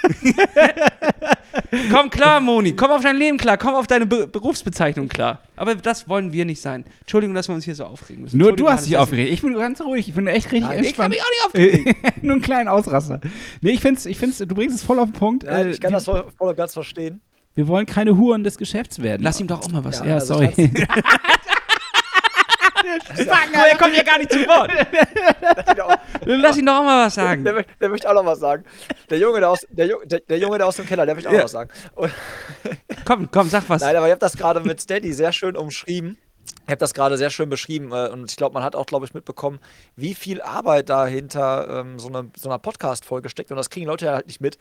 [1.92, 2.74] komm klar, Moni.
[2.76, 3.58] Komm auf dein Leben klar.
[3.58, 5.42] Komm auf deine Be Berufsbezeichnung klar.
[5.56, 6.86] Aber das wollen wir nicht sein.
[7.02, 8.38] Entschuldigung, dass wir uns hier so aufregen müssen.
[8.38, 9.32] Nur du hast dich aufgeregt.
[9.32, 10.08] Ich bin ganz ruhig.
[10.08, 11.16] Ich bin echt richtig Nein, entspannt.
[11.16, 12.24] Ich kann mich auch nicht aufgeregt.
[12.24, 13.22] Nur einen kleinen Ausraster.
[13.62, 15.44] Nee, ich finde, ich find's, du bringst es voll auf den Punkt.
[15.44, 17.22] Ja, ich kann das voll, voll und ganz verstehen.
[17.56, 19.22] Wir wollen keine Huren des Geschäfts werden.
[19.22, 20.00] Lass ihm doch auch mal was.
[20.00, 20.50] Ja, ja also sorry.
[23.18, 24.72] Er kommt ja gar nicht zu Wort.
[26.26, 27.44] Lass ihn doch auch mal was sagen.
[27.44, 28.64] Der, der, möchte auch noch was sagen.
[29.10, 31.34] Der Junge, der aus, der, der, der Junge, der aus dem Keller, der möchte auch
[31.34, 31.40] ja.
[31.40, 31.70] noch was sagen.
[31.96, 32.12] Und
[33.06, 33.82] komm, komm, sag was.
[33.82, 36.18] Nein, aber ich habe das gerade mit Steady sehr schön umschrieben.
[36.66, 39.06] Ich habe das gerade sehr schön beschrieben äh, und ich glaube, man hat auch, glaube
[39.06, 39.60] ich, mitbekommen,
[39.96, 44.06] wie viel Arbeit dahinter ähm, so, eine, so einer Podcast-Folge steckt und das kriegen Leute
[44.06, 44.58] ja halt nicht mit.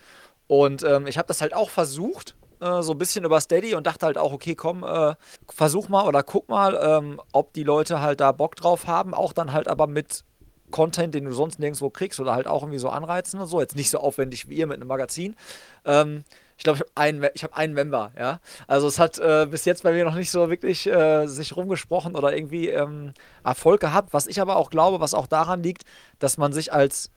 [0.47, 3.87] Und ähm, ich habe das halt auch versucht, äh, so ein bisschen über Steady und
[3.87, 5.15] dachte halt auch, okay, komm, äh,
[5.49, 9.33] versuch mal oder guck mal, ähm, ob die Leute halt da Bock drauf haben, auch
[9.33, 10.25] dann halt aber mit
[10.71, 13.61] Content, den du sonst nirgendwo kriegst oder halt auch irgendwie so anreizen und so.
[13.61, 15.37] Jetzt nicht so aufwendig wie ihr mit einem Magazin.
[15.85, 16.25] Ähm,
[16.57, 18.41] ich glaube, ich habe einen, hab einen Member, ja.
[18.67, 22.15] Also es hat äh, bis jetzt bei mir noch nicht so wirklich äh, sich rumgesprochen
[22.15, 23.13] oder irgendwie ähm,
[23.45, 24.13] Erfolg gehabt.
[24.13, 25.83] Was ich aber auch glaube, was auch daran liegt,
[26.19, 27.11] dass man sich als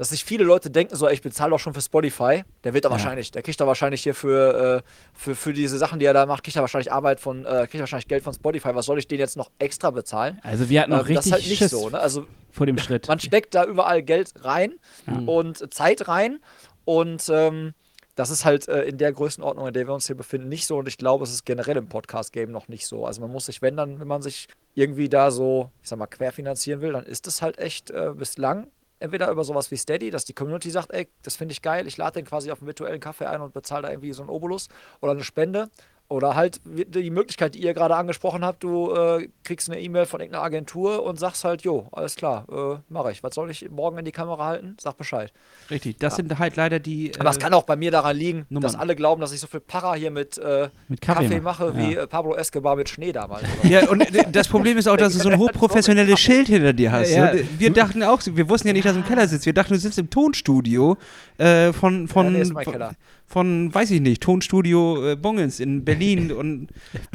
[0.00, 2.42] dass sich viele Leute denken, so, ey, ich bezahle doch schon für Spotify.
[2.64, 2.92] Der wird da ja.
[2.92, 6.24] wahrscheinlich, der kriegt da wahrscheinlich hier für, äh, für, für diese Sachen, die er da
[6.24, 8.74] macht, kriegt er wahrscheinlich Arbeit von, äh, kriegt er wahrscheinlich Geld von Spotify.
[8.74, 10.40] Was soll ich den jetzt noch extra bezahlen?
[10.42, 12.00] Also wir hatten noch ähm, richtig Das ist halt nicht Schiss so, ne?
[12.00, 13.08] Also vor dem Schritt.
[13.08, 14.72] Man steckt da überall Geld rein
[15.06, 15.18] ja.
[15.26, 16.40] und Zeit rein
[16.86, 17.74] und ähm,
[18.14, 20.78] das ist halt äh, in der Größenordnung, in der wir uns hier befinden, nicht so.
[20.78, 23.04] Und ich glaube, es ist generell im Podcast-Game noch nicht so.
[23.04, 26.06] Also man muss sich, wenn dann, wenn man sich irgendwie da so, ich sag mal,
[26.06, 28.68] querfinanzieren will, dann ist es halt echt äh, bislang
[29.00, 31.96] entweder über sowas wie Steady, dass die Community sagt, ey, das finde ich geil, ich
[31.96, 34.68] lade den quasi auf einen virtuellen Kaffee ein und bezahle da irgendwie so einen Obolus
[35.00, 35.70] oder eine Spende.
[36.10, 40.18] Oder halt die Möglichkeit, die ihr gerade angesprochen habt, du äh, kriegst eine E-Mail von
[40.18, 43.22] irgendeiner Agentur und sagst halt, jo, alles klar, äh, mache ich.
[43.22, 44.76] Was soll ich morgen in die Kamera halten?
[44.80, 45.32] Sag Bescheid.
[45.70, 46.16] Richtig, das ja.
[46.16, 47.12] sind halt leider die.
[47.12, 48.62] Äh, Aber es kann auch bei mir daran liegen, Nummern.
[48.62, 51.76] dass alle glauben, dass ich so viel Para hier mit, äh, mit Kaffee, Kaffee mache,
[51.76, 52.02] wie ja.
[52.02, 53.44] Äh, Pablo Escobar mit Schnee damals.
[53.62, 56.90] ja, und äh, das Problem ist auch, dass du so ein hochprofessionelles Schild hinter dir
[56.90, 57.12] hast.
[57.12, 57.32] Ja.
[57.56, 59.46] Wir dachten auch, wir wussten ja nicht, dass du im Keller sitzt.
[59.46, 60.96] Wir dachten, du sitzt im Tonstudio
[61.38, 62.94] von, von, nee, von,
[63.30, 66.68] von, weiß ich nicht, Tonstudio äh, Bongens in Berlin und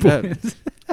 [0.04, 0.36] äh,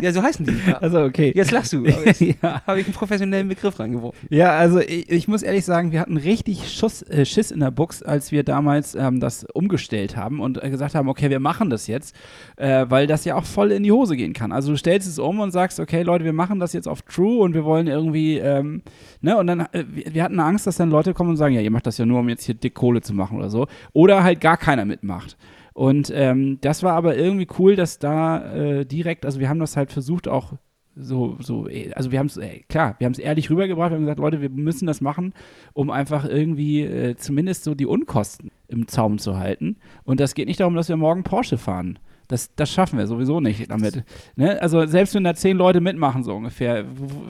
[0.00, 0.52] ja, so heißen die.
[0.66, 0.78] Ja.
[0.82, 1.32] Also okay.
[1.34, 1.84] Jetzt lachst du.
[1.84, 2.62] ja.
[2.66, 4.18] Habe ich einen professionellen Begriff reingeworfen.
[4.30, 7.70] Ja, also ich, ich, muss ehrlich sagen, wir hatten richtig Schuss, äh, Schiss in der
[7.70, 11.70] Box, als wir damals ähm, das umgestellt haben und äh, gesagt haben, okay, wir machen
[11.70, 12.16] das jetzt,
[12.56, 14.50] äh, weil das ja auch voll in die Hose gehen kann.
[14.50, 17.42] Also du stellst es um und sagst, okay, Leute, wir machen das jetzt auf True
[17.42, 18.82] und wir wollen irgendwie, ähm,
[19.20, 21.70] ne, und dann, äh, wir hatten Angst, dass dann Leute kommen und sagen, ja, ihr
[21.70, 23.66] macht das ja nur, um jetzt hier dick Kohle zu machen oder so.
[23.92, 25.36] Oder halt gar keiner mitmacht.
[25.74, 29.76] Und ähm, das war aber irgendwie cool, dass da äh, direkt, also wir haben das
[29.76, 30.54] halt versucht auch
[30.94, 33.96] so, so, äh, also wir haben es, äh, klar, wir haben es ehrlich rübergebracht, wir
[33.96, 35.32] haben gesagt, Leute, wir müssen das machen,
[35.72, 39.76] um einfach irgendwie äh, zumindest so die Unkosten im Zaum zu halten.
[40.04, 41.98] Und das geht nicht darum, dass wir morgen Porsche fahren.
[42.28, 44.04] Das, das schaffen wir sowieso nicht damit.
[44.36, 44.60] Ne?
[44.62, 46.84] Also selbst wenn da zehn Leute mitmachen, so ungefähr,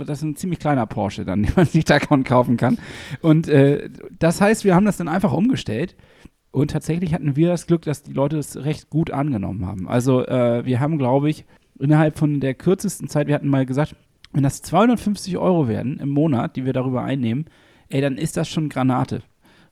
[0.07, 2.79] das ist ein ziemlich kleiner Porsche dann, den man sich da kaufen kann.
[3.21, 3.89] Und äh,
[4.19, 5.97] das heißt, wir haben das dann einfach umgestellt
[6.53, 9.89] und tatsächlich hatten wir das Glück, dass die Leute es recht gut angenommen haben.
[9.89, 11.45] Also äh, wir haben, glaube ich,
[11.79, 13.97] innerhalb von der kürzesten Zeit, wir hatten mal gesagt,
[14.33, 17.47] wenn das 250 Euro werden im Monat, die wir darüber einnehmen,
[17.89, 19.23] ey, dann ist das schon Granate.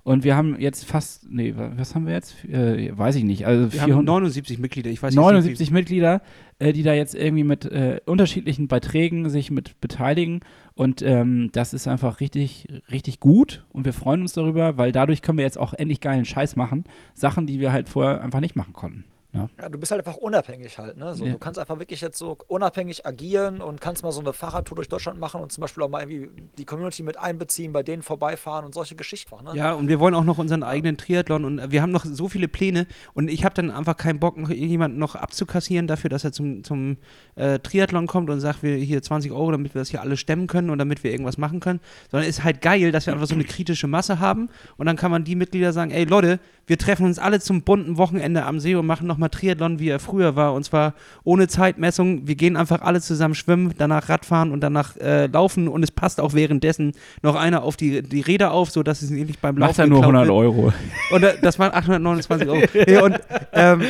[0.03, 2.45] Und wir haben jetzt fast, nee, was haben wir jetzt?
[2.47, 3.47] Äh, weiß ich nicht.
[3.47, 6.23] Also wir 400, haben 79 Mitglieder, ich weiß 79 nicht, Mitglieder,
[6.59, 10.41] äh, die da jetzt irgendwie mit äh, unterschiedlichen Beiträgen sich mit beteiligen.
[10.81, 13.67] Und ähm, das ist einfach richtig, richtig gut.
[13.71, 16.85] Und wir freuen uns darüber, weil dadurch können wir jetzt auch endlich geilen Scheiß machen.
[17.13, 19.05] Sachen, die wir halt vorher einfach nicht machen konnten.
[19.33, 19.49] Ja.
[19.61, 19.69] ja.
[19.69, 20.97] du bist halt einfach unabhängig halt.
[20.97, 21.15] Ne?
[21.15, 21.33] So, ja.
[21.33, 24.89] Du kannst einfach wirklich jetzt so unabhängig agieren und kannst mal so eine Fahrradtour durch
[24.89, 28.65] Deutschland machen und zum Beispiel auch mal irgendwie die Community mit einbeziehen, bei denen vorbeifahren
[28.65, 29.45] und solche Geschichten.
[29.45, 29.53] Ne?
[29.55, 32.49] Ja, und wir wollen auch noch unseren eigenen Triathlon und wir haben noch so viele
[32.49, 36.33] Pläne und ich habe dann einfach keinen Bock, noch irgendjemanden noch abzukassieren dafür, dass er
[36.33, 36.97] zum, zum
[37.37, 40.47] äh, Triathlon kommt und sagt, wir hier 20 Euro, damit wir das hier alles stemmen
[40.47, 41.81] können und damit wir irgendwas machen können.
[42.11, 44.97] Sondern es ist halt geil, dass wir einfach so eine kritische Masse haben und dann
[44.97, 46.41] kann man die Mitglieder sagen, ey Leute,
[46.71, 49.99] wir treffen uns alle zum bunten Wochenende am See und machen nochmal Triathlon, wie er
[49.99, 50.55] früher war.
[50.55, 50.95] Und zwar
[51.25, 52.29] ohne Zeitmessung.
[52.29, 55.67] Wir gehen einfach alle zusammen schwimmen, danach Radfahren und danach äh, laufen.
[55.67, 56.93] Und es passt auch währenddessen
[57.23, 59.99] noch einer auf die, die Räder auf, sodass es nicht beim Laufen Macht er nur
[60.01, 60.33] 100 wird.
[60.33, 60.73] Euro.
[61.11, 62.63] Und äh, das waren 829 Euro.
[62.87, 63.19] nee, und
[63.53, 63.83] ähm,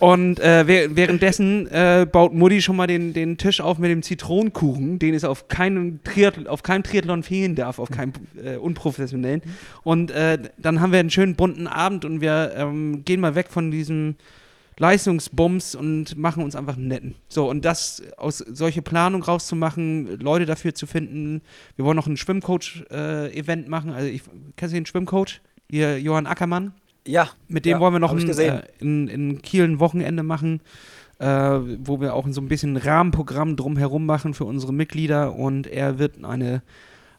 [0.00, 4.98] und äh, währenddessen äh, baut Mutti schon mal den, den Tisch auf mit dem Zitronenkuchen,
[4.98, 8.12] den es auf keinem, Triathlon, auf keinem Triathlon fehlen darf, auf keinem
[8.44, 9.40] äh, unprofessionellen.
[9.82, 13.48] Und äh, dann haben wir einen schönen bunten Abend und wir ähm, gehen mal weg
[13.48, 14.16] von diesem
[14.76, 17.14] Leistungsbums und machen uns einfach einen netten.
[17.28, 21.40] So, und das aus solche Planung rauszumachen, Leute dafür zu finden.
[21.76, 23.92] Wir wollen noch ein Schwimmcoach-Event äh, machen.
[23.92, 24.22] Also, ich,
[24.56, 25.40] kennst du den Schwimmcoach?
[25.70, 26.72] Hier, Johann Ackermann.
[27.06, 27.30] Ja.
[27.48, 30.60] Mit dem ja, wollen wir noch ein, äh, in, in Kiel ein Wochenende machen,
[31.18, 35.98] äh, wo wir auch so ein bisschen Rahmenprogramm drumherum machen für unsere Mitglieder und er
[35.98, 36.62] wird eine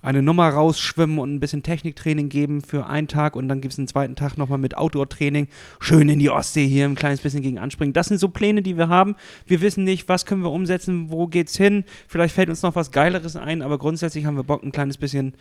[0.02, 3.80] eine Nummer rausschwimmen und ein bisschen Techniktraining geben für einen Tag und dann gibt es
[3.80, 5.48] einen zweiten Tag nochmal mit Outdoor-Training.
[5.80, 7.94] Schön in die Ostsee hier ein kleines bisschen gegen anspringen.
[7.94, 9.16] Das sind so Pläne, die wir haben.
[9.46, 11.84] Wir wissen nicht, was können wir umsetzen, wo geht's hin.
[12.08, 15.34] Vielleicht fällt uns noch was Geileres ein, aber grundsätzlich haben wir Bock, ein kleines bisschen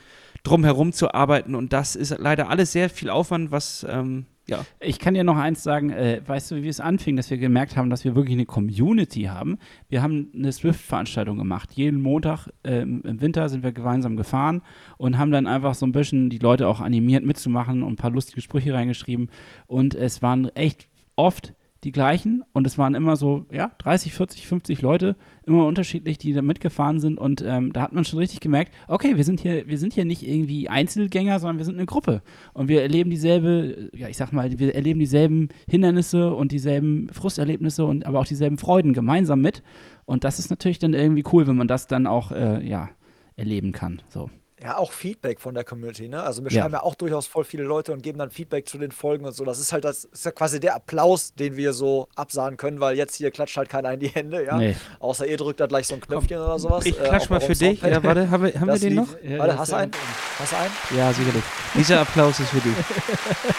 [0.43, 4.65] drumherum zu arbeiten und das ist leider alles sehr viel Aufwand, was ähm, ja.
[4.81, 7.77] Ich kann dir noch eins sagen, äh, weißt du, wie es anfing, dass wir gemerkt
[7.77, 9.59] haben, dass wir wirklich eine Community haben.
[9.89, 11.73] Wir haben eine Swift-Veranstaltung gemacht.
[11.75, 14.63] Jeden Montag äh, im Winter sind wir gemeinsam gefahren
[14.97, 18.11] und haben dann einfach so ein bisschen die Leute auch animiert mitzumachen und ein paar
[18.11, 19.31] lustige Sprüche reingeschrieben.
[19.67, 24.47] Und es waren echt oft die gleichen und es waren immer so, ja, 30, 40,
[24.47, 25.17] 50 Leute,
[25.49, 29.17] immer unterschiedlich, die da mitgefahren sind und ähm, da hat man schon richtig gemerkt, okay,
[29.17, 32.23] wir sind hier, wir sind hier nicht irgendwie Einzelgänger, sondern wir sind eine Gruppe
[32.53, 37.85] und wir erleben dieselbe, ja, ich sag mal, wir erleben dieselben Hindernisse und dieselben Frusterlebnisse
[37.85, 39.63] und aber auch dieselben Freuden gemeinsam mit
[40.05, 42.91] und das ist natürlich dann irgendwie cool, wenn man das dann auch, äh, ja,
[43.37, 44.31] erleben kann, so.
[44.63, 46.23] Ja, auch Feedback von der Community, ne?
[46.23, 46.63] Also mir ja.
[46.63, 49.33] schreiben ja auch durchaus voll viele Leute und geben dann Feedback zu den Folgen und
[49.33, 49.45] so.
[49.45, 52.97] Das ist halt das ist ja quasi der Applaus, den wir so absahen können, weil
[52.97, 54.57] jetzt hier klatscht halt keiner in die Hände, ja.
[54.57, 54.75] Nee.
[54.99, 56.87] Außer ihr drückt da gleich so ein Knöpfchen Komm, oder sowas.
[56.87, 57.81] Ich klatsch äh, mal für dich.
[57.83, 59.09] Ja, warte, haben wir, haben wir den noch?
[59.23, 59.93] Ja, warte, hast du einen?
[60.39, 60.73] Hast du einen?
[60.97, 61.45] Ja, sicherlich.
[61.75, 62.75] Dieser Applaus ist für dich.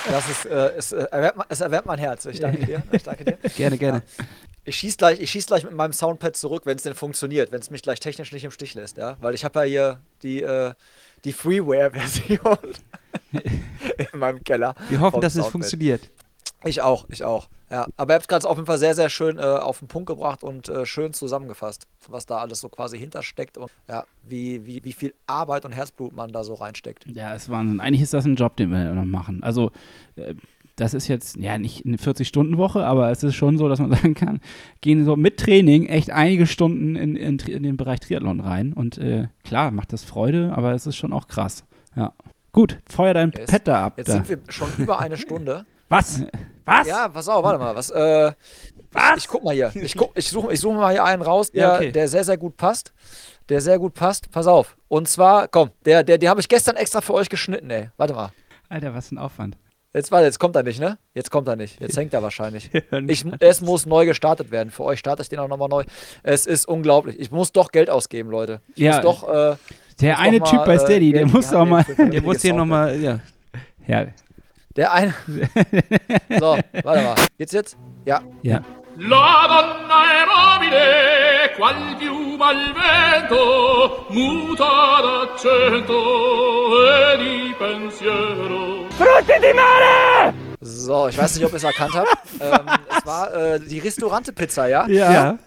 [0.09, 2.25] Das ist, äh, es, äh, erwärmt, es erwärmt mein Herz.
[2.25, 2.83] Ich danke dir.
[2.91, 3.37] Ich danke dir.
[3.55, 4.03] Gerne, gerne.
[4.17, 4.25] Ja.
[4.69, 7.71] Ich schieße gleich, schieß gleich mit meinem Soundpad zurück, wenn es denn funktioniert, wenn es
[7.71, 9.17] mich gleich technisch nicht im Stich lässt, ja.
[9.19, 10.73] Weil ich habe ja hier die, äh,
[11.25, 12.57] die Freeware-Version
[13.31, 14.75] in meinem Keller.
[14.87, 16.07] Wir hoffen, dass es funktioniert.
[16.65, 17.49] Ich auch, ich auch.
[17.71, 19.87] Ja, aber ihr habt es gerade auf jeden Fall sehr, sehr schön äh, auf den
[19.87, 24.65] Punkt gebracht und äh, schön zusammengefasst, was da alles so quasi hintersteckt und ja, wie,
[24.67, 27.05] wie, wie viel Arbeit und Herzblut man da so reinsteckt.
[27.07, 29.41] Ja, es war eigentlich ist das ein Job, den wir noch machen.
[29.41, 29.71] Also
[30.15, 30.35] äh,
[30.79, 34.13] das ist jetzt ja nicht eine 40-Stunden-Woche, aber es ist schon so, dass man sagen
[34.13, 34.39] kann,
[34.81, 38.73] gehen so mit Training echt einige Stunden in, in, in den Bereich Triathlon rein.
[38.73, 41.63] Und äh, klar, macht das Freude, aber es ist schon auch krass.
[41.95, 42.13] Ja.
[42.51, 43.49] Gut, feuer dein yes.
[43.49, 43.93] Pet da ab.
[43.97, 44.13] Jetzt da.
[44.13, 45.65] sind wir schon über eine Stunde.
[45.89, 46.23] Was?
[46.65, 46.87] Was?
[46.87, 47.75] Ja, pass auf, warte mal.
[47.75, 47.89] Was?
[47.89, 48.31] Äh,
[48.91, 49.17] was?
[49.17, 49.71] Ich guck mal hier.
[49.75, 51.91] Ich, ich suche ich such mal hier einen raus, der, ja, okay.
[51.91, 52.93] der sehr, sehr gut passt.
[53.49, 54.31] Der sehr gut passt.
[54.31, 54.77] Pass auf.
[54.87, 57.89] Und zwar, komm, der, der, den habe ich gestern extra für euch geschnitten, ey.
[57.97, 58.31] Warte mal.
[58.69, 59.57] Alter, was ein Aufwand.
[59.93, 60.99] Jetzt warte, jetzt kommt er nicht, ne?
[61.15, 61.79] Jetzt kommt er nicht.
[61.81, 62.69] Jetzt hängt er wahrscheinlich.
[63.07, 64.69] Ich, es muss neu gestartet werden.
[64.69, 65.83] Für euch starte ich den auch nochmal neu.
[66.21, 67.19] Es ist unglaublich.
[67.19, 68.61] Ich muss doch Geld ausgeben, Leute.
[68.75, 69.27] Ich ja, doch.
[69.27, 69.55] Äh,
[70.01, 71.83] der eine Typ bei Steady, äh, der muss auch mal.
[71.97, 72.99] Der muss hier nochmal.
[72.99, 73.19] Ja.
[73.87, 74.07] ja.
[74.75, 75.13] Der eine.
[76.39, 77.15] so, warte mal.
[77.37, 77.77] Jetzt jetzt?
[78.05, 78.21] Ja.
[78.43, 78.63] Ja.
[79.01, 88.89] La donna è mobile, qual piuma al vento, muta d'accento e di pensiero.
[88.89, 90.33] Frutti di mare!
[90.59, 92.09] So, ich weiß nicht, ob ihr es erkannt habt.
[92.41, 94.85] ähm, es war äh, die Restaurante-Pizza, ja?
[94.89, 95.11] Ja.
[95.13, 95.39] ja.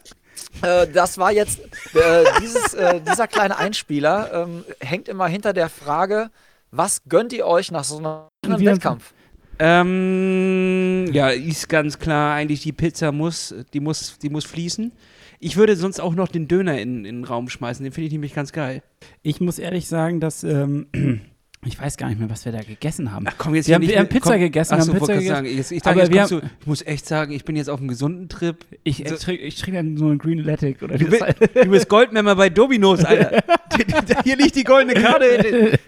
[0.63, 1.61] Äh, das war jetzt,
[1.95, 6.31] äh, dieses, äh, dieser kleine Einspieler ähm, hängt immer hinter der Frage,
[6.71, 9.13] was gönnt ihr euch nach so einem Wettkampf?
[9.59, 14.93] Ähm, ja, ist ganz klar, eigentlich die Pizza muss, die muss, die muss fließen.
[15.39, 18.13] Ich würde sonst auch noch den Döner in, in den Raum schmeißen, den finde ich
[18.13, 18.83] nämlich ganz geil.
[19.23, 20.87] Ich muss ehrlich sagen, dass ähm,
[21.65, 23.25] Ich weiß gar nicht mehr, was wir da gegessen haben.
[23.29, 24.75] Ach, komm, jetzt wir haben, wir haben Pizza komm, gegessen.
[24.75, 25.29] Achso, haben Pizza gegessen.
[25.35, 27.71] sagen, jetzt, ich, dachte, Aber jetzt haben- du, ich muss echt sagen, ich bin jetzt
[27.71, 28.57] auf einem gesunden Trip.
[28.83, 32.35] Ich, So- ich, trinke, dann so einen Green Atlantic oder Du, bist, du bist Goldmember
[32.35, 33.45] bei Dominos, Alter.
[34.25, 35.79] Hier liegt die goldene Karte.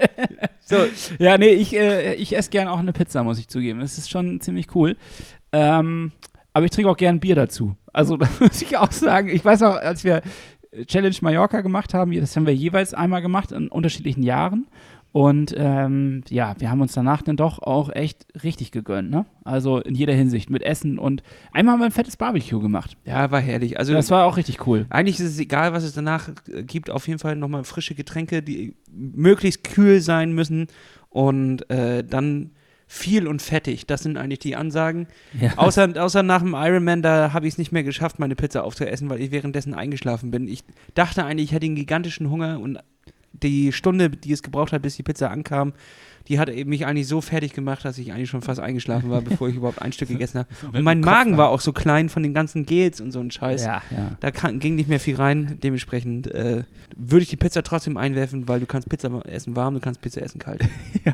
[0.61, 0.77] So,
[1.19, 3.81] Ja, nee, ich, äh, ich esse gern auch eine Pizza, muss ich zugeben.
[3.81, 4.97] Das ist schon ziemlich cool.
[5.51, 6.13] Ähm,
[6.53, 7.77] aber ich trinke auch gern Bier dazu.
[7.93, 10.23] Also, da muss ich auch sagen, ich weiß auch, als wir
[10.87, 14.67] Challenge Mallorca gemacht haben, das haben wir jeweils einmal gemacht in unterschiedlichen Jahren.
[15.15, 19.27] Und ähm, ja, wir haben uns danach dann doch auch echt richtig gegönnt, ne?
[19.45, 22.97] Also in jeder Hinsicht mit Essen und einmal haben wir ein fettes Barbecue gemacht.
[23.05, 23.79] ja, war herrlich.
[23.79, 24.87] Also, Das war auch richtig cool.
[24.91, 26.31] Eigentlich ist es egal, was es danach
[26.67, 26.91] gibt.
[26.91, 30.67] Auf jeden Fall nochmal frische Getränke, die möglichst kühl sein müssen
[31.11, 32.51] und äh, dann
[32.89, 33.87] viel und fettig.
[33.87, 35.07] Das sind eigentlich die Ansagen.
[35.41, 35.53] Ja.
[35.57, 39.09] Außer, außer nach dem Ironman, da habe ich es nicht mehr geschafft, meine Pizza aufzuessen,
[39.11, 40.49] weil ich währenddessen eingeschlafen bin.
[40.49, 42.81] Ich dachte eigentlich, ich hätte einen gigantischen Hunger und
[43.43, 45.73] die Stunde, die es gebraucht hat, bis die Pizza ankam,
[46.29, 49.21] die hat eben mich eigentlich so fertig gemacht, dass ich eigentlich schon fast eingeschlafen war,
[49.21, 50.49] bevor ich überhaupt ein Stück gegessen habe.
[50.73, 53.65] Und mein Magen war auch so klein von den ganzen Gels und so ein Scheiß.
[53.65, 54.13] Ja, ja.
[54.21, 55.59] Da kann, ging nicht mehr viel rein.
[55.63, 56.65] Dementsprechend äh,
[56.97, 60.23] würde ich die Pizza trotzdem einwerfen, weil du kannst Pizza essen warm, du kannst Pizza
[60.23, 60.63] essen kalt.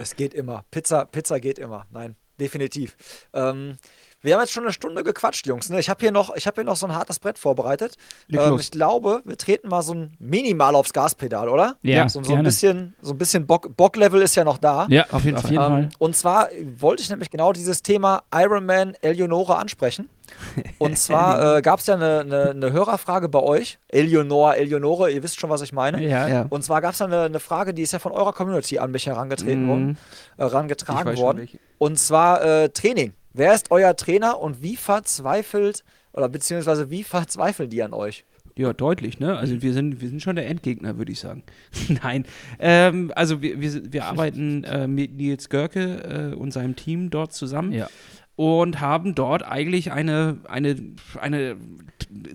[0.00, 0.64] Es geht immer.
[0.70, 1.84] Pizza, Pizza geht immer.
[1.90, 2.96] Nein, definitiv.
[3.32, 3.78] Ähm,
[4.22, 5.70] wir haben jetzt schon eine Stunde gequatscht, Jungs.
[5.70, 5.78] Ne?
[5.78, 7.96] Ich habe hier, noch- ich hab hier noch so ein hartes Brett vorbereitet.
[8.32, 11.76] Ähm, ich glaube, wir treten mal so ein minimal aufs Gaspedal, oder?
[11.82, 14.86] Ja, so, so ein bisschen, so ein bisschen Bock, Bocklevel ist ja noch da.
[14.90, 15.52] Ja, Auf jeden auf Fall.
[15.52, 15.88] jeden Ähm, Fall.
[15.98, 16.48] und zwar
[16.78, 20.08] wollte ich nämlich genau dieses Thema Ironman Eleonore ansprechen.
[20.78, 23.78] Und zwar äh, gab es ja eine, eine, eine Hörerfrage bei euch.
[23.88, 26.06] Eleonore, Eleonore, ihr wisst schon, was ich meine.
[26.06, 26.46] Ja, Ja.
[26.50, 29.06] Und zwar gab es eine, eine Frage, die ist ja von eurer Community an mich
[29.06, 29.98] herangetreten worden,
[30.36, 31.48] äh, Ich herangetragen weiß schon worden.
[31.78, 33.14] Und zwar äh, Training.
[33.38, 38.24] Wer ist euer Trainer und wie verzweifelt oder beziehungsweise wie verzweifeln die an euch?
[38.56, 39.36] Ja, deutlich, ne?
[39.36, 41.44] Also wir sind, wir sind schon der Endgegner, würde ich sagen.
[42.02, 42.24] Nein.
[42.58, 47.32] Ähm, also wir, wir, wir arbeiten äh, mit Nils Görke äh, und seinem Team dort
[47.32, 47.70] zusammen.
[47.72, 47.88] Ja.
[48.34, 50.74] und haben dort eigentlich eine, eine,
[51.20, 51.56] eine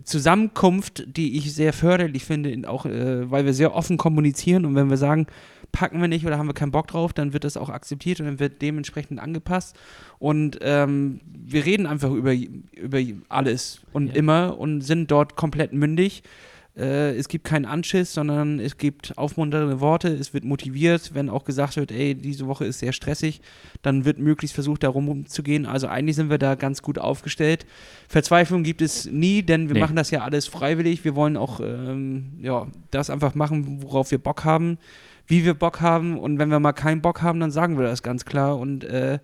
[0.03, 4.75] Zusammenkunft, die ich sehr förderlich finde, in- auch äh, weil wir sehr offen kommunizieren und
[4.75, 5.27] wenn wir sagen,
[5.73, 8.27] packen wir nicht oder haben wir keinen Bock drauf, dann wird das auch akzeptiert und
[8.27, 9.75] dann wird dementsprechend angepasst
[10.19, 14.13] und ähm, wir reden einfach über, über alles und Ja.
[14.13, 16.23] immer und sind dort komplett mündig.
[16.75, 21.43] Äh, es gibt keinen Anschiss, sondern es gibt aufmunternde Worte, es wird motiviert, wenn auch
[21.43, 23.41] gesagt wird, ey, diese Woche ist sehr stressig,
[23.83, 25.67] dann wird möglichst versucht, da rumzugehen.
[25.67, 27.65] Also eigentlich sind wir da ganz gut aufgestellt.
[28.07, 29.81] Verzweiflung gibt es nie, denn wir Nee.
[29.81, 31.03] machen das ja alles freiwillig.
[31.05, 34.79] Wir wollen auch ähm, ja, das einfach machen, worauf wir Bock haben,
[35.27, 36.17] wie wir Bock haben.
[36.17, 38.57] Und wenn wir mal keinen Bock haben, dann sagen wir das ganz klar.
[38.57, 39.19] Und äh,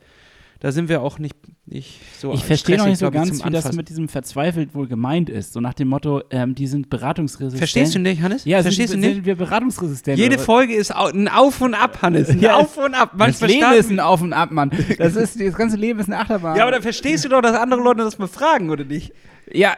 [0.59, 1.35] da sind wir auch nicht,
[1.65, 5.29] nicht so Ich verstehe noch nicht so ganz, wie das mit diesem verzweifelt wohl gemeint
[5.29, 5.53] ist.
[5.53, 7.57] So nach dem Motto, ähm, die sind beratungsresistent.
[7.57, 8.43] Verstehst du nicht, Hannes?
[8.43, 9.15] Ja, Verstehst sind, du nicht?
[9.15, 10.17] sind wir beratungsresistent?
[10.17, 10.37] Jede?
[10.37, 12.29] Folge ist ein Auf und Ab, Hannes.
[12.29, 13.11] Ein Ja, Auf und Ab.
[13.11, 14.71] Das Manchmal Leben ist ein Auf und Ab, Mann.
[14.97, 16.57] Das, ist, das ganze Leben ist eine Achterbahn.
[16.57, 19.13] Ja, aber dann verstehst du doch, dass andere Leute das mal fragen, oder nicht?
[19.51, 19.77] Ja,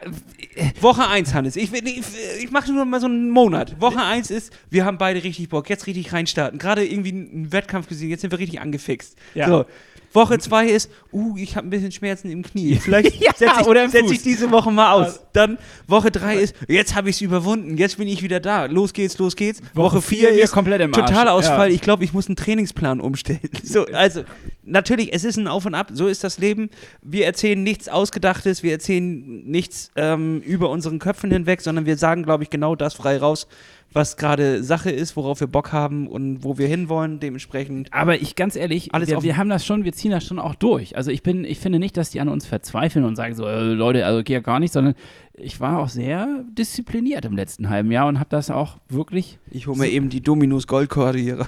[0.80, 1.56] Woche 1, Hannes.
[1.56, 2.02] Ich, ich,
[2.42, 3.80] ich mache nur mal so einen Monat.
[3.80, 6.58] Woche 1 ist, wir haben beide richtig Bock, jetzt richtig reinstarten.
[6.58, 9.16] Gerade irgendwie einen Wettkampf gesehen, jetzt sind wir richtig angefixt.
[9.34, 9.48] Ja.
[9.48, 9.64] So.
[10.12, 12.76] Woche 2 ist, uh, ich habe ein bisschen Schmerzen im Knie.
[12.76, 15.20] Vielleicht Ja, setze ich, setz ich diese Woche mal aus.
[15.32, 18.66] Dann Woche 3 ist, jetzt habe ich es überwunden, jetzt bin ich wieder da.
[18.66, 19.60] Los geht's, los geht's.
[19.74, 21.06] Woche Woche vier 4 wir ist komplett im Arsch.
[21.06, 21.68] totaler Ausfall.
[21.68, 21.74] Ja.
[21.74, 23.40] Ich glaube, ich muss einen Trainingsplan umstellen.
[23.62, 24.24] So, also
[24.64, 26.70] natürlich, es ist ein Auf und Ab, so ist das Leben.
[27.02, 32.22] Wir erzählen nichts Ausgedachtes, wir erzählen nichts ähm, über unseren Köpfen hinweg, sondern wir sagen,
[32.22, 33.46] glaube ich, genau das frei raus,
[33.94, 37.20] was gerade Sache ist, worauf wir Bock haben und wo wir hinwollen.
[37.20, 37.92] Dementsprechend.
[37.92, 40.54] aber ich ganz ehrlich, Alles wir, wir haben das schon, wir ziehen das schon auch
[40.54, 40.96] durch.
[40.96, 43.60] Also ich bin, ich finde nicht, dass die an uns verzweifeln und sagen so, äh,
[43.60, 44.94] Leute, also geht ja gar nicht, sondern
[45.34, 49.66] ich war auch sehr diszipliniert im letzten halben Jahr und habe das auch wirklich Ich
[49.66, 50.86] hole mir eben die Dominus rein.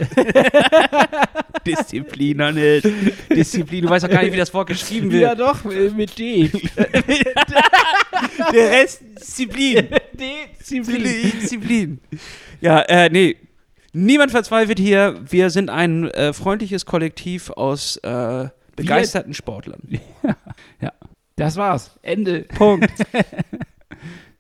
[1.67, 2.83] Disziplin, Hannes.
[3.31, 3.83] Disziplin.
[3.83, 5.39] Du weißt doch gar nicht, wie das Wort geschrieben wird.
[5.39, 6.51] doch, äh, mit D.
[8.53, 9.89] Der Rest Disziplin.
[10.15, 11.03] Disziplin.
[11.03, 12.01] Disziplin.
[12.61, 13.37] Ja, äh, nee.
[13.93, 15.21] Niemand verzweifelt hier.
[15.29, 19.81] Wir sind ein äh, freundliches Kollektiv aus äh, begeisterten Sportlern.
[20.81, 20.93] Ja,
[21.37, 21.93] das war's.
[22.03, 22.43] Ende.
[22.43, 22.91] Punkt.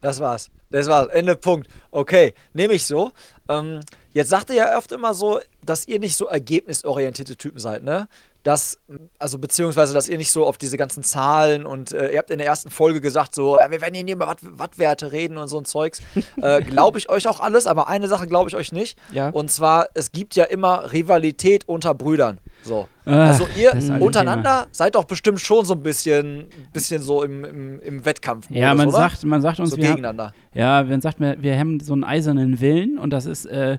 [0.01, 0.51] Das war's.
[0.69, 1.07] Das war's.
[1.07, 1.67] Ende Punkt.
[1.91, 3.11] Okay, nehme ich so.
[3.49, 3.81] Ähm,
[4.13, 8.07] jetzt sagt ihr ja oft immer so, dass ihr nicht so ergebnisorientierte Typen seid, ne?
[8.45, 8.79] Dass,
[9.19, 12.39] also beziehungsweise, dass ihr nicht so auf diese ganzen Zahlen und äh, ihr habt in
[12.39, 15.49] der ersten Folge gesagt, so, ja, wir werden hier nie über Watt, Wattwerte reden und
[15.49, 16.01] so ein Zeugs.
[16.43, 18.99] Äh, glaube ich euch auch alles, aber eine Sache glaube ich euch nicht.
[19.12, 19.31] Ja.
[19.31, 22.39] Und zwar, es gibt ja immer Rivalität unter Brüdern.
[22.62, 22.87] So.
[23.07, 27.81] Ah, Also ihr untereinander seid doch bestimmt schon so ein bisschen, bisschen so im, im,
[27.81, 28.47] im Wettkampf.
[28.51, 28.99] Ja, man oder?
[28.99, 30.35] sagt, man sagt uns, so wir haben, gegeneinander.
[30.53, 33.79] ja, man sagt, wir, wir haben so einen eisernen Willen und das ist, äh,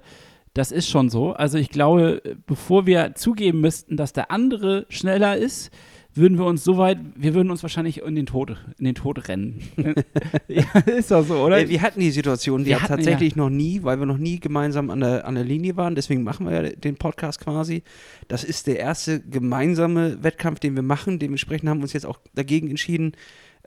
[0.56, 1.34] Das ist schon so.
[1.34, 5.69] Also ich glaube, bevor wir zugeben müssten, dass der andere schneller ist,
[6.14, 9.27] würden wir uns so weit, wir würden uns wahrscheinlich in den Tod, in den Tod
[9.27, 9.61] rennen.
[10.48, 11.60] ja, ist doch so, oder?
[11.60, 14.18] Äh, wir hatten die Situation, die Wir hat hatten, tatsächlich noch nie, weil wir noch
[14.18, 15.94] nie gemeinsam an der, an der Linie waren.
[15.94, 17.84] Deswegen machen wir ja den Podcast quasi.
[18.30, 21.19] Das ist der erste gemeinsame Wettkampf, den wir machen.
[21.19, 23.11] Dementsprechend haben wir uns jetzt auch dagegen entschieden,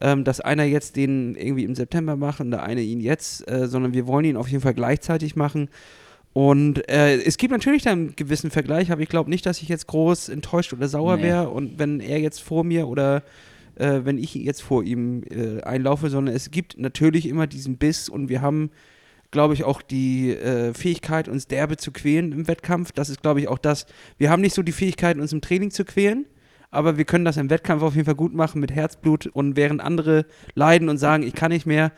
[0.01, 3.69] ähm, dass einer jetzt den irgendwie im September macht und der eine ihn jetzt, äh,
[3.69, 5.69] sondern wir wollen ihn auf jeden Fall gleichzeitig machen.
[6.33, 9.69] Und äh, es gibt natürlich da einen gewissen Vergleich, aber ich glaube nicht, dass ich
[9.69, 11.25] jetzt groß enttäuscht oder sauer Nee.
[11.25, 13.23] wäre und wenn er jetzt vor mir oder
[13.77, 18.09] äh, wenn ich jetzt vor ihm äh, einlaufe, sondern es gibt natürlich immer diesen Biss
[18.09, 18.71] und wir haben,
[19.31, 22.93] glaube ich, auch die äh, Fähigkeit, uns derbe zu quälen im Wettkampf.
[22.93, 23.87] Das ist, glaube ich, auch das.
[24.19, 26.27] Wir haben nicht so die Fähigkeit, uns im Training zu quälen,
[26.71, 29.81] aber wir können das im Wettkampf auf jeden Fall gut machen mit Herzblut und während
[29.81, 31.93] andere leiden und sagen, ich kann nicht mehr,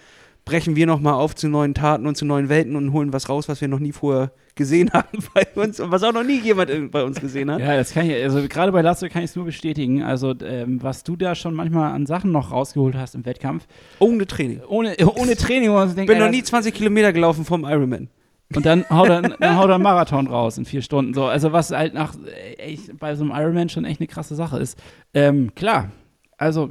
[0.44, 3.48] brechen wir nochmal auf zu neuen Taten und zu neuen Welten und holen was raus,
[3.48, 6.90] was wir noch nie vorher gesehen haben bei uns und was auch noch nie jemand
[6.90, 7.60] bei uns gesehen hat.
[7.60, 10.02] Ja, das kann ich, also gerade bei Lasso kann ich es nur bestätigen.
[10.02, 13.66] Also, ähm, was du da schon manchmal an Sachen noch rausgeholt hast im Wettkampf,
[13.98, 14.60] Ohne Training.
[14.68, 17.12] ohne, ohne Training, wo man sich denkt, Ich bin ey, noch nie das- 20 Kilometer
[17.12, 18.08] gelaufen vom Ironman.
[18.54, 21.14] Und dann haut er, dann haut er einen Marathon raus in vier Stunden.
[21.14, 21.26] So.
[21.26, 24.58] Also was halt nach äh, echt, bei so einem Ironman schon echt eine krasse Sache
[24.58, 24.76] ist.
[25.14, 25.92] Ähm, klar,
[26.36, 26.70] also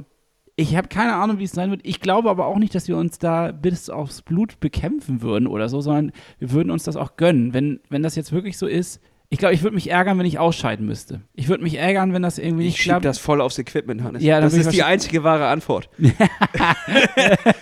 [0.60, 1.80] ich habe keine Ahnung, wie es sein wird.
[1.84, 5.68] Ich glaube aber auch nicht, dass wir uns da bis aufs Blut bekämpfen würden oder
[5.68, 7.54] so, sondern wir würden uns das auch gönnen.
[7.54, 9.00] Wenn, wenn das jetzt wirklich so ist,
[9.32, 11.20] ich glaube, ich würde mich ärgern, wenn ich ausscheiden müsste.
[11.34, 13.04] Ich würde mich ärgern, wenn das irgendwie nicht Ich schieb klappt.
[13.04, 14.24] das voll aufs Equipment, Hannes.
[14.24, 15.88] Ja, das ich ist die einzige wahre Antwort.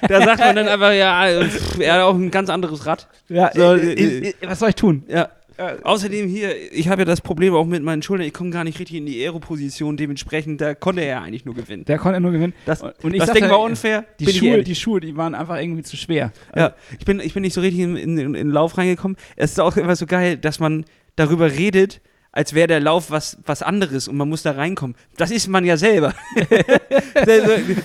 [0.08, 3.06] da sagt man dann einfach, ja, pff, er hat auch ein ganz anderes Rad.
[3.28, 5.04] ja, So, äh, äh, äh, was soll ich tun?
[5.08, 5.28] Ja.
[5.58, 8.78] Außerdem hier, ich habe ja das Problem auch mit meinen Schultern, ich komme gar nicht
[8.78, 11.84] richtig in die Aero-Position, dementsprechend, da konnte er ja eigentlich nur gewinnen.
[11.84, 12.54] Der konnte nur gewinnen.
[12.64, 14.04] Das, Und ich das Ding war unfair.
[14.20, 16.32] Die Schuhe, die Schuhe, die waren einfach irgendwie zu schwer.
[16.54, 19.16] Ja, ich bin, ich bin nicht so richtig in, in, in den Lauf reingekommen.
[19.36, 20.84] Es ist auch immer so geil, dass man
[21.16, 22.00] darüber redet,
[22.32, 24.96] als wäre der Lauf was, was anderes und man muss da reinkommen.
[25.16, 26.14] Das ist man ja selber.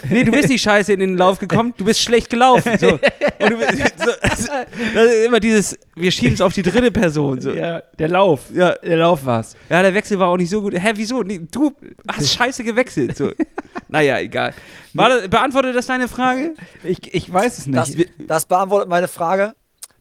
[0.09, 2.77] Nee, du bist nicht scheiße in den Lauf gekommen, du bist schlecht gelaufen.
[2.79, 2.91] So.
[2.93, 2.99] Und
[3.49, 7.41] du, bist- so, das ist immer dieses, wir schieben es auf die dritte Person.
[7.41, 7.51] So.
[7.51, 7.63] Ja.
[7.63, 8.41] Ja, der Lauf.
[8.53, 8.73] Ja.
[8.75, 9.55] Der Lauf war's.
[9.69, 10.73] der Wechsel war auch nicht so gut.
[10.75, 11.23] Hä, wieso?
[11.23, 11.73] Nee, du
[12.07, 13.17] hast scheiße gewechselt.
[13.17, 13.31] So.
[13.87, 14.53] Naja, egal.
[14.93, 16.53] War das, beantwortet das deine Frage?
[16.83, 17.77] Ich, ich weiß es nicht.
[17.77, 17.95] Das,
[18.27, 19.53] das beantwortet meine Frage.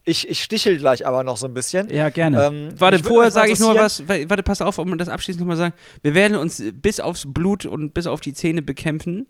[0.05, 1.89] Ich, ich stichel gleich aber noch so ein bisschen.
[1.89, 2.43] ja, gerne.
[2.45, 4.05] Ähm, Warte, vorher sage ich nur was.
[4.07, 5.73] wa- Warte, pass auf, um das abschließend nochmal sagen.
[6.01, 9.27] Wir werden uns bis aufs Blut und bis auf die Zähne bekämpfen,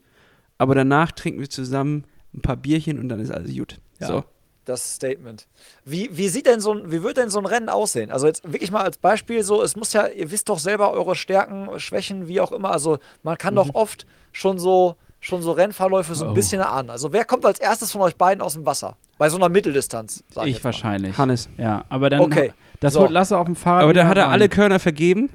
[0.57, 3.79] aber danach trinken wir zusammen ein paar Bierchen und dann ist alles gut.
[3.99, 4.07] Ja.
[4.07, 4.23] So.
[4.65, 5.45] Das Statement.
[5.85, 8.09] Wie, wie sieht denn so ein, wie wird denn so ein Rennen aussehen?
[8.11, 11.15] Also jetzt wirklich mal als Beispiel so, es muss ja, ihr wisst doch selber eure
[11.15, 12.71] Stärken, Schwächen, wie auch immer.
[12.71, 13.57] Also man kann Mhm.
[13.57, 16.33] doch oft schon so, schon so Rennverläufe so ein Oh.
[16.33, 16.89] bisschen erahnen.
[16.89, 18.97] Also wer kommt als erstes von euch beiden aus dem Wasser?
[19.17, 21.17] Bei so einer Mitteldistanz, sag ich, ich wahrscheinlich.
[21.17, 21.47] Hannes.
[21.57, 22.19] Ja, aber dann.
[22.19, 22.51] Okay.
[22.81, 22.99] Das So.
[23.01, 23.83] holt Lasse auf dem Fahrrad.
[23.83, 25.29] Aber da wieder hat er alle Körner vergeben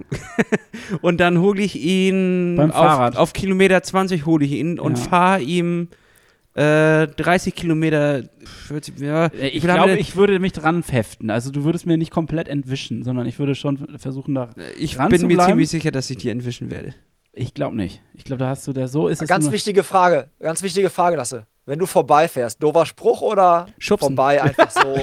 [1.01, 3.16] und dann hole ich ihn Beim auf, Fahrrad.
[3.16, 5.05] auf Kilometer 20 hole ich ihn und Ja.
[5.05, 5.89] fahre ihm
[6.55, 8.24] äh, 30 Kilometer.
[8.66, 11.31] 40, ja, Äh, Ich glaube, ich würde mich dran heften.
[11.31, 14.47] Also du würdest mir nicht komplett entwischen, sondern ich würde schon versuchen, da.
[14.47, 14.65] denn?
[14.78, 16.94] ich dran bin zu mir ziemlich sicher, dass ich die entwischen werde.
[17.40, 18.02] Ich glaube nicht.
[18.15, 19.28] Ich glaube, da hast du da so ist es.
[19.28, 21.47] Ganz nur- wichtige Frage, ganz wichtige Frage, Lasse.
[21.66, 24.16] Wenn du vorbeifährst, doofer Spruch oder Schubsen.
[24.16, 24.97] vorbei einfach so?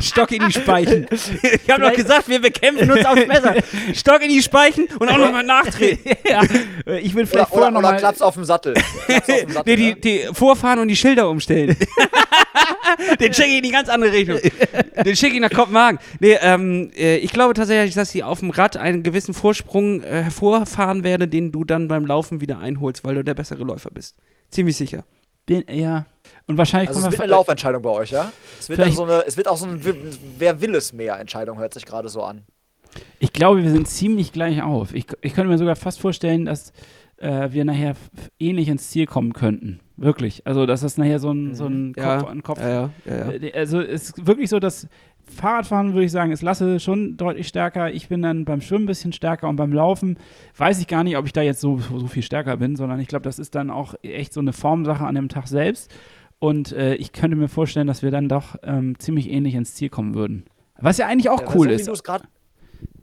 [0.00, 1.06] Stock in die Speichen.
[1.12, 3.54] ich habe doch gesagt, wir bekämpfen uns aufs Messer.
[3.94, 6.16] Stock in die Speichen und auch nochmal nachtreten.
[6.28, 6.42] ja,
[6.96, 7.96] ich will Oder, vielleicht vorher oder, oder nochmal.
[7.98, 8.74] klappst auf dem Sattel.
[8.76, 11.76] Auf dem Sattel Nee, die, die vorfahren und die Schilder umstellen.
[13.20, 14.38] Den schicke ich in die ganz andere Richtung.
[15.04, 15.98] Den schicke ich nach Kopenhagen.
[16.20, 20.22] Nee, ähm, äh, ich glaube tatsächlich, dass sie auf dem Rad einen gewissen Vorsprung äh,
[20.24, 24.16] hervorfahren werde, den du dann beim Laufen wieder einholst, weil du der bessere Läufer bist.
[24.50, 25.04] Ziemlich sicher.
[25.48, 26.06] Den, ja.
[26.46, 27.24] Und wahrscheinlich Also es kommen wird wir.
[27.24, 28.30] eine Laufentscheidung bei euch, ja?
[28.60, 29.94] Es wird, so eine, es wird auch so ein Wi-
[30.38, 32.42] Wer will es mehr Entscheidung, hört sich gerade so an.
[33.18, 34.94] Ich glaube, wir sind ziemlich gleich auf.
[34.94, 36.72] Ich, ich könnte mir sogar fast vorstellen, dass
[37.16, 37.94] äh, wir nachher
[38.38, 39.80] ähnlich ins Ziel kommen könnten.
[40.02, 40.46] Wirklich.
[40.46, 42.60] Also, dass das nachher so ein, so ein Ja, Kopf an Kopf.
[42.60, 43.30] Ja, ja.
[43.30, 44.88] Äh, Also, es ist wirklich so, dass
[45.24, 47.92] Fahrradfahren, würde ich sagen, ist Lasse schon deutlich stärker.
[47.92, 50.18] Ich bin dann beim Schwimmen ein bisschen stärker und beim Laufen
[50.56, 53.08] weiß ich gar nicht, ob ich da jetzt so, so viel stärker bin, sondern ich
[53.08, 55.94] glaube, das ist dann auch echt so eine Formsache an dem Tag selbst.
[56.40, 59.88] Und äh, ich könnte mir vorstellen, dass wir dann doch ähm, ziemlich ähnlich ins Ziel
[59.88, 60.44] kommen würden.
[60.80, 61.86] Was ja eigentlich auch cool ist.
[61.86, 61.92] Wie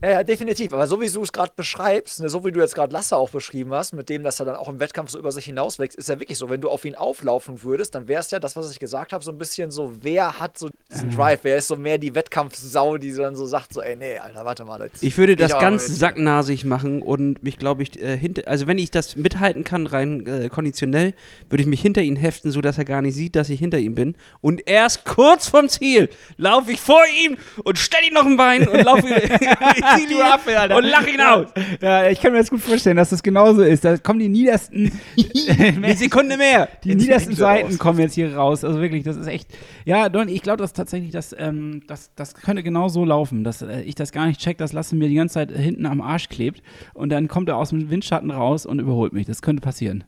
[0.02, 0.72] Ja, ja, definitiv.
[0.74, 3.30] Aber so wie du es gerade beschreibst, ne, so wie du jetzt gerade Lasse auch
[3.30, 6.08] beschrieben hast, mit dem, dass er dann auch im Wettkampf so über sich hinauswächst, ist
[6.08, 6.50] ja wirklich so.
[6.50, 9.24] Wenn du auf ihn auflaufen würdest, dann wäre es ja das, was ich gesagt habe,
[9.24, 11.40] so ein bisschen so, wer hat so diesen Drive?
[11.44, 14.64] Wer ist so mehr die Wettkampfsau, die dann so sagt, so, ey, nee, Alter, warte
[14.64, 14.80] mal.
[14.82, 18.78] Jetzt Ich würde das ganz sacknasig machen und mich, glaube ich, äh, hinter, also wenn
[18.78, 21.14] ich das mithalten kann, rein äh, konditionell,
[21.50, 23.96] würde ich mich hinter ihn heften, sodass er gar nicht sieht, dass ich hinter ihm
[23.96, 24.16] bin.
[24.40, 28.66] Und erst kurz vom Ziel laufe ich vor ihm und stell ihm noch ein Bein
[28.68, 29.08] und laufe
[30.10, 30.78] Du Affe, Alter.
[30.78, 31.48] und lach ihn aus.
[31.82, 33.84] Ja, ich kann mir das gut vorstellen, dass das genauso ist.
[33.86, 34.92] Da kommen die niedersten,
[35.50, 36.70] Eine Sekunde mehr.
[36.84, 38.64] die niedersten Seiten kommen jetzt hier raus.
[38.64, 39.50] Also wirklich, das ist echt.
[39.86, 43.62] Ja, Don, ich glaube, dass tatsächlich, das, ähm, das, das könnte genau so laufen, dass
[43.62, 46.30] äh, ich das gar nicht check, dass Lasse mir die ganze Zeit hinten am Arsch
[46.30, 46.62] klebt
[46.94, 49.26] und dann kommt er aus dem Windschatten raus und überholt mich.
[49.26, 50.04] Das könnte passieren.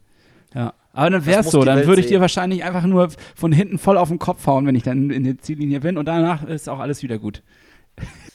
[0.53, 0.73] Ja.
[0.93, 2.21] Aber dann wär's muss so, die dann Welt würde ich dir sehen.
[2.21, 5.37] wahrscheinlich einfach nur von hinten voll auf den Kopf hauen, wenn ich dann in der
[5.37, 7.41] Ziellinie bin und danach ist auch alles wieder gut.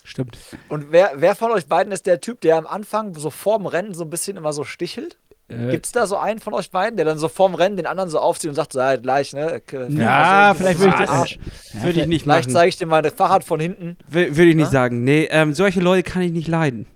[0.07, 0.39] Stimmt.
[0.69, 3.93] Und wer, wer von euch beiden ist der Typ, der am Anfang so vorm Rennen
[3.93, 5.19] so ein bisschen immer so stichelt?
[5.49, 7.87] Äh, Gibt es da so einen von euch beiden, der dann so vorm Rennen den
[7.87, 9.61] anderen so aufzieht und sagt, so, ja, gleich, ne?
[9.67, 11.39] K- Ja, also, vielleicht würde ich das- Arsch.
[11.83, 13.97] würde ich nicht Vielleicht zeige ich dir mal das Fahrrad von hinten.
[14.11, 14.71] Wür- Würde ich nicht Na?
[14.73, 15.05] sagen.
[15.05, 16.87] Nee, ähm, solche Leute kann ich nicht leiden.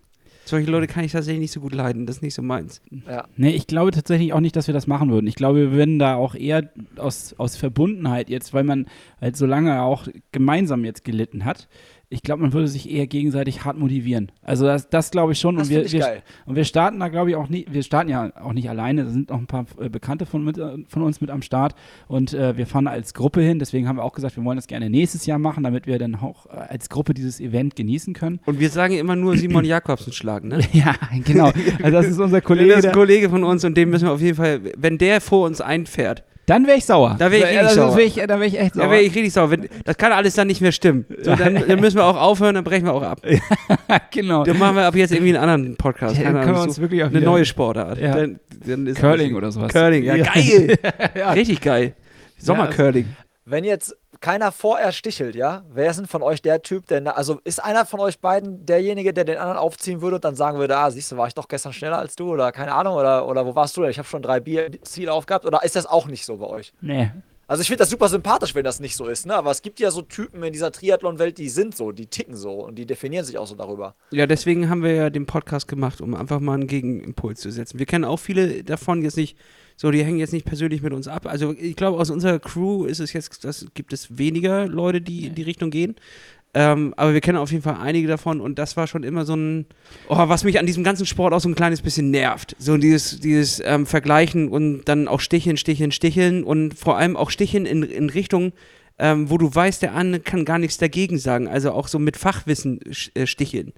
[0.46, 2.06] Solche Leute kann ich tatsächlich nicht so gut leiden.
[2.06, 2.80] Das ist nicht so meins.
[3.06, 3.24] Ja.
[3.36, 5.28] Nee, ich glaube tatsächlich auch nicht, dass wir das machen würden.
[5.28, 8.86] Ich glaube, wir würden da auch eher aus, aus Verbundenheit jetzt, weil man
[9.20, 11.68] halt so lange auch gemeinsam jetzt gelitten hat.
[12.12, 14.32] Ich glaube, man würde sich eher gegenseitig hart motivieren.
[14.42, 15.56] Also das, das glaube ich schon.
[15.56, 16.22] Das und wir, wir, geil.
[16.44, 19.04] und wir starten da, glaube ich, auch nicht, wir starten ja auch nicht alleine.
[19.04, 21.76] Da sind noch ein paar äh, Bekannte von, mit, äh, von uns mit am Start.
[22.08, 23.60] Und äh, wir fahren als Gruppe hin.
[23.60, 26.16] Deswegen haben wir auch gesagt, wir wollen das gerne nächstes Jahr machen, damit wir dann
[26.16, 28.40] auch äh, als Gruppe dieses Event genießen können.
[28.44, 30.58] Und wir sagen immer nur Simon Jakobsen schlagen, ne?
[30.72, 31.52] Ja, genau.
[31.80, 32.70] Also das ist unser Kollege.
[32.74, 35.20] das ist ein Kollege von uns und dem müssen wir auf jeden Fall, wenn der
[35.20, 37.14] vor uns einfährt, Dann wäre ich sauer.
[37.16, 37.96] Da wär ich richtig also, sauer.
[37.96, 38.84] Wär ich, da wäre ich echt sauer.
[38.84, 39.50] da wäre ich richtig sauer.
[39.52, 41.06] Wenn, das kann alles dann nicht mehr stimmen.
[41.22, 43.22] So, dann, dann müssen wir auch aufhören, dann brechen wir auch ab.
[44.10, 44.42] genau.
[44.42, 46.16] Dann machen wir ab jetzt irgendwie einen anderen Podcast.
[46.18, 48.00] Ja, dann können wir uns so wirklich auch eine neue Sportart.
[48.00, 48.16] Ja.
[48.16, 49.72] Dann, dann ist Curling oder sowas.
[49.72, 50.24] Curling, ja, Ja.
[50.24, 50.76] geil.
[51.36, 51.94] Richtig geil.
[52.36, 53.06] Sommercurling.
[53.44, 57.12] Wenn jetzt keiner vorher stichelt, ja, wer ist denn von euch der Typ, der, na-
[57.12, 60.58] also ist einer von euch beiden derjenige, der den anderen aufziehen würde und dann sagen
[60.58, 63.26] würde, ah, siehst du, war ich doch gestern schneller als du oder keine Ahnung oder,
[63.26, 63.90] oder wo warst du denn?
[63.90, 66.72] Ich habe schon drei Bier Ziel aufgehabt oder ist das auch nicht so bei euch?
[66.80, 67.10] Nee.
[67.48, 69.34] Also ich finde das super sympathisch, wenn das nicht so ist, ne?
[69.34, 72.52] Aber es gibt ja so Typen in dieser Triathlon-Welt, die sind so, die ticken so
[72.64, 73.96] und die definieren sich auch so darüber.
[74.12, 77.80] Ja, deswegen haben wir ja den Podcast gemacht, um einfach mal einen Gegenimpuls zu setzen.
[77.80, 79.36] Wir kennen auch viele davon jetzt nicht,
[79.80, 81.24] so, die hängen jetzt nicht persönlich mit uns ab.
[81.24, 85.24] Also ich glaube, aus unserer Crew ist es jetzt, das gibt es weniger Leute, die
[85.24, 85.96] in die Richtung gehen.
[86.52, 89.34] Ähm, aber wir kennen auf jeden Fall einige davon und das war schon immer so
[89.34, 89.64] ein,
[90.10, 92.56] oh, was mich an diesem ganzen Sport auch so ein kleines bisschen nervt.
[92.58, 97.30] So dieses, dieses ähm, Vergleichen und dann auch Sticheln, Sticheln, Sticheln und vor allem auch
[97.30, 98.52] Sticheln in, in Richtung,
[98.98, 101.48] ähm, wo du weißt, der andere kann gar nichts dagegen sagen.
[101.48, 102.80] Also auch so mit Fachwissen
[103.14, 103.72] äh, sticheln.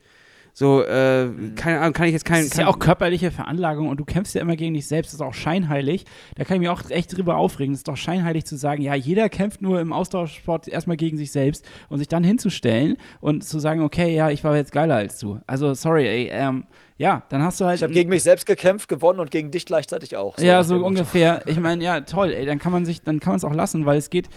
[0.55, 2.45] So, äh, keine Ahnung, kann ich jetzt Das kein.
[2.45, 5.09] ist ja auch körperliche Veranlagung und du kämpfst ja immer gegen dich selbst.
[5.09, 6.05] Das ist auch scheinheilig.
[6.37, 7.73] Da kann ich mich auch echt drüber aufregen.
[7.73, 11.33] Es ist doch scheinheilig zu sagen, ja, jeder kämpft nur im Austauschsport erstmal gegen sich
[11.33, 15.19] selbst und sich dann hinzustellen und zu sagen, okay, ja, ich war jetzt geiler als
[15.19, 15.41] du.
[15.47, 16.65] Also, sorry, ey, ähm,
[16.99, 17.77] ja, dann hast du halt.
[17.79, 20.39] Ich habe gegen mich selbst gekämpft, gewonnen und gegen dich gleichzeitig auch.
[20.39, 20.89] ja, so dem Motto.
[20.89, 21.43] ungefähr.
[21.47, 23.87] Ich meine, ja, toll, ey, dann kann man sich, dann kann man es auch lassen,
[23.87, 24.29] weil es geht.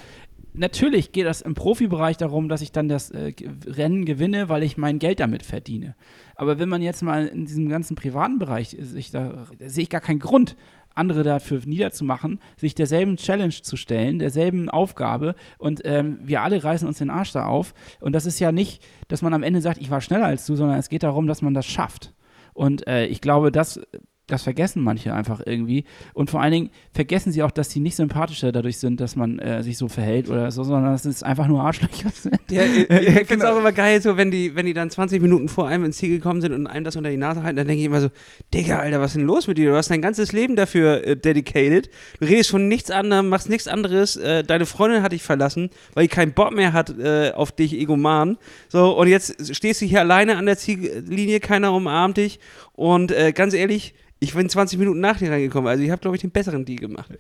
[0.58, 3.34] Natürlich geht das im Profibereich darum, dass ich dann das äh,
[3.66, 5.96] Rennen gewinne, weil ich mein Geld damit verdiene.
[6.36, 9.90] Aber wenn man jetzt mal in diesem ganzen privaten Bereich sich da, da sehe ich
[9.90, 10.56] gar keinen Grund,
[10.96, 16.88] andere dafür niederzumachen, sich derselben Challenge zu stellen, derselben Aufgabe und ähm, wir alle reißen
[16.88, 17.74] uns den Arsch da auf.
[18.00, 20.56] Und das ist ja nicht, dass man am Ende sagt, ich war schneller als du,
[20.56, 22.14] sondern es geht darum, dass man das schafft.
[22.54, 23.82] Und äh, ich glaube, das,
[24.28, 25.86] das vergessen manche einfach irgendwie.
[26.14, 29.38] Und vor allen Dingen vergessen sie auch, dass sie nicht sympathischer dadurch sind, dass man
[29.38, 32.40] äh, sich so verhält oder so, sondern dass es einfach nur Arschlöcher sind.
[32.50, 35.22] Ja, ich ich finde es auch immer geil, so wenn die, wenn die dann 20
[35.22, 37.68] Minuten vor einem ins Ziel gekommen sind und einem das unter die Nase halten, dann
[37.68, 38.10] denke ich immer so,
[38.54, 39.70] Digga, Alter, was ist denn los mit dir?
[39.70, 41.90] Du hast dein ganzes Leben dafür äh, dedicated.
[42.20, 44.16] Du redest von nichts anderem, machst nichts anderes.
[44.16, 47.74] Äh, deine Freundin hat dich verlassen, weil die keinen Bock mehr hat äh, auf dich,
[47.74, 48.38] Egoman.
[48.70, 52.40] So, und jetzt stehst du hier alleine an der Ziellinie, keiner umarmt dich.
[52.76, 55.70] Und äh, ganz ehrlich, ich bin 20 Minuten nach dir reingekommen.
[55.70, 57.10] Also ich habe, glaube ich, den besseren Deal gemacht.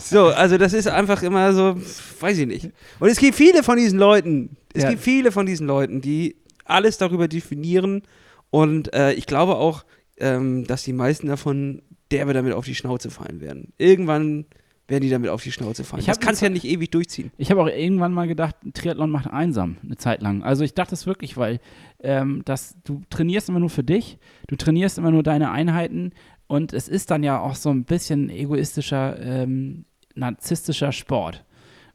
[0.00, 1.76] So, also das ist einfach immer so,
[2.20, 2.70] weiß ich nicht.
[2.98, 4.90] Und es gibt viele von diesen Leuten, es Ja.
[4.90, 6.34] gibt viele von diesen Leuten, die
[6.64, 8.02] alles darüber definieren.
[8.50, 9.84] Und äh, ich glaube auch,
[10.18, 13.72] ähm, dass die meisten davon derbe damit auf die Schnauze fallen werden.
[13.78, 14.46] Irgendwann
[14.88, 16.00] werden die damit auf die Schnauze fallen.
[16.00, 17.32] Ich das kannst ja nicht ewig durchziehen.
[17.38, 20.42] Ich habe auch irgendwann mal gedacht, Triathlon macht einsam eine Zeit lang.
[20.42, 21.60] Also ich dachte es wirklich, weil
[22.00, 26.12] ähm, das, du trainierst immer nur für dich, du trainierst immer nur deine Einheiten
[26.46, 31.44] und es ist dann ja auch so ein bisschen egoistischer, ähm, narzisstischer Sport.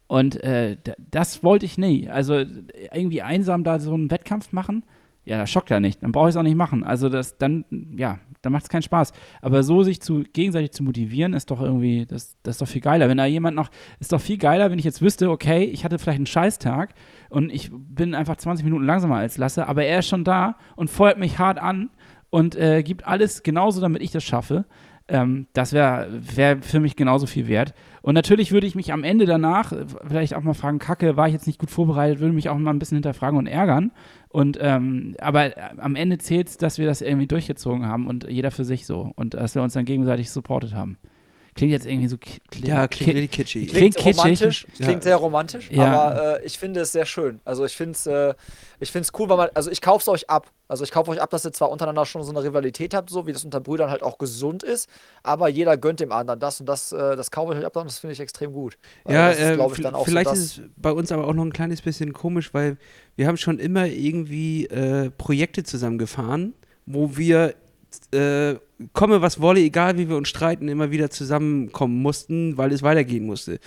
[0.07, 0.76] Und äh,
[1.09, 2.09] das wollte ich nie.
[2.09, 2.43] Also
[2.93, 4.84] irgendwie einsam da so einen Wettkampf machen,
[5.23, 6.03] ja, das schockt ja nicht.
[6.03, 6.84] Dann brauche ich es auch nicht machen.
[6.84, 7.63] Also das dann,
[7.95, 9.13] ja, dann macht es keinen Spaß.
[9.41, 12.81] Aber so sich zu gegenseitig zu motivieren, ist doch irgendwie, das, das ist doch viel
[12.81, 13.09] geiler.
[13.09, 13.69] Wenn da jemand noch,
[13.99, 16.93] ist doch viel geiler, wenn ich jetzt wüsste, okay, ich hatte vielleicht einen Scheißtag
[17.30, 20.89] und ich bin einfach 20 Minuten langsamer als Lasse, aber er ist schon da und
[20.89, 21.89] feuert mich hart an
[22.30, 24.65] und äh, gibt alles genauso, damit ich das schaffe.
[25.07, 27.73] Ähm, das wäre wär für mich genauso viel wert.
[28.01, 31.27] Und natürlich würde ich mich am Ende danach äh, vielleicht auch mal fragen, Kacke, war
[31.27, 33.91] ich jetzt nicht gut vorbereitet, würde mich auch mal ein bisschen hinterfragen und ärgern.
[34.31, 38.29] Und ähm, aber äh, am Ende zählt es, dass wir das irgendwie durchgezogen haben und
[38.29, 39.11] jeder für sich so.
[39.15, 40.97] Und dass wir uns dann gegenseitig supportet haben.
[41.53, 42.17] Klingt jetzt irgendwie so.
[42.17, 43.67] Kling, Ja, klingt richtig kitschig.
[43.69, 44.17] Klingt Klingt kitschig.
[44.17, 45.01] romantisch, klingt Ja.
[45.01, 45.83] sehr romantisch, Ja.
[46.01, 47.41] aber äh, ich finde es sehr schön.
[47.43, 48.33] Also ich finde es äh,
[48.79, 50.49] ich find's cool, weil man, also ich kaufe es euch ab.
[50.69, 53.27] Also ich kaufe euch ab, dass ihr zwar untereinander schon so eine Rivalität habt, so
[53.27, 54.87] wie das unter Brüdern halt auch gesund ist,
[55.23, 57.85] aber jeder gönnt dem anderen das und das, äh, das kaufe ich euch ab und
[57.85, 58.77] das finde ich extrem gut.
[59.05, 61.33] Ja, das ist, äh, ich, dann auch vielleicht so ist es bei uns aber auch
[61.33, 62.77] noch ein kleines bisschen komisch, weil
[63.17, 66.53] wir haben schon immer irgendwie äh, Projekte zusammengefahren,
[66.85, 67.53] wo wir
[68.13, 68.55] äh,
[68.93, 73.26] komme was wolle, egal wie wir uns streiten, immer wieder zusammenkommen mussten, weil es weitergehen
[73.26, 73.59] musste.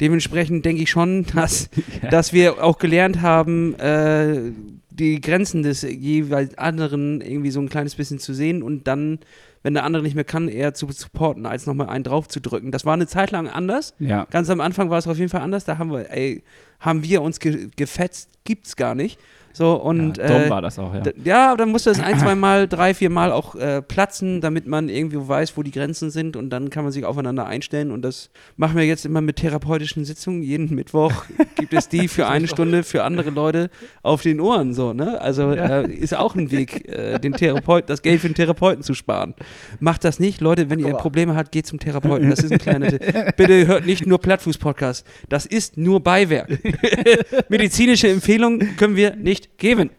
[0.00, 1.68] Dementsprechend denke ich schon, dass,
[2.10, 4.52] dass wir auch gelernt haben, äh,
[4.90, 9.18] die Grenzen des jeweils anderen irgendwie so ein kleines bisschen zu sehen und dann,
[9.62, 12.70] wenn der andere nicht mehr kann, eher zu supporten, als nochmal einen drauf zu drücken.
[12.70, 13.94] Das war eine Zeit lang anders.
[13.98, 14.26] Ja.
[14.30, 15.64] Ganz am Anfang war es auf jeden Fall anders.
[15.64, 16.42] Da haben wir, ey,
[16.80, 19.18] haben wir uns ge gefetzt, gibt's gar nicht.
[19.52, 21.02] So und ja, dumm äh, war das auch, ja.
[21.24, 24.88] ja, dann musste es ein, zwei Mal, drei, vier Mal auch äh, platzen, damit man
[24.88, 28.30] irgendwie weiß, wo die Grenzen sind und dann kann man sich aufeinander einstellen und das
[28.56, 30.42] machen wir jetzt immer mit therapeutischen Sitzungen.
[30.42, 31.24] Jeden Mittwoch
[31.56, 33.70] gibt es die für eine Stunde für andere Leute
[34.02, 35.20] auf den Ohren, so, ne?
[35.20, 38.94] Also äh, ist auch ein Weg, äh, den Therapeuten, das Geld für den Therapeuten zu
[38.94, 39.34] sparen.
[39.80, 41.00] Macht das nicht, Leute, wenn ihr.
[41.00, 42.30] Probleme habt, geht zum Therapeuten.
[42.30, 43.02] Das ist ein kleiner Tipp.
[43.36, 45.06] Bitte hört nicht nur Plattfuß-Podcast.
[45.28, 46.58] Das ist nur Beiwerk.
[47.48, 49.90] Medizinische Empfehlungen können wir nicht geben.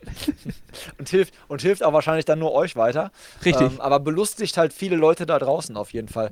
[0.98, 3.10] und hilft und hilft auch wahrscheinlich dann nur euch weiter.
[3.44, 3.72] Richtig.
[3.72, 6.30] Ähm, aber belustigt halt viele Leute da draußen auf jeden Fall.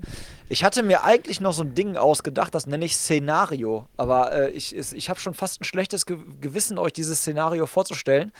[0.48, 3.86] Ich hatte mir eigentlich noch so ein Ding ausgedacht, das nenne ich Szenario.
[3.96, 8.32] Aber äh, ich, ich habe schon fast ein schlechtes Ge Gewissen, euch dieses Szenario vorzustellen,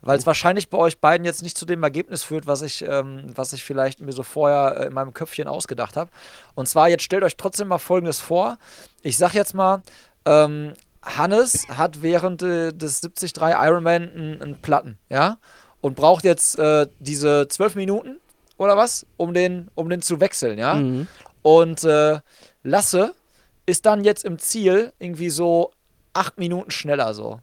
[0.00, 3.24] weil es wahrscheinlich bei euch beiden jetzt nicht zu dem Ergebnis führt, was ich, ähm,
[3.34, 6.10] was ich vielleicht mir so vorher äh, in meinem Köpfchen ausgedacht habe.
[6.54, 8.58] Und zwar, jetzt stellt euch trotzdem mal Folgendes vor.
[9.02, 9.82] Ich sag jetzt mal,
[10.24, 15.38] ähm, Hannes hat während äh, des 73 Ironman einen, einen Platten, ja?
[15.80, 18.20] Und braucht jetzt äh, diese zwölf Minuten
[18.58, 20.74] oder was, um den, um den zu wechseln, ja?
[20.74, 21.06] Mhm.
[21.42, 22.20] Und äh,
[22.62, 23.14] Lasse
[23.64, 25.72] ist dann jetzt im Ziel irgendwie so
[26.12, 27.40] acht Minuten schneller so.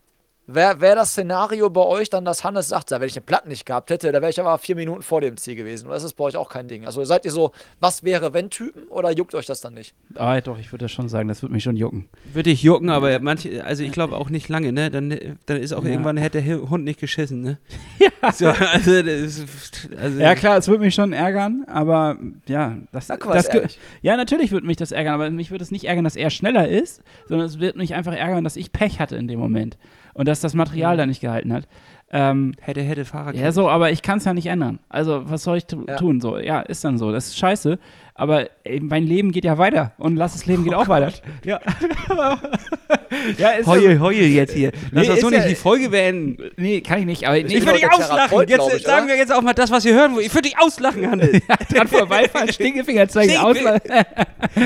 [0.50, 3.66] Wäre wär das Szenario bei euch dann, dass Hannes sagt, wenn ich den Platten nicht
[3.66, 5.86] gehabt hätte, da wäre ich aber vier Minuten vor dem Ziel gewesen.
[5.88, 6.86] Oder ist das bei euch auch kein Ding?
[6.86, 9.92] Also seid ihr so, was wäre wenn Typen oder juckt euch das dann nicht?
[10.14, 12.08] Ah, doch, ich würde das schon sagen, das würde mich schon jucken.
[12.32, 14.90] Würde ich jucken, aber manche, also ich glaube auch nicht lange, ne?
[14.90, 15.90] Dann, dann ist auch Ja.
[15.90, 17.58] irgendwann hätte der Hund nicht geschissen, ne?
[18.22, 18.32] Ja.
[18.32, 19.06] So, also, das
[19.38, 22.16] ist, also Ja, klar, es würde mich schon ärgern, aber
[22.46, 23.78] ja, das, Na, guck mal, das.
[24.02, 26.66] Ja, natürlich würde mich das ärgern, aber mich würde es nicht ärgern, dass er schneller
[26.68, 29.76] ist, sondern es wird mich einfach ärgern, dass ich Pech hatte in dem Moment
[30.14, 31.64] und dass das Material da nicht gehalten hat.
[32.10, 34.78] Ähm, hätte, hätte Fahrer ja, so, aber ich kann es ja nicht ändern.
[34.88, 35.96] Also, was soll ich Ja.
[35.96, 36.22] tun?
[36.22, 37.12] So, ja, ist dann so.
[37.12, 37.78] Das ist scheiße.
[38.14, 41.12] Aber ey, mein Leben geht ja weiter und lass das Leben geht auch weiter.
[41.44, 41.60] Ja.
[43.38, 44.72] ja, ist ja, Heul, heul jetzt hier.
[44.90, 46.50] Lass Nee, uns so nicht ja- die Folge beenden.
[46.56, 47.26] nee, kann ich nicht.
[47.26, 48.38] Aber nee, Ich würde dich auslachen.
[48.48, 50.24] Jetzt ich, sagen wir jetzt auch mal das, was wir hören wollen.
[50.24, 51.30] Ich würde dich auslachen, Hannes.
[51.72, 53.36] dran vorbeifahren, Stinkefinger zeigen.
[53.36, 53.82] Ausland.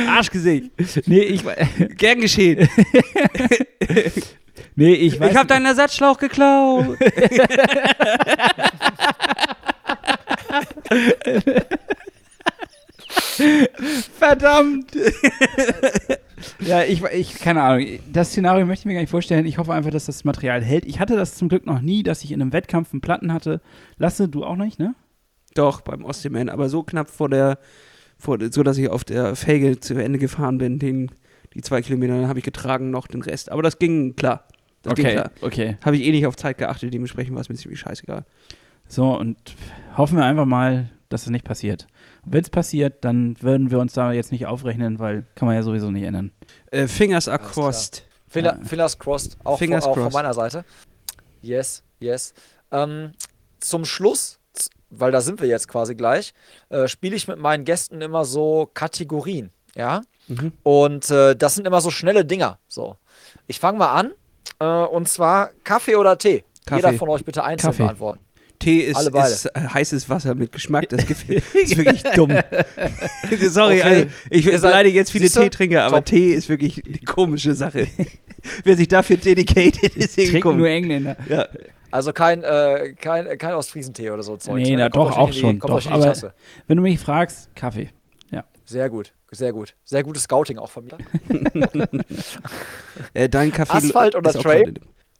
[0.08, 0.70] Arschgesicht.
[1.06, 1.42] Nee, ich,
[1.96, 2.68] Gern geschehen.
[4.76, 6.98] Nee, ich weiß Ich habe deinen Ersatzschlauch geklaut.
[14.18, 14.92] Verdammt!
[16.60, 17.86] ja, ich, ich, keine Ahnung.
[18.12, 19.46] Das Szenario möchte ich mir gar nicht vorstellen.
[19.46, 20.84] Ich hoffe einfach, dass das Material hält.
[20.86, 23.60] Ich hatte das zum Glück noch nie, dass ich in einem Wettkampf einen Platten hatte.
[23.98, 24.94] Lasse, du auch nicht, ne?
[25.54, 27.58] Doch, beim Ostseeman, aber so knapp vor der,
[28.18, 31.10] vor, so dass ich auf der Felge zu Ende gefahren bin, den,
[31.54, 33.52] die zwei Kilometer, dann habe ich getragen noch den Rest.
[33.52, 34.46] Aber das ging klar.
[34.82, 35.30] Das ging klar.
[35.40, 35.76] okay.
[35.84, 38.24] Habe ich eh nicht auf Zeit geachtet, dementsprechend war es mir ziemlich scheißegal.
[38.88, 39.38] So, und
[39.96, 41.86] hoffen wir einfach mal, dass es nicht passiert.
[42.24, 45.62] Wenn es passiert, dann würden wir uns da jetzt nicht aufrechnen, weil kann man ja
[45.62, 46.32] sowieso nicht ändern.
[46.70, 48.06] Äh, Fingers are crossed.
[48.28, 48.64] Finger, Ja.
[48.64, 50.12] Fingers crossed, auch, Fingers von, auch crossed.
[50.12, 50.64] von meiner Seite.
[51.42, 52.32] Yes, yes.
[52.70, 53.12] Ähm,
[53.60, 54.38] zum Schluss,
[54.90, 56.32] weil da sind wir jetzt quasi gleich,
[56.70, 60.02] äh, spiele ich mit meinen Gästen immer so Kategorien, ja.
[60.28, 60.52] Mhm.
[60.62, 62.58] Und äh, das sind immer so schnelle Dinger.
[62.68, 62.96] So,
[63.46, 64.12] ich fange mal an.
[64.62, 66.44] Äh, und zwar Kaffee oder Tee.
[66.66, 66.76] Kaffee.
[66.86, 67.82] Jeder von euch bitte einzeln Kaffee.
[67.84, 68.20] beantworten.
[68.60, 70.88] Tee ist, ist heißes Wasser mit Geschmack.
[70.90, 72.30] Das gefällt- ist wirklich dumm.
[73.48, 73.82] Sorry, Okay.
[73.82, 75.28] also, ich beleidige jetzt viele?
[75.28, 76.04] Teetrinker, aber Top.
[76.06, 77.88] Tee ist wirklich eine komische Sache.
[78.64, 80.68] Wer sich dafür dedicated, ist irgendwie nur komisch.
[80.70, 81.16] Engländer.
[81.28, 81.48] Ja.
[81.90, 84.54] Also kein, äh, kein, kein Ostfriesentee oder so Zeug.
[84.56, 84.76] Nee, ne?
[84.78, 85.58] na, doch, auch die- schon.
[85.58, 86.32] Doch, aber
[86.68, 87.90] wenn du mich fragst, Kaffee.
[88.30, 88.44] Ja.
[88.64, 89.74] Sehr gut, sehr gut.
[89.84, 90.98] Sehr gutes Scouting auch von mir.
[93.14, 94.74] Äh, dein Kaffee Asphalt oder Trail?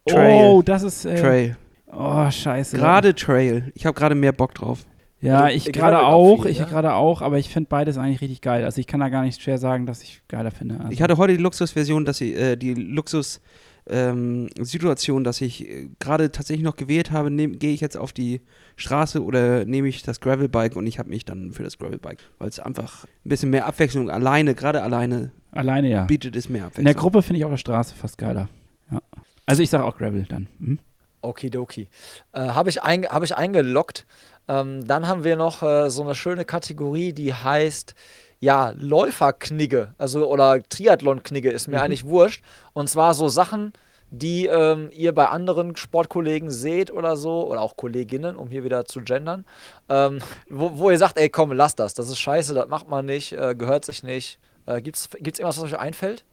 [0.06, 0.44] Trail.
[0.50, 1.04] Oh, das ist.
[1.04, 1.56] Äh, Trail.
[1.92, 2.76] Oh, scheiße.
[2.76, 3.70] Gerade Trail.
[3.74, 4.80] Ich habe gerade mehr Bock drauf.
[5.20, 6.66] Ja, Du- ich gerade auch viel, ich ne?
[6.66, 8.64] gerade auch, aber ich finde beides eigentlich richtig geil.
[8.64, 10.78] Also ich kann da gar nicht schwer sagen, dass ich geiler finde.
[10.80, 13.40] Also, Ich hatte heute die Luxusversion, dass ich äh, die Luxus
[13.88, 18.40] ähm, Situation, dass ich äh, gerade tatsächlich noch gewählt habe, gehe ich jetzt auf die
[18.76, 22.48] Straße oder nehme ich das Gravelbike und ich habe mich dann für das Gravelbike, weil
[22.48, 26.04] es einfach ein bisschen mehr Abwechslung alleine, gerade alleine alleine ja.
[26.04, 26.84] bietet es mehr In Abwechslung.
[26.86, 28.48] der Gruppe finde ich auf der Straße fast geiler.
[28.90, 29.00] Ja.
[29.46, 30.48] Also ich sage auch Gravel dann.
[30.58, 30.78] Mhm.
[31.20, 31.88] Okidoki.
[32.32, 34.06] Äh, Habe ich, ein, hab ich eingeloggt.
[34.48, 37.94] Ähm, dann haben wir noch äh, so eine schöne Kategorie, die heißt
[38.42, 42.42] ja Läuferknigge, also oder Triathlon-Knigge, ist mir eigentlich wurscht.
[42.74, 43.72] Und zwar so Sachen,
[44.10, 48.84] die ähm, ihr bei anderen Sportkollegen seht oder so, oder auch Kolleginnen, um hier wieder
[48.84, 49.46] zu gendern,
[49.88, 50.18] ähm,
[50.50, 53.32] wo, wo ihr sagt, ey komm, lass das, das ist scheiße, das macht man nicht,
[53.32, 54.38] äh, gehört sich nicht.
[54.66, 56.24] Äh, gibt's, gibt's irgendwas, was euch einfällt?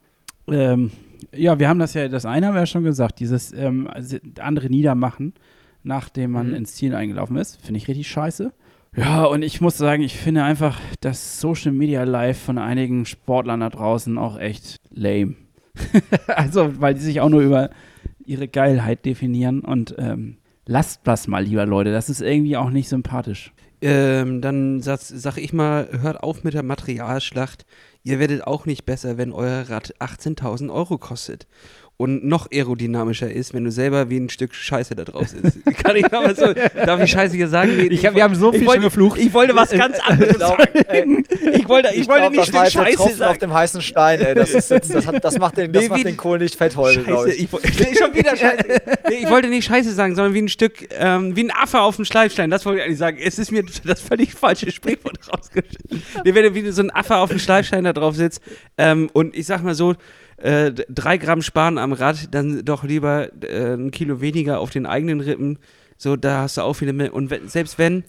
[0.48, 0.90] Ähm,
[1.32, 3.88] ja, wir haben das ja, das eine haben wir ja schon gesagt, dieses ähm,
[4.40, 5.32] andere niedermachen,
[5.84, 6.54] nachdem man Mhm.
[6.56, 8.52] ins Ziel eingelaufen ist, finde ich richtig scheiße.
[8.96, 13.60] Ja, und ich muss sagen, ich finde einfach das Social Media Live von einigen Sportlern
[13.60, 15.36] da draußen auch echt lame.
[16.26, 17.70] also, weil die sich auch nur über
[18.24, 22.88] ihre Geilheit definieren und ähm, lasst das mal, lieber Leute, das ist irgendwie auch nicht
[22.88, 23.52] sympathisch.
[23.82, 27.64] Ähm, dann sag, sag ich mal, hört auf mit der Materialschlacht.
[28.02, 31.46] Ihr werdet auch nicht besser, wenn euer Rad 18.000 Euro kostet
[32.00, 35.58] und noch aerodynamischer ist, wenn du selber wie ein Stück Scheiße da drauf sitzt.
[35.84, 36.46] Kann ich aber so,
[36.86, 37.76] darf ich Scheiße hier sagen?
[37.76, 39.18] Nee, Ich hab- wir haben so viel ich wollte, schon geflucht.
[39.20, 41.24] Ich wollte was ganz anderes sagen.
[41.52, 43.38] Ich wollte, ich wollte glaub, nicht Stück Scheiße Tropfen auf sagen.
[43.40, 44.34] dem heißen Stein, ey.
[44.34, 46.74] Das, ist jetzt, das, hat, das macht den, das Nee, macht den Kohl nicht fett
[46.74, 47.52] heute, glaube Scheiße, ich.
[47.52, 48.64] ich, nee, schon wieder Scheiße.
[49.10, 51.96] Nee, ich wollte nicht Scheiße sagen, sondern wie ein Stück, ähm, wie ein Affe auf
[51.96, 52.48] dem Schleifstein.
[52.48, 53.18] Das wollte ich eigentlich sagen.
[53.22, 56.02] Es ist mir das völlig falsche Sprichwort rausgeschnitten.
[56.24, 58.40] Nee, wenn du wie so ein Affe auf dem Schleifstein da drauf sitzt
[58.78, 59.96] ähm, und ich sag mal so,
[60.42, 64.86] äh, drei Gramm sparen am Rad, dann doch lieber äh, ein Kilo weniger auf den
[64.86, 65.58] eigenen Rippen.
[65.96, 67.12] So, da hast du auch viele mehr.
[67.14, 68.04] Und selbst wenn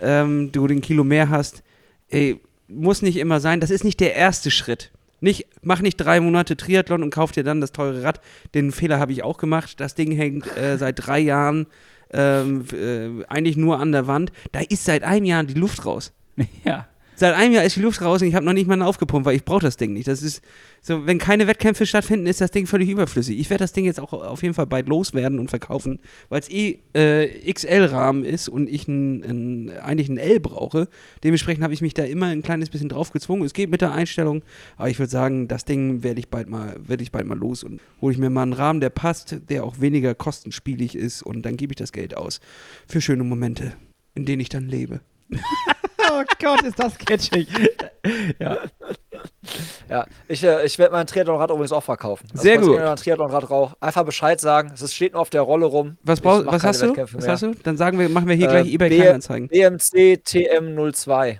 [0.00, 1.62] ähm, du den Kilo mehr hast,
[2.08, 3.60] ey, muss nicht immer sein.
[3.60, 4.90] Das ist nicht der erste Schritt.
[5.20, 8.20] Nicht, mach nicht drei Monate Triathlon und kauf dir dann das teure Rad.
[8.54, 9.80] Den Fehler habe ich auch gemacht.
[9.80, 11.66] Das Ding hängt äh, seit drei Jahren
[12.12, 14.32] ähm, äh, eigentlich nur an der Wand.
[14.52, 16.12] Da ist seit einem Jahr die Luft raus.
[16.64, 16.86] ja.
[17.18, 19.36] Seit einem Jahr ist die Luft raus und ich habe noch nicht mal aufgepumpt, weil
[19.36, 20.06] ich brauche das Ding nicht.
[20.06, 20.42] Das ist
[20.82, 23.38] so, wenn keine Wettkämpfe stattfinden, ist das Ding völlig überflüssig.
[23.38, 25.98] Ich werde das Ding jetzt auch auf jeden Fall bald loswerden und verkaufen,
[26.28, 30.88] weil es eh äh, XL-Rahmen ist und ich ein, ein, eigentlich ein L brauche.
[31.24, 33.44] Dementsprechend habe ich mich da immer ein kleines bisschen drauf gezwungen.
[33.44, 34.42] Es geht mit der Einstellung,
[34.76, 37.64] aber ich würde sagen, das Ding werde ich bald mal, werde ich bald mal los
[37.64, 41.42] und hole ich mir mal einen Rahmen, der passt, der auch weniger kostenspielig ist und
[41.42, 42.40] dann gebe ich das Geld aus
[42.86, 43.72] für schöne Momente,
[44.14, 45.00] in denen ich dann lebe.
[46.40, 47.48] Gott, ist das catchig.
[48.38, 48.58] ja.
[49.88, 52.26] Ja, ich, äh, ich werde mein Triathlonrad übrigens auch verkaufen.
[52.32, 52.64] Also, Sehr gut.
[52.68, 54.72] irgendjemand ein Triathlonrad raucht, einfach Bescheid sagen.
[54.74, 55.96] Es steht nur auf der Rolle rum.
[56.02, 56.86] Was, Ich brauch, was keine hast du?
[56.88, 57.32] Wettkämpfe Was mehr.
[57.32, 57.54] hast du?
[57.62, 59.48] Dann sagen wir, machen wir hier Äh, gleich eBay Kleinanzeigen.
[59.48, 61.38] BMC TM02.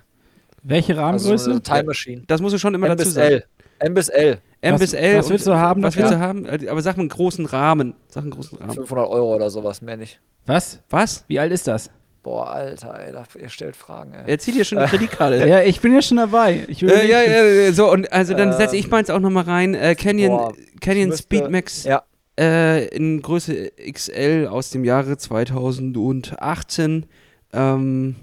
[0.62, 1.50] Welche Also Rahmengröße?
[1.50, 2.22] eine Time Machine.
[2.26, 3.32] Das musst du schon immer M dazu bis sagen.
[3.34, 3.44] L.
[3.80, 4.38] M bis L.
[4.62, 5.18] M Was- bis L.
[5.18, 6.46] was willst du haben Was willst du haben?
[6.46, 7.94] Äh, Aber sag mal einen großen Rahmen.
[8.08, 8.72] Sag einen großen Rahmen.
[8.72, 10.20] 500 Euro oder sowas, mehr nicht.
[10.46, 10.80] Was?
[10.90, 11.24] Was?
[11.28, 11.90] Wie alt ist das?
[12.26, 14.24] Boah, Alter, ey, da, ihr stellt Fragen, ey.
[14.28, 15.46] Er zieht dir schon die Kreditkarte.
[15.46, 16.64] Ja, ich bin ja schon dabei.
[16.66, 19.44] Ich will Äh, ja, ja, so, und also dann setze ich Ähm, meins auch nochmal
[19.44, 19.74] rein.
[19.74, 22.02] Äh, Canyon, boah, Canyon müsste- Speedmax Ja,
[22.36, 27.06] äh, in Größe XL aus dem Jahre 2018.
[27.52, 28.16] Ähm,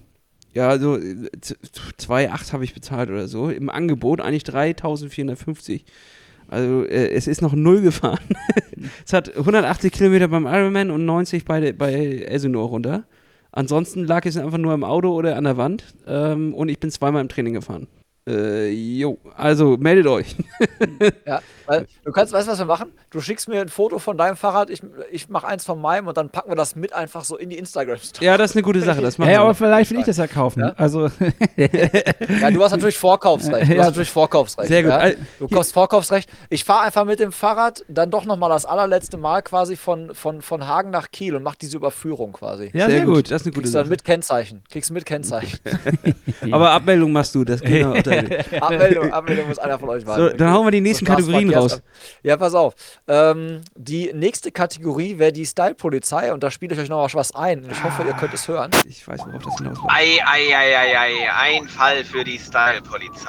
[0.53, 1.57] ja, also äh, z-
[1.97, 3.49] 2,8 habe ich bezahlt oder so.
[3.49, 5.85] Im Angebot eigentlich 3450.
[6.49, 8.19] Also äh, es ist noch null gefahren.
[9.05, 13.03] es hat 180 Kilometer beim Ironman und 90 bei, der- bei Elsinore runter.
[13.55, 16.89] Ansonsten lag es einfach nur im Auto oder an der Wand ähm, und ich bin
[16.89, 17.87] zweimal im Training gefahren.
[18.25, 20.35] Äh, jo, also meldet euch.
[21.25, 21.41] ja.
[21.65, 22.91] Weil, du kannst, weißt du, was wir machen?
[23.09, 24.81] Du schickst mir ein Foto von deinem Fahrrad, ich,
[25.11, 27.57] ich mache eins von meinem und dann packen wir das mit einfach so in die
[27.57, 28.25] Instagram-Story.
[28.25, 29.01] ja, das ist eine gute Sache.
[29.01, 29.55] Das machen Ja, aber wir.
[29.55, 30.61] vielleicht will ich das ja kaufen.
[30.61, 30.73] Ja?
[30.77, 31.07] Also,
[31.57, 33.69] Ja, du hast natürlich Vorkaufsrecht.
[33.69, 33.79] Du Ja.
[33.81, 34.67] hast natürlich Vorkaufsrecht.
[34.69, 34.91] Sehr gut.
[34.91, 35.11] Ja?
[35.39, 36.29] Du kaufst Vorkaufsrecht.
[36.49, 40.41] Ich fahre einfach mit dem Fahrrad dann doch nochmal das allerletzte Mal quasi von, von,
[40.41, 42.71] von Hagen nach Kiel und mach diese Überführung quasi.
[42.73, 43.31] ja, sehr, gut.
[43.31, 43.89] Das ist eine gute Kriegst dann Sache.
[43.89, 44.63] mit Kennzeichen.
[44.71, 45.59] Kriegst mit Kennzeichen.
[46.51, 47.67] Aber Abmeldung machst du, das da-
[48.61, 50.29] Abmeldung, Abmeldung muss einer von euch machen.
[50.29, 51.81] So, dann hauen wir die nächsten Spaß Kategorien raus.
[52.23, 52.75] Ja, pass auf.
[53.07, 57.63] Ähm, die nächste Kategorie wäre die Style-Polizei und da spiele ich euch noch was ein.
[57.63, 58.71] Und ich hoffe, ihr könnt es hören.
[58.87, 59.89] Ich weiß, worauf das hinausläuft.
[59.89, 63.27] Ei, ei, ei, ei, ei, ein Fall für die Style-Polizei.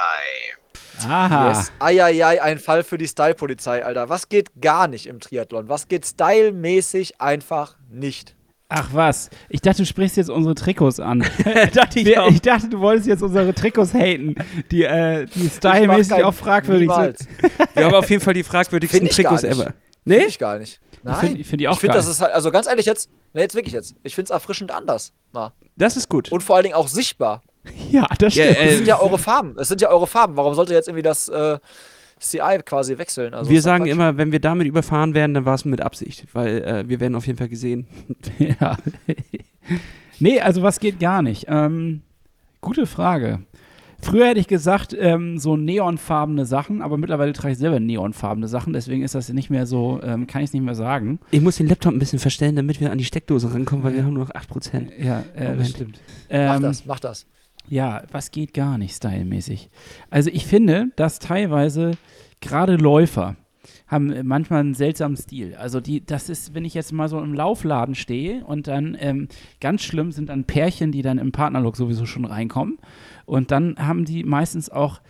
[1.03, 1.49] Aha.
[1.49, 1.73] Yes.
[1.79, 4.09] Eieiei, ein Fall für die Style-Polizei, Alter.
[4.09, 5.69] Was geht gar nicht im Triathlon?
[5.69, 8.37] Was geht stylmäßig einfach nicht?
[8.77, 11.21] Ach was, ich dachte, du sprichst jetzt unsere Trikots an.
[11.75, 12.29] dachte ich Wir- auch.
[12.31, 14.35] ich dachte, du wolltest jetzt unsere Trikots haten,
[14.73, 17.19] die, äh, die stylmäßig auch fragwürdig Niemals.
[17.21, 17.31] sind.
[17.75, 19.53] Wir haben auf jeden Fall die fragwürdigsten Find ich gar Trikots nicht.
[19.53, 19.75] ever.
[20.03, 20.25] Finde Nee?
[20.27, 20.81] ich gar nicht.
[21.05, 21.15] Nein.
[21.15, 23.11] Ich finde ich find die auch Ich finde, das ist halt, also ganz ehrlich jetzt,
[23.33, 25.13] ne, jetzt wirklich jetzt, ich finde es erfrischend anders.
[25.33, 25.53] Mal.
[25.77, 26.33] Das ist gut.
[26.33, 27.43] Und vor allen Dingen auch sichtbar.
[27.91, 28.59] ja, das Ja, stimmt.
[28.59, 29.57] äh, Es sind ja eure Farben.
[29.59, 30.37] Es sind ja eure Farben.
[30.37, 31.59] Warum sollte jetzt irgendwie das äh,
[32.21, 33.35] CI quasi wechseln?
[33.35, 33.93] Also wir sagen Quatsch.
[33.93, 37.15] immer, wenn wir damit überfahren werden, dann war es mit Absicht, weil äh, wir werden
[37.15, 37.87] auf jeden Fall gesehen.
[38.39, 38.77] Ja.
[40.19, 41.47] nee, also was geht gar nicht?
[41.49, 42.03] Ähm,
[42.61, 43.41] gute Frage.
[44.01, 48.75] Früher hätte ich gesagt, ähm, so neonfarbene Sachen, aber mittlerweile trage ich selber neonfarbene Sachen,
[48.75, 51.21] deswegen ist das nicht mehr so, ähm, kann ich es nicht mehr sagen.
[51.31, 54.05] Ich muss den Laptop ein bisschen verstellen, damit wir an die Steckdose rankommen, weil wir
[54.05, 54.91] haben nur noch 8%.
[55.03, 55.99] Ja, äh, das stimmt.
[56.29, 57.27] Mach Ähm, das, mach das.
[57.69, 59.71] Ja, was geht gar nicht stylmäßig?
[60.11, 61.93] Also ich finde, dass teilweise
[62.41, 63.37] gerade Läufer
[63.87, 65.55] haben äh, manchmal einen seltsamen Stil.
[65.57, 69.29] Also die, das ist, wenn ich jetzt mal so im Laufladen stehe und dann ähm,
[69.61, 72.79] ganz schlimm sind dann Pärchen, die dann im Partnerlook sowieso schon reinkommen
[73.25, 75.01] und dann haben die meistens auch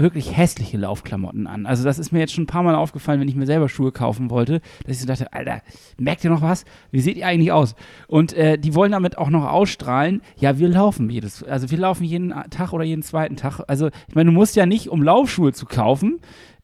[0.00, 1.66] wirklich hässliche Laufklamotten an.
[1.66, 3.92] Also das ist mir jetzt schon ein paar Mal aufgefallen, wenn ich mir selber Schuhe
[3.92, 5.62] kaufen wollte, dass ich so dachte, Alter,
[5.98, 6.64] merkt ihr noch was?
[6.90, 7.74] Wie seht ihr eigentlich aus?
[8.06, 12.04] Und äh, die wollen damit auch noch ausstrahlen, ja, wir laufen jedes, also wir laufen
[12.04, 13.60] jeden Tag oder jeden zweiten Tag.
[13.66, 16.20] Also ich meine, du musst ja nicht, um Laufschuhe zu kaufen,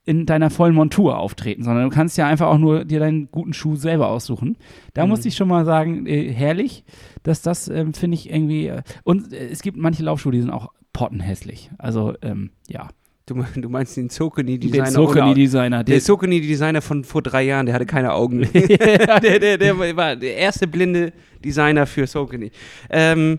[0.06, 3.55] in deiner vollen Montur auftreten, sondern du kannst ja einfach auch nur dir deinen guten
[3.55, 4.59] Schuh selber aussuchen.
[4.93, 6.85] Da musste ich schon mal sagen, äh, herrlich,
[7.23, 10.51] dass das ähm, finde ich irgendwie äh, und äh, es gibt manche Laufschuhe, die sind
[10.51, 11.70] auch pottenhässlich.
[11.78, 12.89] Also ähm, ja,
[13.27, 14.91] Du, du meinst den Sokoni den Designer?
[14.91, 15.85] Sokoni-Designer.
[15.85, 18.43] Der Sokoni Designer von vor drei Jahren, der hatte keine Augen.
[18.53, 21.13] der, der, der war der erste blinde
[21.45, 22.51] Designer für Sokoni.
[22.91, 23.39] Ähm,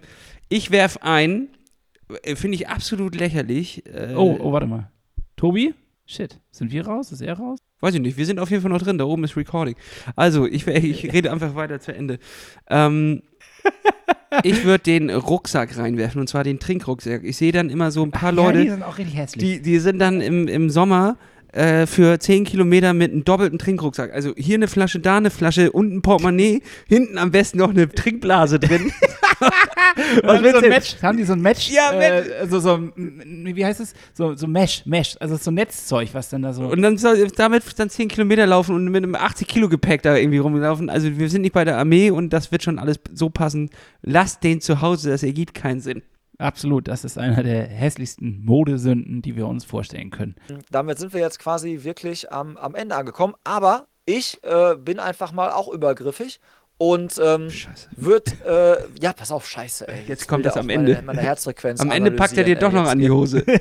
[0.50, 1.50] ich werf ein,
[2.24, 3.86] äh, finde ich absolut lächerlich.
[3.86, 4.92] Äh, Oh, oh, warte mal.
[5.36, 5.74] Tobi?
[6.08, 6.40] Shit.
[6.52, 7.12] Sind wir raus?
[7.12, 7.60] Ist er raus?
[7.80, 9.76] Weiß ich nicht, wir sind auf jeden Fall noch drin, da oben ist Recording.
[10.16, 12.20] Also, ich, ich rede einfach weiter zu Ende.
[12.70, 13.22] Ähm,
[14.44, 17.24] ich würde den Rucksack reinwerfen, und zwar den Trinkrucksack.
[17.24, 19.44] Ich sehe dann immer so ein paar Leute, die sind auch richtig hässlich.
[19.44, 21.18] die, die sind dann im, im Sommer
[21.56, 24.14] äh, für 10 Kilometer mit einem doppelten Trinkrucksack.
[24.14, 27.90] Also hier eine Flasche, da eine Flasche und ein Portemonnaie, hinten am besten noch eine
[27.90, 28.92] Trinkblase drin.
[30.24, 30.62] Was willst willst du?
[30.62, 30.70] du?
[30.70, 31.70] Match, haben die so ein Match?
[31.70, 33.22] Ja, äh, so, so, m-
[33.54, 33.94] wie heißt es?
[34.14, 35.16] So, so Mesh, Mesh.
[35.20, 36.64] Also so Netzzeug, was dann da so.
[36.68, 40.16] Und dann soll damit dann 10 Kilometer laufen und mit einem 80 Kilo Gepäck da
[40.16, 40.90] irgendwie rumlaufen.
[40.90, 43.70] Also wir sind nicht bei der Armee und das wird schon alles so passen.
[44.02, 46.02] Lasst den zu Hause, das ergibt keinen Sinn.
[46.38, 50.36] Absolut, das ist einer der hässlichsten Modesünden, die wir uns vorstellen können.
[50.72, 53.36] Damit sind wir jetzt quasi wirklich am, am Ende angekommen.
[53.44, 56.40] Aber ich äh, bin einfach mal auch übergriffig
[56.78, 57.50] und ähm,
[57.96, 60.04] wird, äh, ja, pass auf, scheiße, ey.
[60.08, 61.02] Jetzt kommt will das am Ende.
[61.04, 63.44] Meine, Herzfrequenz Am Ende packt er dir doch noch an die Hose.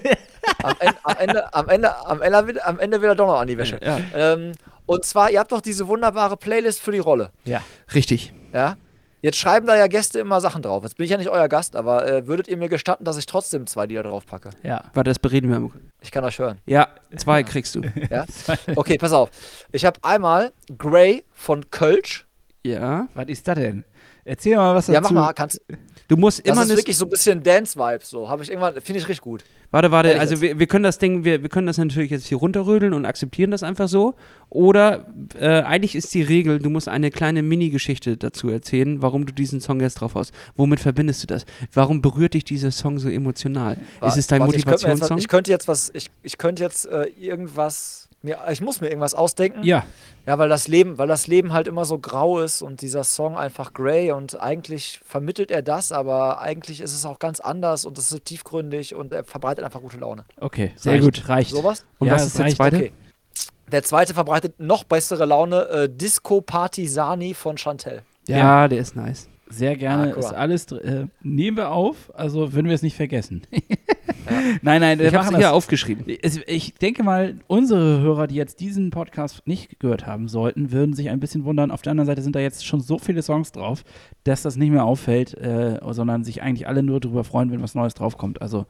[0.63, 3.41] Am Ende, am Ende, am Ende, am Ende, will, am Ende will er doch noch
[3.41, 3.79] an die Wäsche.
[3.83, 3.99] Ja.
[4.15, 4.53] Ähm,
[4.87, 7.31] und zwar, ihr habt doch diese wunderbare Playlist für die Rolle.
[7.45, 7.63] Ja.
[7.95, 8.33] Richtig.
[8.53, 8.77] Ja?
[9.25, 10.83] Jetzt schreiben da ja Gäste immer Sachen drauf.
[10.83, 13.25] Jetzt bin ich ja nicht euer Gast, aber äh, würdet ihr mir gestatten, dass ich
[13.25, 14.51] trotzdem zwei Lieder drauf packe?
[14.63, 14.85] Ja.
[14.93, 15.71] Warte, das bereden wir.
[16.03, 16.59] Ich kann euch hören.
[16.67, 17.81] Ja, zwei kriegst du.
[18.11, 18.27] Ja?
[18.77, 19.31] Okay, pass auf.
[19.73, 22.27] Ich habe einmal Grey von Kölsch.
[22.67, 23.09] Ja.
[23.15, 23.87] Was ist das denn?
[24.25, 25.15] Erzähl mal was Ja, dazu.
[25.15, 25.61] mach mal, kannst,
[26.09, 26.79] Du musst das immer ist eine.
[26.79, 28.11] wirklich so ein bisschen Dance-Vibes.
[28.11, 28.29] So.
[28.29, 29.43] Habe ich irgendwann, finde ich richtig gut.
[29.71, 32.27] Warte, warte, Ehrlich also wir, wir können das Ding, wir, wir können das natürlich jetzt
[32.27, 34.15] hier runterrödeln und akzeptieren das einfach so.
[34.51, 35.07] Oder
[35.41, 39.61] äh, eigentlich ist die Regel, du musst eine kleine Mini-Geschichte dazu erzählen, warum du diesen
[39.61, 40.33] Song jetzt drauf hast.
[40.57, 41.45] Womit verbindest du das?
[41.73, 43.79] Warum berührt dich dieser Song so emotional?
[44.07, 45.19] ist es dein Warte, ich könnte jetzt Motivationssong?
[45.19, 49.15] Ich könnte jetzt was, ich, ich könnte jetzt äh, irgendwas, mir, ich muss mir irgendwas
[49.15, 49.63] ausdenken.
[49.63, 49.85] Ja.
[50.27, 53.37] Ja, weil das Leben, weil das Leben halt immer so grau ist und dieser Song
[53.37, 57.99] einfach grey und eigentlich vermittelt er das, aber eigentlich ist es auch ganz anders und
[57.99, 60.25] es ist so tiefgründig und er verbreitet einfach gute Laune.
[60.41, 61.05] Okay, sehr Reicht.
[61.05, 61.51] gut, reicht.
[61.51, 61.85] Sowas?
[61.99, 62.77] Und Ja, was ist der zweite?
[62.77, 62.93] Okay.
[63.71, 68.03] Der zweite verbreitet noch bessere Laune, äh, Disco Partisani von Chantel.
[68.27, 68.69] Ja.
[68.69, 69.29] der ist nice.
[69.51, 70.05] Sehr gerne.
[70.05, 73.47] Ah, guck ist alles, äh, nehmen wir auf, also würden wir es nicht vergessen.
[74.63, 76.05] Nein, nein, wir Ich habe es hier aufgeschrieben.
[76.23, 80.95] Es, ich denke mal, unsere Hörer, die jetzt diesen Podcast nicht gehört haben sollten, würden
[80.95, 81.71] sich ein bisschen wundern.
[81.71, 83.85] Auf der anderen Seite sind da jetzt schon so viele Songs drauf,
[84.25, 87.75] dass das nicht mehr auffällt, äh, sondern sich eigentlich alle nur darüber freuen, wenn was
[87.75, 88.43] Neues draufkommt.
[88.43, 88.67] Also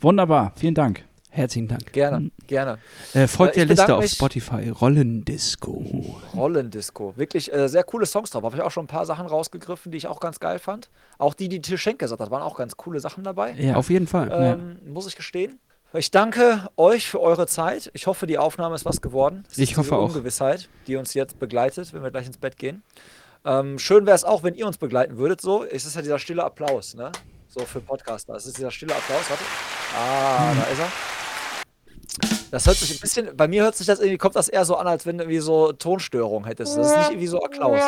[0.00, 1.07] wunderbar, vielen Dank.
[1.30, 1.92] Herzlichen Dank.
[1.92, 2.78] Gerne, gerne.
[3.12, 4.04] Äh, folgt Äh, der Liste auf.
[4.06, 4.70] Spotify.
[4.70, 6.16] Rollendisco.
[6.34, 7.12] Rollendisco.
[7.16, 8.42] Wirklich äh, sehr coole Songs drauf.
[8.44, 10.88] Habe ich auch schon ein paar Sachen rausgegriffen, die ich auch ganz geil fand.
[11.18, 13.52] Auch die, die Til Schenk gesagt hat, waren auch ganz coole Sachen dabei.
[13.52, 13.74] Ja.
[13.76, 14.30] Auf jeden Fall.
[14.32, 15.58] Ähm, Muss ich gestehen.
[15.94, 17.90] Ich danke euch für eure Zeit.
[17.94, 19.44] Ich hoffe, die Aufnahme ist was geworden.
[19.50, 20.08] Es Ich hoffe auch.
[20.08, 22.82] Ungewissheit, die uns jetzt begleitet, wenn wir gleich ins Bett gehen.
[23.44, 25.40] Ähm, schön wäre es auch, wenn ihr uns begleiten würdet.
[25.40, 27.10] So, es ist ja dieser stille Applaus, ne?
[27.48, 28.34] So für Podcaster.
[28.34, 29.30] Es ist dieser stille Applaus.
[29.30, 29.44] Warte.
[29.96, 30.92] Ah, da ist er.
[32.50, 34.76] Das hört sich ein bisschen, bei mir hört sich das irgendwie, kommt das eher so
[34.76, 36.76] an, als wenn du irgendwie so Tonstörung hättest.
[36.76, 37.80] Das ist nicht irgendwie so Applaus.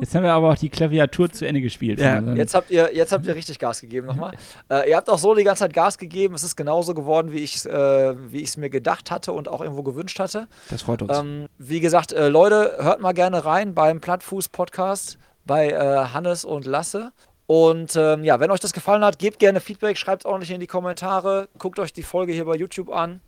[0.00, 1.98] Jetzt haben wir aber auch die Klaviatur zu Ende gespielt.
[2.00, 4.32] Ja, Also, Jetzt habt ihr, jetzt habt ihr richtig Gas gegeben nochmal.
[4.70, 6.34] Äh, ihr habt auch so die ganze Zeit Gas gegeben.
[6.34, 10.18] Es ist genauso geworden, wie ich äh, es mir gedacht hatte und auch irgendwo gewünscht
[10.18, 10.48] hatte.
[10.70, 11.16] Das freut uns.
[11.16, 16.64] Ähm, wie gesagt, äh, Leute, hört mal gerne rein beim Plattfuß-Podcast bei äh, Hannes und
[16.66, 17.12] Lasse.
[17.46, 20.66] Und ähm, ja, wenn euch das gefallen hat, gebt gerne Feedback, schreibt ordentlich in die
[20.66, 23.20] Kommentare, guckt euch die Folge hier bei YouTube an.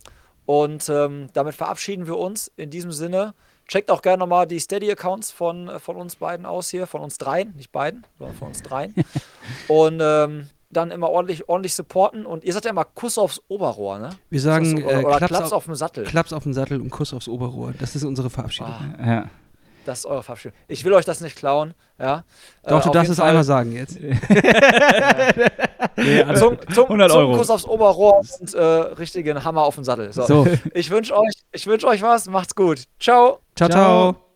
[0.47, 3.35] Und ähm, damit verabschieden wir uns in diesem Sinne.
[3.67, 7.17] Checkt auch gerne nochmal die Steady-Accounts von, äh, von uns beiden aus hier, von uns
[7.17, 8.95] dreien, nicht beiden, sondern von uns dreien.
[9.69, 12.27] und ähm, dann immer ordentlich, ordentlich supporten.
[12.27, 14.11] Und ihr sagt ja immer Kuss aufs Oberrohr, ne?
[14.29, 16.05] Wir sagen, oder, äh, oder Klaps Klaps auf- auf dem Sattel.
[16.05, 17.73] Klaps auf den Sattel und Kuss aufs Oberrohr.
[17.79, 18.73] Das ist unsere Verabschiedung.
[18.99, 19.31] Ah, ja.
[19.85, 20.57] Das ist eure Verabschiedung.
[20.69, 22.25] Ich will euch das nicht klauen, ja.
[22.67, 23.99] Doch, Äh, du darfst es Fall einmal sagen jetzt.
[25.97, 27.37] Nee, Zum, zum, 100 zum Euro.
[27.37, 30.13] Kuss aufs Oberrohr und äh, richtigen Hammer auf den Sattel.
[30.13, 30.23] So.
[30.25, 30.47] So.
[30.75, 32.27] Ich wünsche euch, ich wünsch euch was.
[32.27, 32.83] Macht's gut.
[32.99, 33.39] Ciao.
[33.55, 34.13] Ciao, Ciao.
[34.13, 34.34] ciao.